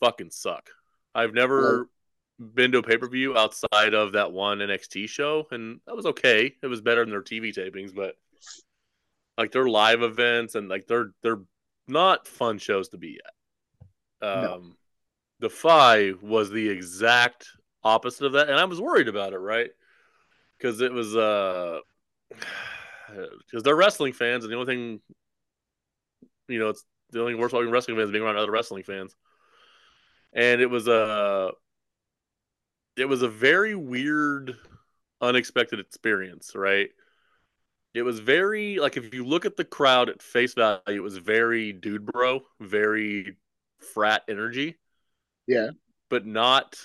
[0.00, 0.70] fucking suck.
[1.14, 1.88] I've never
[2.54, 6.06] been to a pay per view outside of that one NXT show, and that was
[6.06, 6.54] okay.
[6.62, 8.16] It was better than their TV tapings, but
[9.38, 11.40] like their live events and like they're they're
[11.88, 14.28] not fun shows to be at.
[14.28, 14.62] Um, No.
[15.40, 17.48] Defy was the exact
[17.82, 19.70] opposite of that, and I was worried about it, right?
[20.58, 21.80] Because it was uh,
[23.08, 25.00] because they're wrestling fans, and the only thing,
[26.48, 29.16] you know, it's the only worst talking wrestling fans being around other wrestling fans,
[30.32, 31.50] and it was a,
[32.96, 34.56] it was a very weird,
[35.20, 36.90] unexpected experience, right?
[37.94, 41.16] It was very like if you look at the crowd at face value, it was
[41.16, 43.36] very dude bro, very
[43.94, 44.76] frat energy.
[45.50, 45.70] Yeah.
[46.08, 46.78] But not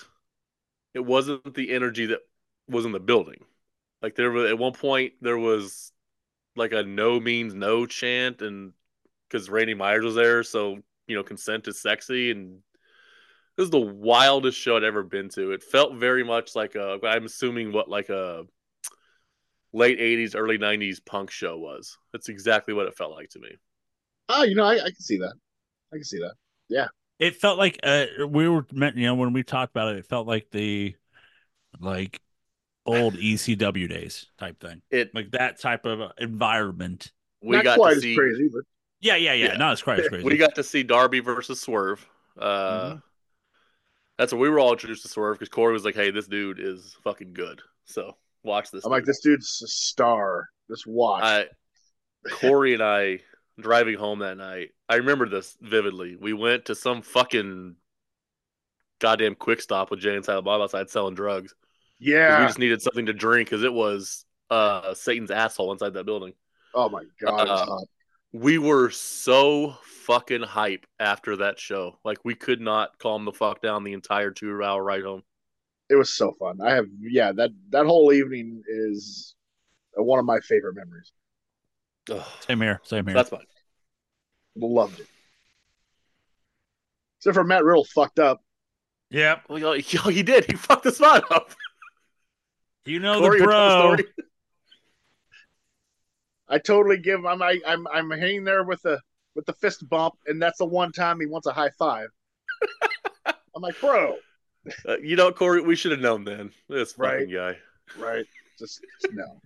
[0.96, 2.22] it wasn't the energy that
[2.68, 3.44] was in the building.
[4.02, 5.92] Like there was at one point there was
[6.56, 8.74] like a no means no chant and
[9.30, 12.60] because Randy Myers was there, so you know, consent is sexy and
[13.56, 15.52] this is the wildest show I'd ever been to.
[15.52, 18.46] It felt very much like a I'm assuming what like a
[19.74, 23.50] late 80s early 90s punk show was that's exactly what it felt like to me
[24.30, 25.34] Oh, you know, I, I can see that.
[25.94, 26.34] I can see that.
[27.20, 30.06] It felt like uh we were meant, you know, when we talked about it, it
[30.06, 30.96] felt like the
[31.80, 32.20] like
[32.86, 34.82] old ECW days type thing.
[34.92, 37.12] it Like that type of environment.
[37.42, 38.64] we Not got quite to as see crazy, but
[39.02, 39.48] Yeah, yeah, yeah.
[39.52, 39.58] Yeah.
[39.58, 40.26] Not as quite as crazy.
[40.26, 42.06] we got to see darby versus swerve
[42.40, 43.02] uh Mhm.
[44.18, 46.60] that's what we were all introduced to swerve because corey was like hey this dude
[46.60, 50.50] is fucking good so watch this I'm like, this dude's a star.
[50.70, 51.24] Just watch.
[51.24, 51.46] I
[52.32, 53.20] Corey and I
[53.60, 54.72] driving home that night.
[54.90, 56.18] I remember this vividly.
[56.20, 57.76] We went to some fucking
[59.00, 61.54] goddamn quick stop with Jay and Silent Bob outside selling drugs.
[62.00, 62.40] Yeah.
[62.40, 66.34] We just needed something to drink because it was uh Satan's asshole inside that building.
[66.74, 67.48] Oh my god.
[67.48, 67.78] Uh.
[68.32, 71.98] We were so fucking hype after that show.
[72.04, 75.24] Like we could not calm the fuck down the entire two hour ride home.
[75.90, 76.60] It was so fun.
[76.62, 77.32] I have yeah.
[77.32, 79.36] That that whole evening is
[79.96, 81.12] one of my favorite memories.
[82.12, 82.24] Ugh.
[82.48, 82.80] Same here.
[82.84, 83.16] Same here.
[83.16, 83.46] That's fine.
[84.56, 85.08] Loved it.
[87.20, 88.42] Except for Matt Riddle fucked up.
[89.10, 89.44] Yep.
[89.50, 90.46] Well, yo, yo, he did.
[90.46, 91.52] He fucked the spot up.
[92.86, 93.96] You know Corey, the you wanna tell bro.
[93.96, 94.14] the story?
[96.48, 97.26] I totally give.
[97.26, 99.00] I'm I, I'm I'm hanging there with the
[99.36, 102.10] with the fist bump, and that's the one time he wants a high five.
[103.26, 104.18] I'm like, bro,
[104.88, 106.52] Uh, you know, Corey, we should have known then.
[106.70, 107.56] This fucking Right.
[107.56, 107.58] guy.
[107.98, 108.26] right?
[108.60, 109.42] Just, just no.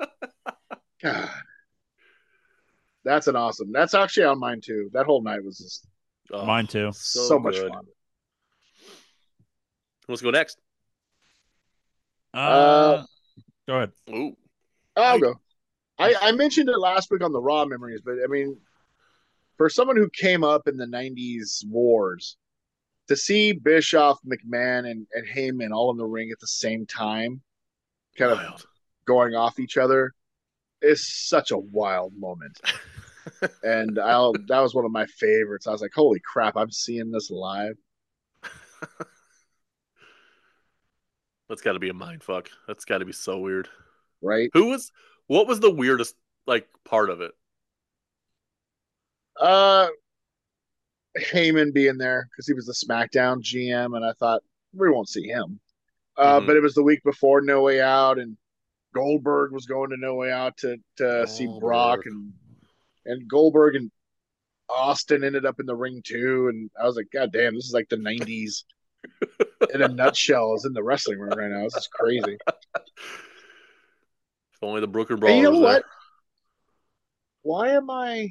[1.02, 1.30] God,
[3.04, 3.72] that's an awesome.
[3.72, 4.90] That's actually on mine too.
[4.92, 5.86] That whole night was just
[6.32, 6.90] Oh, Mine too.
[6.94, 7.84] so, much fun.
[10.08, 10.58] Let's go next.
[12.32, 13.02] Uh,
[13.66, 13.92] go ahead.
[14.10, 14.36] Ooh.
[14.96, 15.34] I'll go.
[15.98, 18.56] I, I mentioned it last week on the Raw memories, but I mean,
[19.56, 22.36] for someone who came up in the '90s wars,
[23.08, 27.40] to see Bischoff, McMahon, and, and Heyman all in the ring at the same time,
[28.16, 28.66] kind of Wild.
[29.04, 30.14] going off each other,
[30.80, 32.60] is such a wild moment.
[33.62, 35.66] and I'll that was one of my favorites.
[35.66, 36.56] I was like, "Holy crap!
[36.56, 37.76] I'm seeing this live."
[41.48, 42.48] That's got to be a mind fuck.
[42.68, 43.68] That's got to be so weird.
[44.22, 44.50] right?
[44.52, 44.92] Who was?
[45.26, 46.14] What was the weirdest
[46.46, 47.32] like part of it?
[49.40, 49.88] Uh,
[51.18, 54.42] Heyman being there because he was the SmackDown GM, and I thought
[54.74, 55.58] we won't see him.
[56.16, 56.46] Uh, Mhm.
[56.46, 58.36] but it was the week before No Way Out, and
[58.94, 62.06] Goldberg was going to No Way Out to to see Brock, Goldberg.
[62.12, 62.32] and
[63.06, 63.90] and Goldberg and
[64.68, 67.72] Austin ended up in the ring too, and I was like, God damn, this is
[67.74, 68.64] like the '90s
[69.74, 70.54] in a nutshell.
[70.54, 71.64] Is in the wrestling ring right now.
[71.64, 72.36] This is crazy.
[72.46, 72.54] If
[74.62, 75.34] only the Brooklyn Brawlers.
[75.34, 75.62] And you know there.
[75.62, 75.84] what?
[77.42, 78.28] Why am I?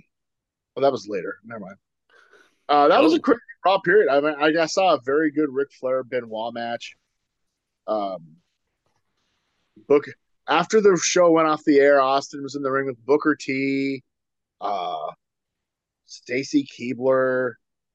[0.78, 1.38] Oh, that was later.
[1.44, 1.76] Never mind.
[2.70, 3.16] Uh, that was Oh.
[3.16, 4.10] a quick raw period.
[4.10, 6.96] I mean, I, I saw a very good Ric Flair Benoit match.
[7.88, 8.36] Um,
[9.88, 10.06] Book
[10.48, 14.04] after the show went off the air, Austin was in the ring with Booker T,
[14.62, 15.12] uh,
[16.06, 17.54] Stacy Keibler.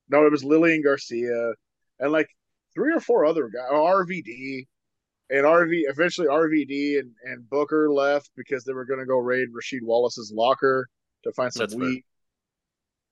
[0.09, 1.53] No, it was Lillian Garcia,
[1.99, 2.29] and like
[2.75, 3.71] three or four other guys.
[3.71, 4.67] RVD,
[5.31, 9.49] and RV eventually RVD and, and Booker left because they were going to go raid
[9.49, 10.89] Rasheed Wallace's locker
[11.25, 11.83] to find some That's fair.
[11.83, 12.05] wheat.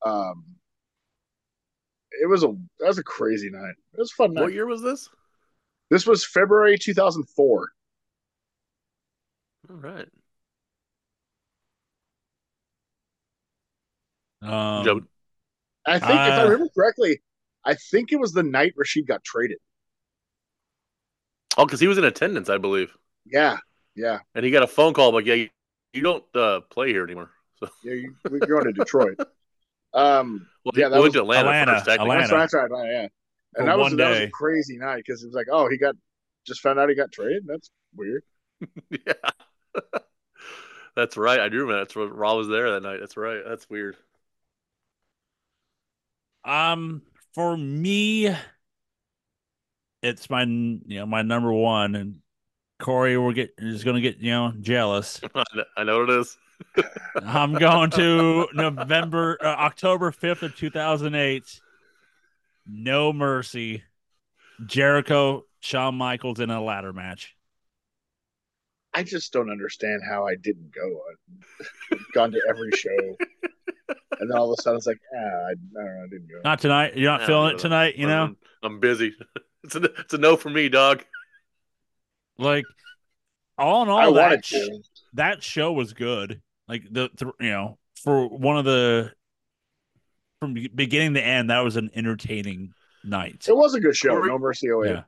[0.05, 0.45] Um,
[2.11, 2.49] it was a
[2.81, 3.75] that was a crazy night.
[3.95, 4.43] It was a fun night.
[4.43, 5.09] What year was this?
[5.91, 7.69] This was February 2004.
[9.71, 10.09] All right.
[14.43, 15.01] Um, Joe,
[15.87, 17.23] I think if I Uh, remember correctly,
[17.65, 19.59] I think it was the night Rasheed got traded.
[21.57, 23.59] oh, because he was in attendance, I believe, Yeah,
[23.95, 25.49] yeah, and he got a phone call like, "Yeah, you,
[25.93, 27.31] you don't uh, play here anymore."
[27.63, 27.93] So, yeah.
[27.93, 29.19] You, we're going to Detroit.
[29.95, 31.89] Um, well, Yeah, that was Atlanta, Atlanta, first.
[31.89, 32.21] Atlanta.
[32.29, 33.07] that's right, that's right, yeah.
[33.55, 35.77] For And that was that was a crazy night because it was like, oh, he
[35.77, 35.95] got
[36.47, 37.45] just found out he got traded.
[37.47, 38.23] That's weird.
[38.91, 39.31] Yeah.
[40.97, 41.41] That's right.
[41.41, 41.79] I do remember.
[41.81, 43.01] That's what Raw was there that night.
[43.01, 43.43] That's right.
[43.47, 43.97] That's weird.
[46.45, 47.03] Um,
[47.35, 48.35] for me,
[50.03, 52.17] it's my you know my number one, and
[52.81, 55.21] Corey will get is going to get you know jealous.
[55.77, 56.37] I know- what it is.
[57.25, 61.61] I'm going to November, uh, October 5th of 2008.
[62.67, 63.83] No Mercy.
[64.67, 67.35] Jericho, Shawn Michaels in a ladder match.
[68.95, 71.01] I just don't understand how I didn't go.
[71.91, 73.17] I've gone to every show,
[74.21, 76.29] and then all of a sudden it's like, ah, I, I don't know, I didn't
[76.29, 76.41] go.
[76.45, 76.97] Not tonight.
[76.97, 78.23] You're not I feeling it tonight, you know?
[78.25, 79.15] I'm, I'm busy.
[79.65, 81.05] It's a it's a no for me, dog.
[82.37, 82.65] Like,
[83.57, 84.83] all in all, I that, wanted sh- to.
[85.13, 86.43] that show was good.
[86.67, 89.13] Like, the, the, you know, for one of the,
[90.41, 92.73] from beginning to end, that was an entertaining
[93.05, 93.47] night.
[93.49, 94.17] It was a good show.
[94.17, 94.91] Corey- No Mercy 08.
[94.91, 95.03] Yeah.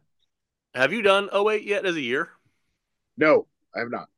[0.76, 2.30] Have you done 08 yet as a year?
[3.16, 4.08] No, I have not.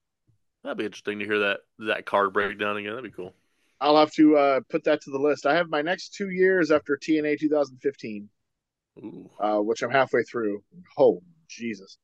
[0.64, 2.90] That'd be interesting to hear that that card breakdown again.
[2.90, 3.32] That'd be cool.
[3.80, 5.46] I'll have to uh, put that to the list.
[5.46, 8.28] I have my next two years after TNA 2015,
[8.98, 9.30] Ooh.
[9.38, 10.62] uh, which I'm halfway through.
[10.98, 11.98] Oh, Jesus.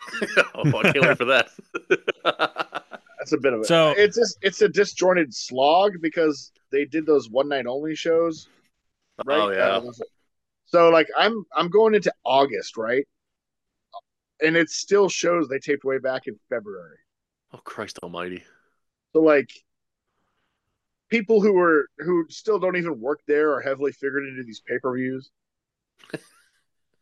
[0.54, 1.48] oh, I can't wait for that.
[3.18, 7.06] That's a bit of a So- it's just it's a disjointed slog because they did
[7.06, 8.48] those one night only shows,
[9.24, 9.38] right?
[9.38, 9.76] Oh yeah.
[9.76, 9.92] Uh,
[10.64, 13.06] so like I'm I'm going into August, right?
[14.42, 16.98] And it still shows they taped way back in February.
[17.52, 18.42] oh Christ Almighty.
[19.12, 19.50] So like
[21.12, 24.78] people who are who still don't even work there are heavily figured into these pay
[24.78, 25.30] per views.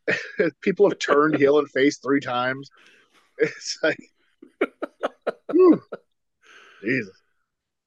[0.62, 2.70] people have turned heel and face three times.
[3.42, 3.98] It's like.
[6.82, 7.16] Jesus.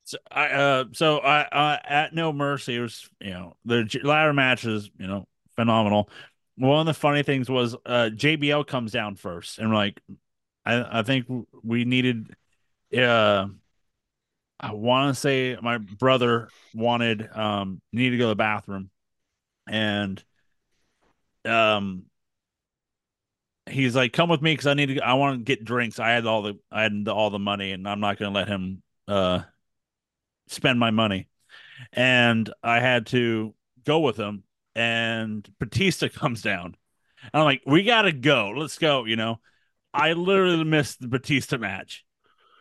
[0.05, 4.65] So I uh so I uh at No Mercy was you know the ladder match
[4.65, 6.09] is you know phenomenal.
[6.55, 10.01] One of the funny things was uh JBL comes down first and like
[10.65, 11.27] I I think
[11.61, 12.35] we needed
[12.97, 13.45] uh
[14.63, 18.89] I want to say my brother wanted um needed to go to the bathroom
[19.67, 20.23] and
[21.45, 22.03] um
[23.69, 25.99] he's like come with me because I need to I want to get drinks.
[25.99, 28.47] I had all the I had all the money and I'm not going to let
[28.47, 29.41] him uh
[30.47, 31.27] spend my money.
[31.91, 33.53] And I had to
[33.85, 34.43] go with him.
[34.75, 36.75] And Batista comes down.
[37.21, 38.53] And I'm like, we got to go.
[38.55, 39.05] Let's go.
[39.05, 39.39] You know,
[39.93, 42.05] I literally missed the Batista match.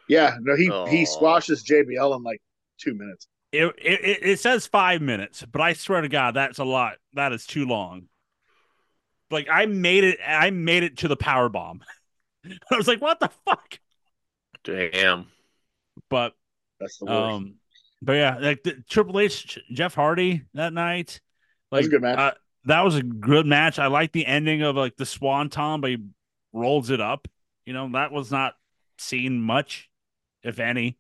[0.09, 0.87] Yeah, no, he Aw.
[0.87, 2.41] he squashes JBL in like
[2.79, 3.27] two minutes.
[3.53, 6.97] It, it, it- it says five minutes, but I swear to God, that's a lot.
[7.15, 8.09] That is too long.
[9.31, 11.83] Like I made it, I made it to the power bomb.
[12.71, 13.79] I was like, what the fuck?
[14.65, 15.27] Damn.
[16.09, 16.35] But
[16.81, 17.35] That's the worst.
[17.35, 17.55] Um,
[18.01, 21.21] but yeah, like the, Triple H, Jeff Hardy that night,
[21.71, 22.19] That was like a good match.
[22.19, 22.33] Uh,
[22.65, 23.79] that was a good match.
[23.79, 25.99] I like the ending of like the Swanton, but he
[26.53, 27.29] rolls it up.
[27.65, 28.55] You know, that was not
[28.99, 29.89] seen much,
[30.43, 30.99] if any.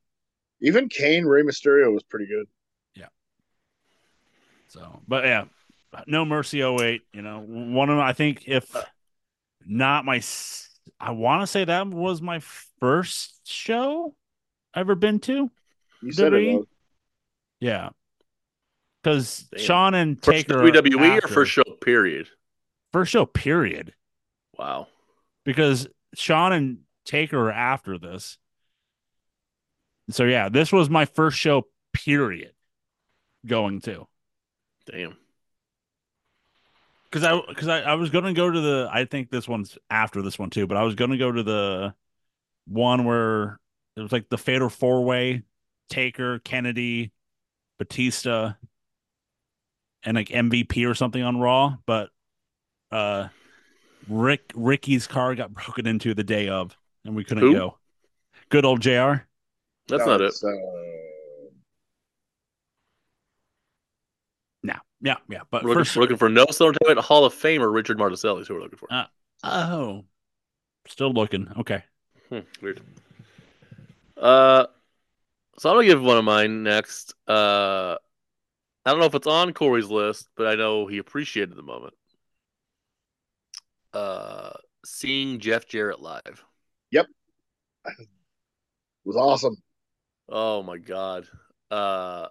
[0.61, 2.47] Even Kane Rey Mysterio was pretty good.
[2.95, 3.09] Yeah.
[4.69, 5.45] So, but yeah,
[6.07, 8.75] No Mercy 08, you know, one of I think if
[9.67, 10.23] not my
[10.99, 12.41] I want to say that was my
[12.81, 14.15] first show
[14.75, 15.51] I ever been to.
[16.01, 16.67] You said it was.
[17.61, 17.91] Yeah.
[19.05, 21.27] Cuz Shawn and first Taker WWE after.
[21.27, 22.29] or first show period.
[22.93, 23.95] First show period.
[24.57, 24.89] Wow.
[25.45, 28.39] Because Shawn and Taker are after this.
[30.13, 32.53] So yeah, this was my first show period
[33.47, 34.07] going to.
[34.87, 35.17] Damn.
[37.11, 40.23] Because I because I, I was gonna go to the I think this one's after
[40.23, 41.95] this one too, but I was gonna go to the
[42.67, 43.61] one where
[43.97, 45.43] it was like the fatal four way,
[45.91, 47.13] Taker, Kennedy,
[47.79, 48.55] Batista,
[50.03, 52.11] and like MVP or something on Raw, but
[52.91, 53.29] uh
[54.09, 57.53] Rick Ricky's car got broken into the day of and we couldn't Who?
[57.53, 57.79] go.
[58.49, 59.27] Good old JR.
[59.89, 60.27] That's No, not it.
[60.27, 60.51] it's, Uh,
[64.63, 64.75] No.
[65.01, 65.41] Yeah, yeah.
[65.51, 68.49] But We're looking, first we're looking for no Entertainment Hall of Famer Richard Marticelli is
[68.49, 68.93] who we're looking for.
[68.93, 69.07] Uh,
[69.43, 70.05] oh.
[70.87, 71.49] Still looking.
[71.59, 71.83] Okay.
[72.29, 72.81] Hmm, weird.
[74.17, 74.67] Uh,
[75.59, 77.15] so I'm gonna give one of mine next.
[77.27, 77.97] Uh,
[78.85, 81.95] I don't know if it's on Corey's list, but I know he appreciated the moment.
[83.93, 84.53] Uh,
[84.85, 86.45] seeing Jeff Jarrett live.
[86.91, 87.07] Yep.
[89.05, 89.57] Was awesome.
[90.33, 91.29] Oh my god.
[91.71, 92.27] Uh,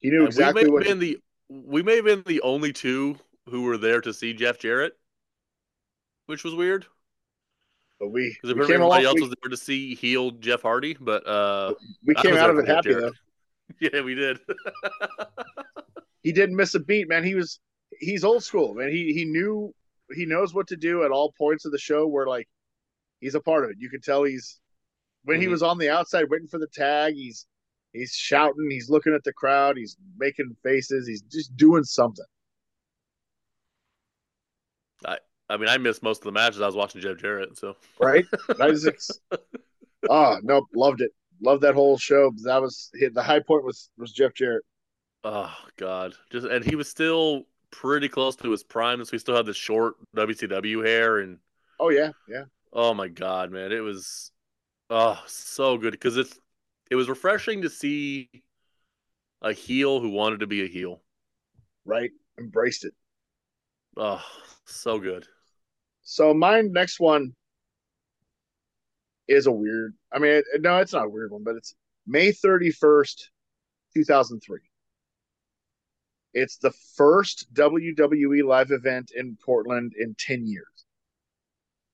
[0.00, 0.84] He knew and we may exactly have what.
[0.84, 1.18] been the
[1.48, 3.18] we may have been the only two
[3.48, 4.96] who were there to see Jeff Jarrett,
[6.26, 6.86] which was weird
[7.98, 10.96] but we, because we came everybody else We, was there to see heel Jeff Hardy,
[11.00, 11.74] but uh,
[12.06, 13.14] we came out of it happy Jarrett.
[13.80, 13.88] though.
[13.92, 14.40] yeah, we did.
[16.22, 17.24] He didn't miss a beat, man.
[17.24, 17.60] He was
[17.98, 18.90] he's old school, man.
[18.90, 19.74] He he knew
[20.14, 22.06] he knows what to do at all points of the show.
[22.06, 22.46] Where like
[23.20, 23.76] he's a part of it.
[23.78, 24.59] You could tell he's
[25.24, 25.50] when he Mhm.
[25.50, 27.14] was on the outside waiting for the tag.
[27.14, 27.46] He's
[27.92, 28.68] he's shouting.
[28.70, 29.76] He's looking at the crowd.
[29.76, 31.06] He's making faces.
[31.06, 32.24] He's just doing something.
[35.06, 35.18] I
[35.48, 36.60] I mean, I missed most of the matches.
[36.60, 38.24] I was watching Jeff Jarrett, so right?
[38.58, 39.20] That is ex-
[40.08, 41.10] oh no, loved it.
[41.42, 42.32] Loved that whole show.
[42.44, 43.14] That was hit.
[43.14, 44.64] The high point was was Jeff Jarrett.
[45.24, 49.36] oh god, just and he was still pretty close to his prime, so he still
[49.36, 51.38] had the short WCW hair, and
[51.78, 52.44] Oh yeah, yeah.
[52.72, 54.32] oh my god, man, it was
[54.90, 56.38] oh so good because it's
[56.90, 58.28] it was refreshing to see
[59.42, 61.00] a heel who wanted to be a heel.
[61.84, 62.10] Right.
[62.38, 62.94] Embraced it.
[63.96, 64.22] Oh,
[64.66, 65.26] so good.
[66.02, 67.34] So my next one
[69.28, 69.94] is a weird.
[70.12, 71.74] I mean, it, no, it's not a weird one, but it's
[72.06, 73.30] May thirty first,
[73.94, 74.60] two thousand three.
[76.32, 80.86] It's the first WWE live event in Portland in ten years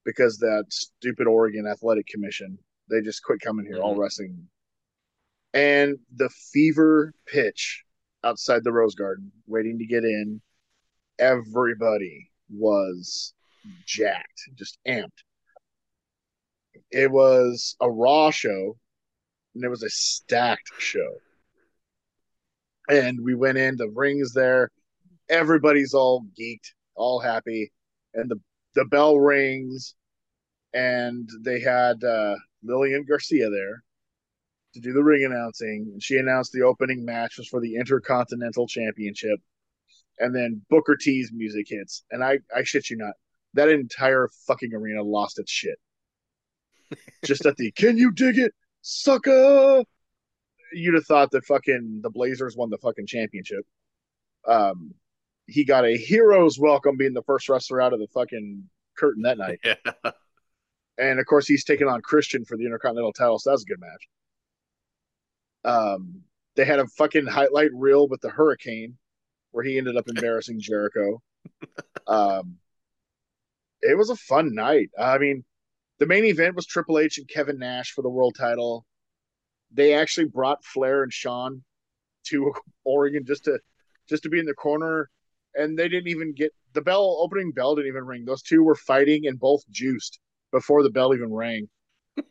[0.05, 4.01] because that stupid Oregon Athletic Commission they just quit coming here, all Mhm.
[4.01, 4.49] wrestling,
[5.53, 7.85] and the fever pitch
[8.25, 10.41] outside the Rose Garden, waiting to get in.
[11.19, 13.33] Everybody was
[13.85, 15.23] jacked, just amped.
[16.91, 18.79] It was a Raw show,
[19.55, 21.21] and it was a stacked show.
[22.89, 24.71] And we went in, the rings there.
[25.29, 27.73] Everybody's all geeked, all happy,
[28.15, 28.41] and the
[28.75, 29.95] the bell rings,
[30.77, 33.83] and they had uh, Lillian Garcia there
[34.75, 35.89] to do the ring announcing.
[35.93, 39.41] And she announced the opening match was for the Intercontinental Championship,
[40.19, 43.15] and then Booker T's music hits, and I I shit you not,
[43.55, 45.79] that entire fucking arena lost its shit.
[47.25, 49.83] Just at the can you dig it, sucker?
[50.75, 53.65] You'd have thought that fucking the Blazers won the fucking championship.
[54.47, 54.93] Um,
[55.47, 58.65] he got a hero's welcome being the first wrestler out of the fucking
[58.99, 60.11] curtain that night, Yeah.
[60.99, 63.67] And of course he's taking on Christian for the Intercontinental title, so that was a
[63.67, 64.09] good match.
[65.65, 66.23] Um,
[66.55, 68.97] they had a fucking highlight reel with the Hurricane,
[69.51, 71.23] where he ended up embarrassing Jericho.
[72.09, 72.59] Um,
[73.83, 74.91] it was a fun night.
[74.97, 75.45] I mean,
[75.99, 78.87] the main event was Triple H and Kevin Nash for the world title.
[79.73, 81.65] They actually brought Flair and Shawn
[82.29, 82.53] to
[82.85, 83.59] Oregon just to
[84.09, 85.11] just to be in the corner,
[85.57, 88.25] and they didn't even get the bell opening bell didn't even ring.
[88.25, 90.21] Those two were fighting and both juiced
[90.57, 91.69] before the bell even rang.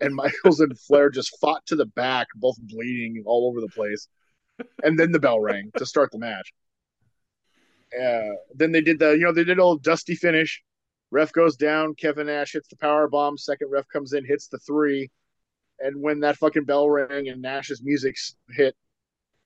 [0.02, 4.07] And Michaels and Flair just fought to the back, both bleeding all over the place.
[4.84, 6.52] And then the bell rang to start the match.
[7.93, 10.64] Uh, then they did the, you know, they did old dusty finish.
[11.11, 11.93] Ref goes down.
[11.93, 13.38] Kevin Nash hits the power bomb.
[13.38, 15.11] Second ref comes in, hits the three.
[15.80, 18.15] And when that fucking bell rang and Nash's music
[18.49, 18.76] hit,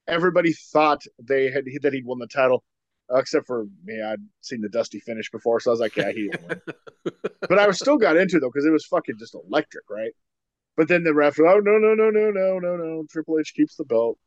[0.07, 2.64] everybody thought they had that he'd won the title,
[3.11, 4.02] uh, except for me.
[4.02, 6.61] I'd seen the dusty finish before, so I was like, yeah, he didn't
[7.49, 10.11] but I was still got into it though because it was fucking just electric, right?
[10.77, 13.76] But then the ref, oh no no no no no no no, Triple H keeps
[13.76, 14.18] the belt.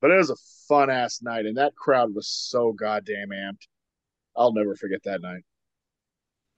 [0.00, 3.66] But it was a fun ass night, and that crowd was so goddamn amped.
[4.36, 5.42] I'll never forget that night.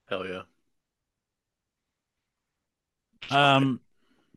[0.08, 0.42] Hell yeah.
[3.30, 3.80] Um,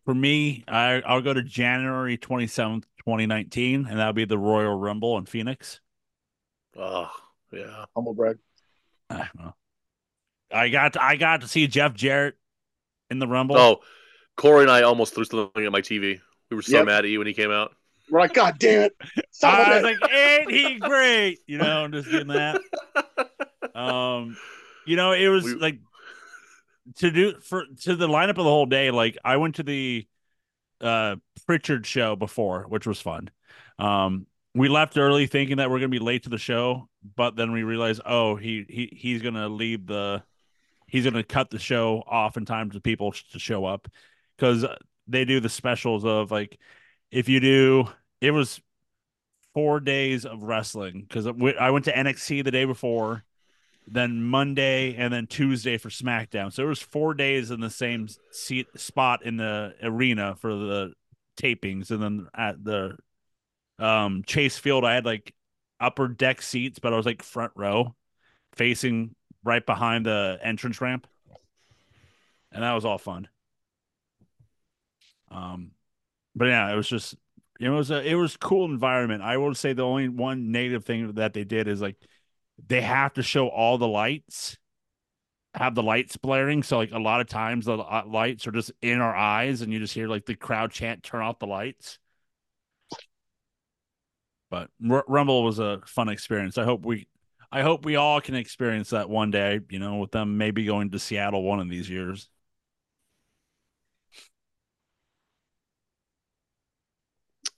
[0.05, 4.37] for me, I I'll go to January twenty seventh, twenty nineteen, and that'll be the
[4.37, 5.81] Royal Rumble in Phoenix.
[6.75, 7.11] Oh
[7.51, 7.85] yeah.
[7.95, 8.37] Humble brag.
[9.09, 9.53] I don't.
[10.51, 12.35] I got to, I got to see Jeff Jarrett
[13.09, 13.57] in the Rumble.
[13.57, 13.79] Oh,
[14.37, 16.19] Corey and I almost threw something at my TV.
[16.49, 16.85] We were so Yep.
[16.85, 17.75] mad at you when he came out.
[18.09, 18.95] We're like, God damn it!
[19.31, 21.39] Son of was bitch." like, ain't he great?
[21.47, 22.61] You know, I'm just getting that.
[23.73, 24.37] Um,
[24.85, 25.79] you know, it was We- like
[26.97, 28.89] to do for to the lineup of the whole day.
[28.89, 30.07] Like I went to the
[30.79, 33.29] uh Prichard show before, which was fun.
[33.77, 37.51] Um, we left early thinking that we're gonna be late to the show, but then
[37.51, 40.23] we realized, oh, he he he's gonna leave the
[40.87, 43.87] he's gonna cut the show off in time for people to show up
[44.37, 44.65] because
[45.07, 46.57] they do the specials of like
[47.11, 47.87] if you do
[48.21, 48.61] it was
[49.53, 53.23] four days of wrestling because I went to NXT the day before,
[53.87, 56.51] then Monday, and then Tuesday for SmackDown.
[56.51, 60.93] So it was four days in the same seat spot in the arena for the
[61.37, 62.97] tapings, and then at the
[63.79, 65.33] um Chase Field, I had like
[65.79, 67.95] upper deck seats, but I was like front row,
[68.53, 71.07] facing right behind the entrance ramp,
[72.51, 73.27] and that was all fun.
[75.31, 75.71] Um,
[76.35, 77.15] but yeah, it was just
[77.59, 79.23] it was a it was cool environment.
[79.23, 81.97] I will say the only one negative thing that they did is like
[82.67, 84.57] they have to show all the lights,
[85.53, 86.63] have the lights blaring.
[86.63, 89.71] So like a lot of times the uh, lights are just in our eyes, and
[89.71, 91.99] you just hear like the crowd chant, "Turn off the lights."
[94.55, 96.57] But R- Rumble was a fun experience.
[96.57, 97.09] I hope we,
[97.51, 99.59] I hope we all can experience that one day.
[99.69, 102.29] You know, with them maybe going to Seattle one of these years.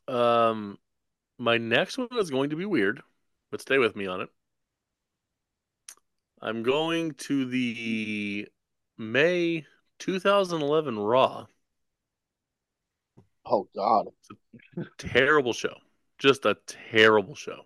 [0.07, 0.79] Um,
[1.37, 3.03] my next one is going to be weird,
[3.51, 4.29] but stay with me on it.
[6.41, 8.47] I'm going to the
[8.97, 9.67] May
[9.99, 11.45] 2011 Raw.
[13.45, 14.07] Oh God.
[14.97, 15.75] Terrible show.
[16.19, 16.57] Just a
[16.91, 17.61] terrible show.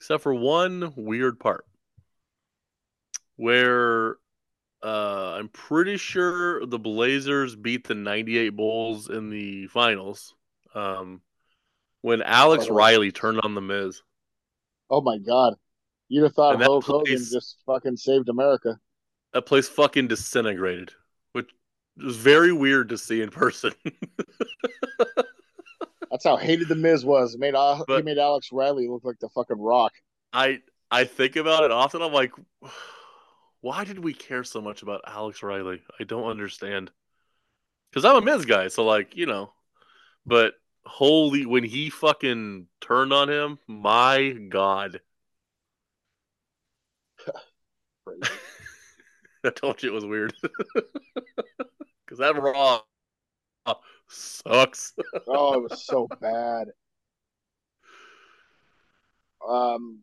[0.00, 1.64] Except for one weird part
[3.36, 4.16] where
[4.82, 10.34] uh, I'm pretty sure the Blazers beat the 98 Bulls in the finals.
[10.74, 11.22] Um,
[12.02, 12.74] when Alex Oh.
[12.74, 14.02] Riley turned on the Miz.
[14.90, 15.54] Oh my God.
[16.08, 18.78] You'd have thought Hulk Hogan just fucking saved America.
[19.32, 20.92] That place fucking disintegrated,
[21.32, 21.50] which
[21.96, 23.72] was very weird to see in person.
[26.10, 27.34] That's how hated the Miz was.
[27.34, 29.92] It made Al- he made Alex Riley look like the fucking Rock.
[30.32, 30.60] I
[30.90, 32.02] I think about it often.
[32.02, 32.32] I'm like,
[33.60, 35.82] why did we care so much about Alex Riley?
[35.98, 36.90] I don't understand.
[37.90, 39.52] Because I'm a Miz guy, so like you know,
[40.24, 40.54] but
[40.84, 45.00] holy, when he fucking turned on him, my god,
[49.44, 50.32] I told you it was weird.
[52.06, 52.82] Because that Raw
[54.08, 54.94] sucks.
[55.26, 56.68] oh, it was so bad.
[59.46, 60.02] Um,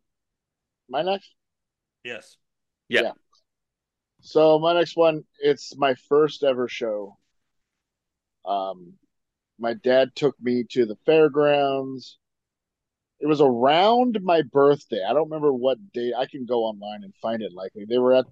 [0.90, 1.32] my next.
[2.04, 2.38] Yes.
[2.90, 3.12] Yeah.
[4.22, 7.18] So my next one, it's my first ever show.
[8.46, 8.94] Um,
[9.60, 12.18] my dad took me to the fairgrounds.
[13.20, 15.02] It was around my birthday.
[15.08, 16.14] I don't remember what date.
[16.18, 17.86] I can go online and find it likely.
[17.88, 18.26] They were at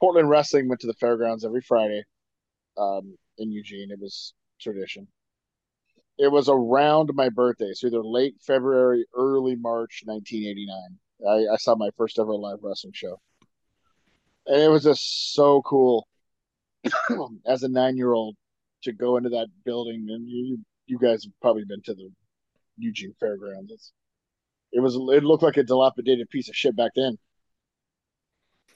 [0.00, 2.04] Portland Wrestling, went to the fairgrounds every Friday
[2.76, 3.90] um, in Eugene.
[3.90, 5.08] It was tradition.
[6.18, 10.98] It was around my birthday, so either late February, early March 1989.
[11.28, 13.20] I, I saw my first ever live wrestling show.
[14.46, 16.06] And it was just so cool
[17.46, 18.36] as a nine year old
[18.84, 20.06] to go into that building.
[20.08, 22.10] And you, you guys have probably been to the
[22.78, 23.72] Eugene Fairgrounds.
[23.72, 23.92] It's,
[24.72, 27.18] it was, it looked like a dilapidated piece of shit back then.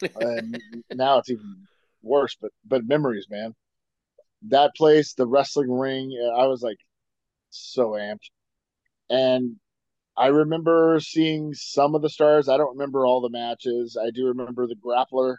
[0.20, 0.58] and
[0.92, 1.66] now it's even
[2.02, 3.54] worse, but, but memories, man.
[4.48, 6.78] That place, the wrestling ring, I was like
[7.50, 8.30] so amped.
[9.08, 9.56] And
[10.16, 12.48] I remember seeing some of the stars.
[12.48, 13.96] I don't remember all the matches.
[14.00, 15.36] I do remember the grappler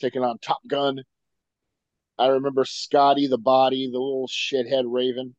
[0.00, 1.00] taking on Top Gun.
[2.18, 5.34] I remember Scotty the body, the little shithead Raven.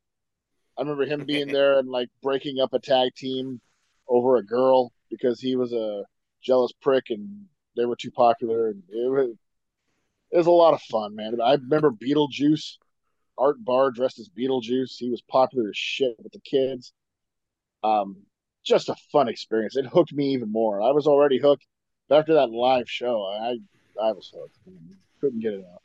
[0.78, 3.62] I remember him being there and like breaking up a tag team
[4.08, 6.04] over a girl because he was a
[6.42, 7.46] jealous prick and
[7.76, 8.70] they were too popular.
[8.70, 9.36] And it was,
[10.32, 11.40] it was a lot of fun, man.
[11.44, 12.78] I remember Beetlejuice,
[13.40, 14.98] Art Barr dressed as Beetlejuice.
[14.98, 16.94] He was popular as shit with the kids.
[17.84, 18.18] Um,
[18.66, 19.78] just a fun experience.
[19.78, 20.82] It hooked me even more.
[20.82, 21.66] I was already hooked.
[22.10, 23.58] But after that live show, I
[24.02, 24.58] I was hooked.
[25.22, 25.82] Couldn't get it out.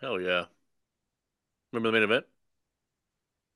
[0.00, 0.44] Hell yeah!
[1.72, 2.26] Remember the main event?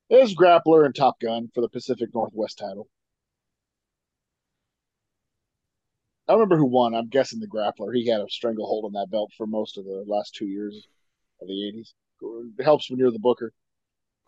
[0.09, 2.89] It was Grappler and Top Gun for the Pacific Northwest title.
[6.27, 6.95] I remember who won.
[6.95, 7.93] I'm guessing the grappler.
[7.93, 10.87] He had a stranglehold on that belt for most of the last two years
[11.43, 11.95] of the '80s.
[12.59, 13.53] It helps when you're the booker.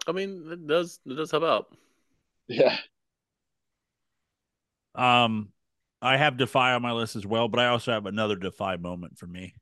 [0.06, 1.76] I mean, it does it does help out.
[2.48, 2.76] Yeah.
[4.94, 5.48] Um,
[6.00, 9.18] I have Defy on my list as well, but I also have another Defy moment
[9.18, 9.54] for me.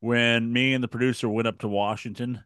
[0.00, 2.42] When me and the producer went up to Washington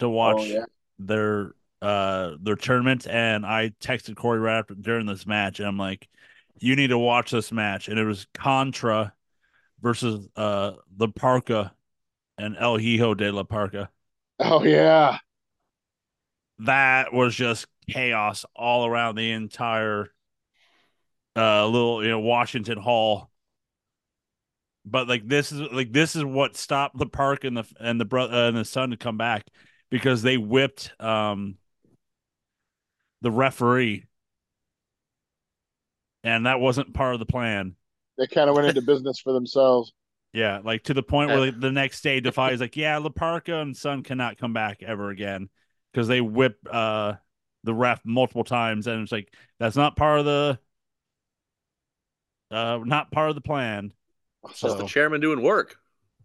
[0.00, 0.64] to watch Oh yeah.
[0.98, 5.78] their uh their tournament, and I texted Corey right after during this match, and I'm
[5.78, 6.08] like,
[6.60, 9.14] "You need to watch this match." And it was Contra
[9.82, 11.74] versus uh the Parka
[12.38, 13.88] and El Hijo de la Parca.
[14.38, 15.18] Oh yeah.
[16.60, 20.12] That was just chaos all around the entire
[21.34, 23.30] uh little you know Washington Hall.
[24.84, 28.04] But like this is like this is what stopped the park and the and the
[28.04, 29.46] brother uh, and the son to come back
[29.90, 31.56] because they whipped um
[33.20, 34.06] the referee
[36.24, 37.74] and that wasn't part of the plan.
[38.18, 39.92] They kind of went into business for themselves.
[40.32, 43.60] Yeah, like to the point where like, the next day Defy is like, yeah, Laparca
[43.60, 45.50] and Son cannot come back ever again
[45.92, 47.14] because they whip uh
[47.64, 50.58] the ref multiple times and it's like that's not part of the
[52.50, 53.92] uh not part of the plan.
[54.48, 55.76] It's just the chairman doing work.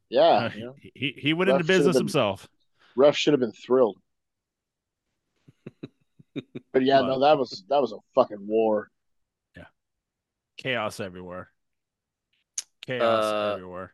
[0.09, 0.21] Yeah.
[0.23, 2.47] Uh, you know, he he went Ref into business been- himself.
[2.95, 3.97] ref should have been thrilled.
[6.71, 8.89] But yeah, But- no, that was that was a fucking war.
[9.55, 9.65] Yeah,
[10.57, 11.49] chaos everywhere.
[12.85, 13.93] Chaos Uh, everywhere.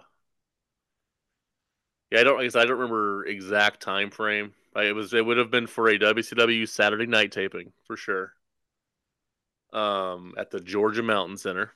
[2.11, 4.55] Yeah, I don't I guess I don't remember exact time frame.
[4.77, 8.33] It was it would have been for a WCW Saturday night taping for sure.
[9.73, 11.73] Um at the Georgia Mountain Center.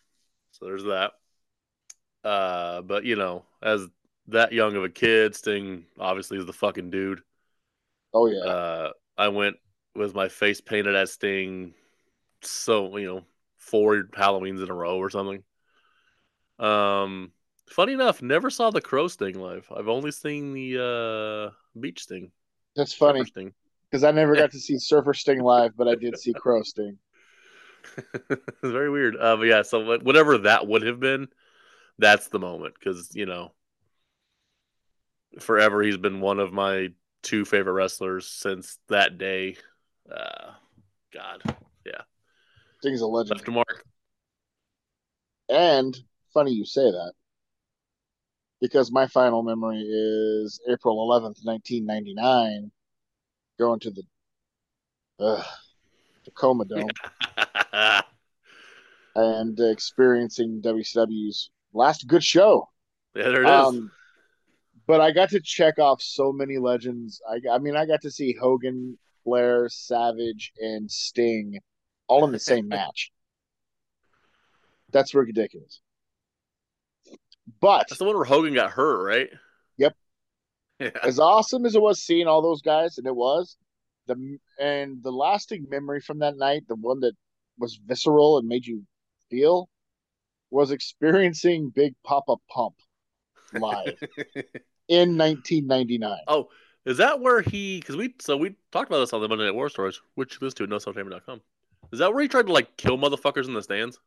[0.52, 1.12] So there's that.
[2.24, 3.86] Uh but you know, as
[4.28, 7.20] that young of a kid, Sting obviously is the fucking dude.
[8.14, 8.40] Oh yeah.
[8.40, 9.56] Uh, I went
[9.94, 11.74] with my face painted as Sting,
[12.42, 13.22] so you know,
[13.56, 15.42] four Halloweens in a row or something.
[16.58, 17.32] Um,
[17.68, 19.66] funny enough, never saw the Crow Sting live.
[19.74, 22.30] I've only seen the uh Beach Sting.
[22.76, 23.22] That's funny
[23.90, 26.98] because I never got to see Surfer Sting live, but I did see Crow Sting.
[28.30, 29.16] it's very weird.
[29.16, 31.28] Uh, but yeah, so whatever that would have been,
[31.98, 33.52] that's the moment because you know,
[35.40, 36.88] forever he's been one of my
[37.22, 39.56] two favorite wrestlers since that day.
[40.10, 40.52] Uh,
[41.12, 41.42] God,
[42.82, 43.38] Sting's a legend.
[43.38, 43.84] left a mark.
[45.48, 45.96] And
[46.34, 47.12] funny you say that
[48.60, 52.72] because my final memory is April 11th, 1999,
[53.58, 54.02] going to the
[55.24, 55.44] uh,
[56.24, 56.88] Tacoma Dome
[59.14, 62.68] and experiencing WCW's last good show.
[63.14, 63.80] Yeah, there it is.
[64.92, 67.22] But I got to check off so many legends.
[67.26, 71.60] I, I mean, I got to see Hogan, Flair, Savage, and Sting
[72.08, 73.10] all in the same match.
[74.92, 75.80] That's ridiculous.
[77.58, 79.30] But That's the one where Hogan got hurt, right?
[79.78, 79.96] Yep.
[80.78, 80.90] Yeah.
[81.02, 83.56] as awesome as it was seeing all those guys, and it was
[84.08, 87.14] the and the lasting memory from that night, the one that
[87.56, 88.82] was visceral and made you
[89.30, 89.70] feel,
[90.50, 92.74] was experiencing Big Papa Pump
[93.54, 93.98] live
[94.88, 96.18] in 1999.
[96.28, 96.48] oh,
[96.84, 97.78] is that where he?
[97.78, 100.38] Because we so we talked about this on the Monday Night War Stories, which you
[100.40, 101.40] listen to at nosellentertainment.com.
[101.92, 103.98] Is that where he tried to like kill motherfuckers in the stands?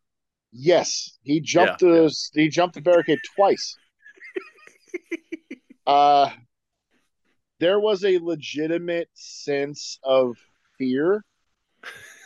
[0.51, 3.77] Yes, he jumped Yeah, the he jumped the barricade twice.
[5.87, 6.31] Uh
[7.59, 10.35] there was a legitimate sense of
[10.79, 11.23] fear.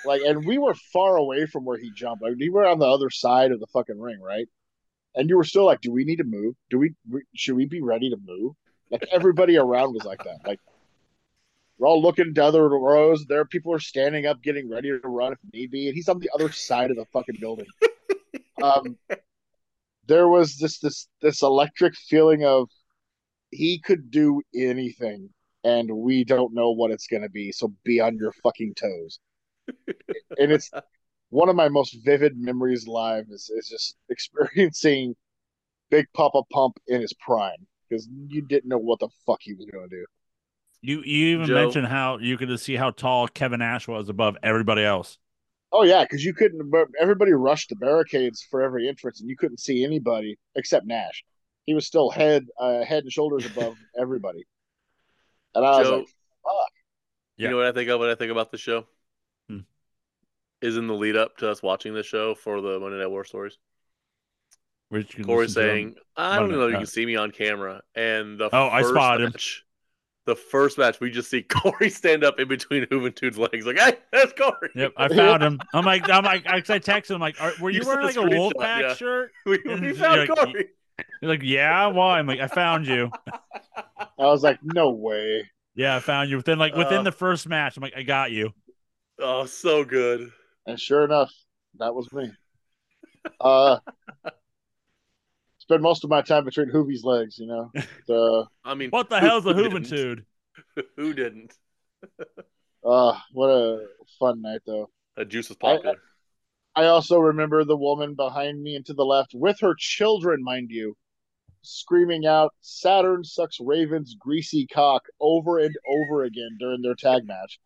[0.06, 2.24] Like and we were far away from where he jumped.
[2.24, 4.48] Like we were on the other side of the fucking ring, right?
[5.16, 6.56] And you were still like, do we need to move?
[6.70, 6.94] Do we
[7.36, 8.54] should we be ready to move?
[8.92, 10.40] Like everybody around was like that.
[10.46, 10.60] Like
[11.78, 13.26] we're all looking to other rows.
[13.26, 16.20] There, people are standing up, getting ready to run if need be, and he's on
[16.20, 17.68] the other side of the fucking building.
[18.62, 18.98] Um,
[20.06, 22.68] there was this this this electric feeling of
[23.52, 25.30] he could do anything,
[25.64, 27.54] and we don't know what it's gonna be.
[27.54, 29.20] So be on your fucking toes.
[30.38, 30.70] and it's
[31.30, 35.16] one of my most vivid memories live is, is just experiencing
[35.90, 39.66] Big Papa Pump in his prime because you didn't know what the fuck he was
[39.66, 40.06] going to do.
[40.82, 44.38] You you even Joe- mentioned how you could see how tall Kevin Nash was above
[44.44, 45.18] everybody else.
[45.72, 46.72] Oh yeah, because you couldn't.
[47.00, 51.24] Everybody rushed the barricades for every entrance, and you couldn't see anybody except Nash.
[51.66, 54.48] He was still head uh, head and shoulders above everybody.
[55.54, 56.06] And I was like,
[57.38, 57.46] Yeah.
[57.46, 58.86] you know what I think of when I think about the show?
[60.62, 63.24] Is in the lead up to us watching this show for the Monday Night War
[63.26, 63.58] stories.
[64.90, 65.86] Which you can Corey listen to them.
[65.86, 68.70] saying, "I don't Monday, know if you can see me on camera." And the Oh,
[68.70, 69.34] I first spotted him.
[69.34, 69.66] match,
[70.26, 73.98] The first match, we just see Corey stand up in between Juventude's legs, like, "Hey,
[74.12, 75.60] that's Corey." Yep, I found him.
[75.74, 78.18] I'm like, I'm like, I I texted him like, Are, were you You wearing like
[78.18, 78.96] a a screenshot, Wolfpack yeah.
[78.96, 79.32] shirt?
[79.46, 80.70] we, And we you're found like, Corey.
[81.22, 82.20] He's like, yeah, why?
[82.20, 83.12] I'm like, I found you.
[84.18, 85.50] I was like, no way.
[85.76, 87.04] Yeah, I found you within like within Uh.
[87.04, 87.78] the first match.
[87.78, 88.54] I'm like, I got you.
[89.20, 90.32] Oh, so good.
[90.70, 91.32] And sure enough,
[91.80, 92.32] that was me.
[93.42, 93.80] Uh,
[95.58, 97.72] spend most of my time between Hoovie's legs, you know.
[98.08, 100.26] The I mean, What the who- hell's the who didn't?
[100.98, 101.54] Who didn't?
[102.86, 103.86] uh, what a
[104.20, 104.90] fun night though.
[105.18, 105.96] That juice was I- popular.
[106.76, 110.70] I also remember the woman behind me and to the left, with her children, mind
[110.70, 110.96] you,
[111.64, 117.60] screaming out "Saturn sucks Raven's greasy cock" over and over again during their tag match.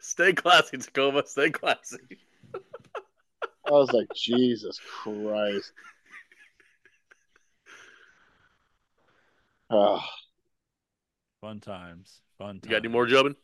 [0.00, 1.22] Stay classy, Tacoma.
[1.26, 1.98] Stay classy.
[3.66, 5.72] I was like, Jesus Christ.
[9.70, 10.00] Uh,
[11.40, 12.20] Fun times.
[12.38, 12.60] Fun times.
[12.64, 13.34] You got any more, Jobin?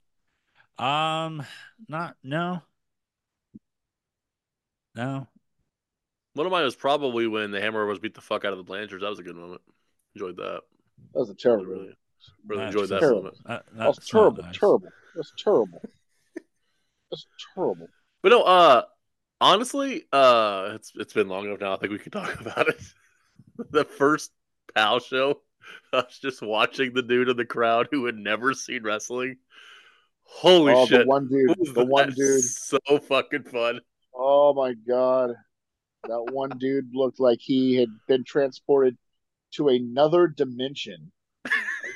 [0.79, 1.43] Um,
[1.89, 2.63] not no.
[4.95, 5.27] No.
[6.35, 8.65] One of mine was probably when the Hammer was beat the fuck out of the
[8.65, 9.03] Blanchards.
[9.03, 9.63] That was a good moment.
[10.15, 10.61] Enjoyed that.
[11.15, 11.65] that was a terrible.
[11.65, 11.97] really,
[12.47, 13.23] really That's enjoyed that terrible.
[13.23, 13.39] moment.
[13.47, 14.43] That, That was that's terrible.
[14.43, 14.59] nice.
[14.59, 14.89] Terrible.
[15.15, 15.81] That's terrible.
[17.25, 17.89] That's terrible.
[18.23, 18.83] But no, uh,
[19.41, 21.75] honestly, uh, it's it's been long enough now.
[21.75, 22.81] I think we can talk about it.
[23.71, 24.33] the first
[24.75, 25.41] PAL show,
[25.93, 29.37] I was just watching the dude in the crowd who had never seen wrestling.
[30.25, 31.03] Holy oh, shit!
[31.03, 31.75] the one dude.
[31.75, 32.43] The one dude.
[32.43, 32.79] so
[33.09, 33.81] fucking fun.
[34.15, 35.35] Oh my god.
[36.09, 38.97] That one dude looked like he had been transported
[39.55, 41.11] to another dimension.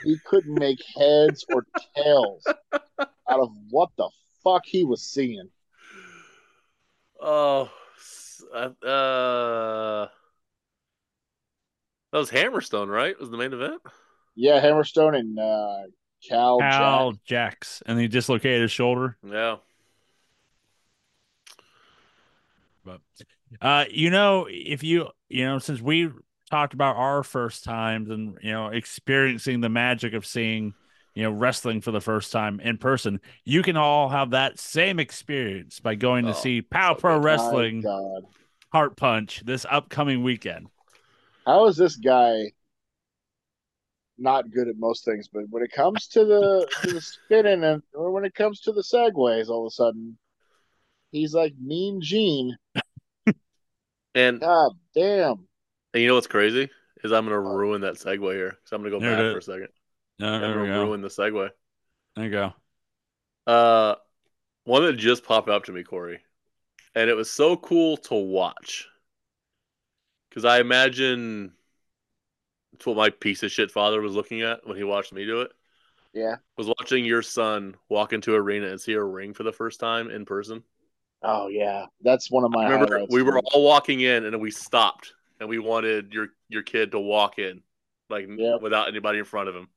[0.04, 4.08] He couldn't make heads or tails out of what the
[4.42, 5.48] fuck he was seeing.
[7.20, 7.70] Oh,
[8.54, 10.08] uh, uh,
[12.12, 13.18] that was Hammerstone, right?
[13.18, 13.82] Was the main event?
[14.34, 15.82] Yeah, Hammerstone and uh,
[16.26, 17.24] Cal, Cal Jack.
[17.24, 19.16] Jax, and he dislocated his shoulder.
[19.22, 19.56] Yeah.
[22.84, 23.00] But
[23.60, 26.10] uh, you know, if you you know, since we
[26.50, 30.74] talked about our first times and you know experiencing the magic of seeing
[31.20, 34.98] you know wrestling for the first time in person, you can all have that same
[34.98, 37.18] experience by going to Oh, see Pow Pro.
[37.18, 38.22] Wrestling God.
[38.72, 40.68] Heart Punch this upcoming weekend.
[41.46, 42.52] How is this guy
[44.16, 47.82] not good at most things, but when it comes to the to the spinning and
[47.92, 50.16] or when it comes to the segues, all of a sudden
[51.10, 52.56] he's like Mean Gene.
[54.14, 55.46] And, God damn.
[55.94, 56.68] and you know what's crazy
[57.04, 58.58] is I'm gonna ruin that segue here.
[58.64, 59.68] So I'm gonna go There back for a second.
[60.20, 60.84] No, I'm there we gonna go.
[60.84, 61.50] ruin the segue.
[62.16, 62.52] There you go.
[63.46, 63.94] Uh,
[64.64, 66.20] one that just popped up to me, Corey,
[66.94, 68.86] and it was so cool to watch.
[70.28, 71.52] Because I imagine
[72.74, 75.40] it's what my piece of shit father was looking at when he watched me do
[75.40, 75.52] it.
[76.12, 76.36] Yeah.
[76.56, 80.10] Was watching your son walk into arena and see a ring for the first time
[80.10, 80.62] in person.
[81.22, 81.86] Oh yeah.
[82.02, 83.12] That's one of my I remember highlights.
[83.14, 86.92] we were all walking in and then we stopped and we wanted your your kid
[86.92, 87.62] to walk in
[88.08, 88.60] like Yep.
[88.60, 89.68] without anybody in front of him.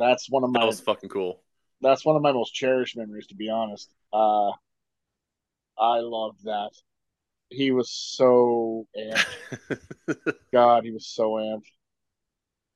[0.00, 1.42] That's one of That my was fucking cool.
[1.82, 3.88] that's one of my most cherished memories to be honest.
[4.12, 4.50] Uh
[5.78, 6.70] I loved that.
[7.50, 9.78] He was so amped.
[10.52, 11.66] God, he was so amped.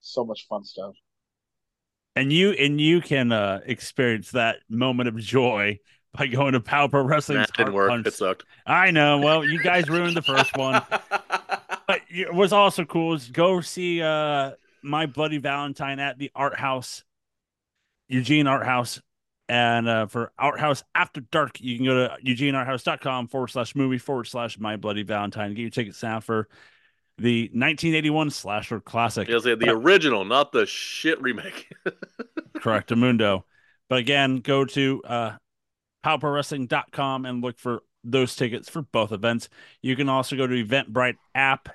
[0.00, 0.94] So much fun stuff.
[2.16, 5.78] And you and you can uh experience that moment of joy
[6.16, 7.38] by going to Pow Pro Wrestling.
[7.38, 8.06] That didn't work.
[8.06, 8.44] It sucked.
[8.66, 9.18] I know.
[9.18, 10.82] Well, you guys ruined the first one.
[11.86, 14.52] But you- what's also cool is go see uh
[14.82, 17.04] my bloody Valentine at the Art House,
[18.14, 19.00] Eugene Art House.
[19.46, 23.98] And uh, for Art House After Dark, you can go to eugenearthouse.com forward slash movie
[23.98, 25.52] forward slash my bloody Valentine.
[25.52, 26.48] Get your tickets now for
[27.18, 29.28] the 1981 slasher classic.
[29.28, 31.70] Yes, the original, not the shit remake.
[32.56, 33.44] Correct, Mundo.
[33.90, 35.32] But again, go to uh
[36.04, 39.48] powprowrestling.com and look for those tickets for both events.
[39.82, 41.68] You can also go to Eventbrite app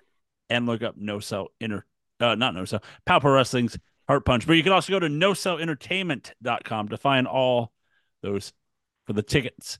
[0.49, 1.85] and look up No Sell Inter
[2.19, 3.77] uh not No Sell, Pow Pro Wrestling's
[4.09, 4.47] Heart Punch.
[4.47, 7.71] But you can also go to nosellentertainment.com to find all
[8.23, 8.51] those
[9.05, 9.77] for the tickets.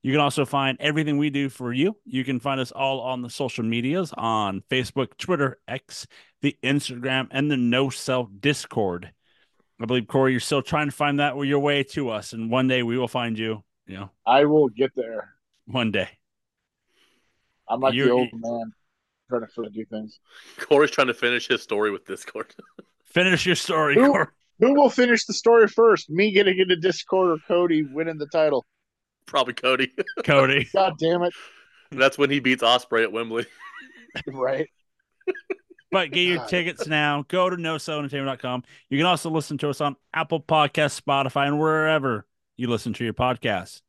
[0.00, 1.96] You can also find everything we do for you.
[2.04, 6.06] You can find us all on the social medias on Facebook, Twitter, X,
[6.40, 9.10] the Instagram, and the No Sell Discord.
[9.80, 12.68] I believe Corey, you're still trying to find that your way to us, and one
[12.68, 13.64] day we will find you.
[13.88, 15.34] You know, I will get there.
[15.66, 16.08] one day.
[17.68, 18.72] I'm like You're- the old man
[19.28, 20.20] trying to figure do things.
[20.58, 22.54] Corey's trying to finish his story with Discord.
[23.14, 24.26] Finish your story, Who- Corey.
[24.60, 26.08] Who will finish the story first?
[26.10, 28.64] Me getting into Discord or Cody winning the title?
[29.26, 29.92] Probably Cody.
[30.24, 30.68] Cody.
[30.72, 31.32] God damn it!
[31.90, 33.46] That's when he beats Ospreay at Wembley.
[34.28, 34.68] Right?
[35.90, 36.48] But get your God.
[36.48, 37.24] tickets now.
[37.26, 38.62] Go to nosellentertainment.com.
[38.90, 42.24] You can also listen to us on Apple Podcasts, Spotify, and wherever
[42.56, 43.80] you listen to your podcasts.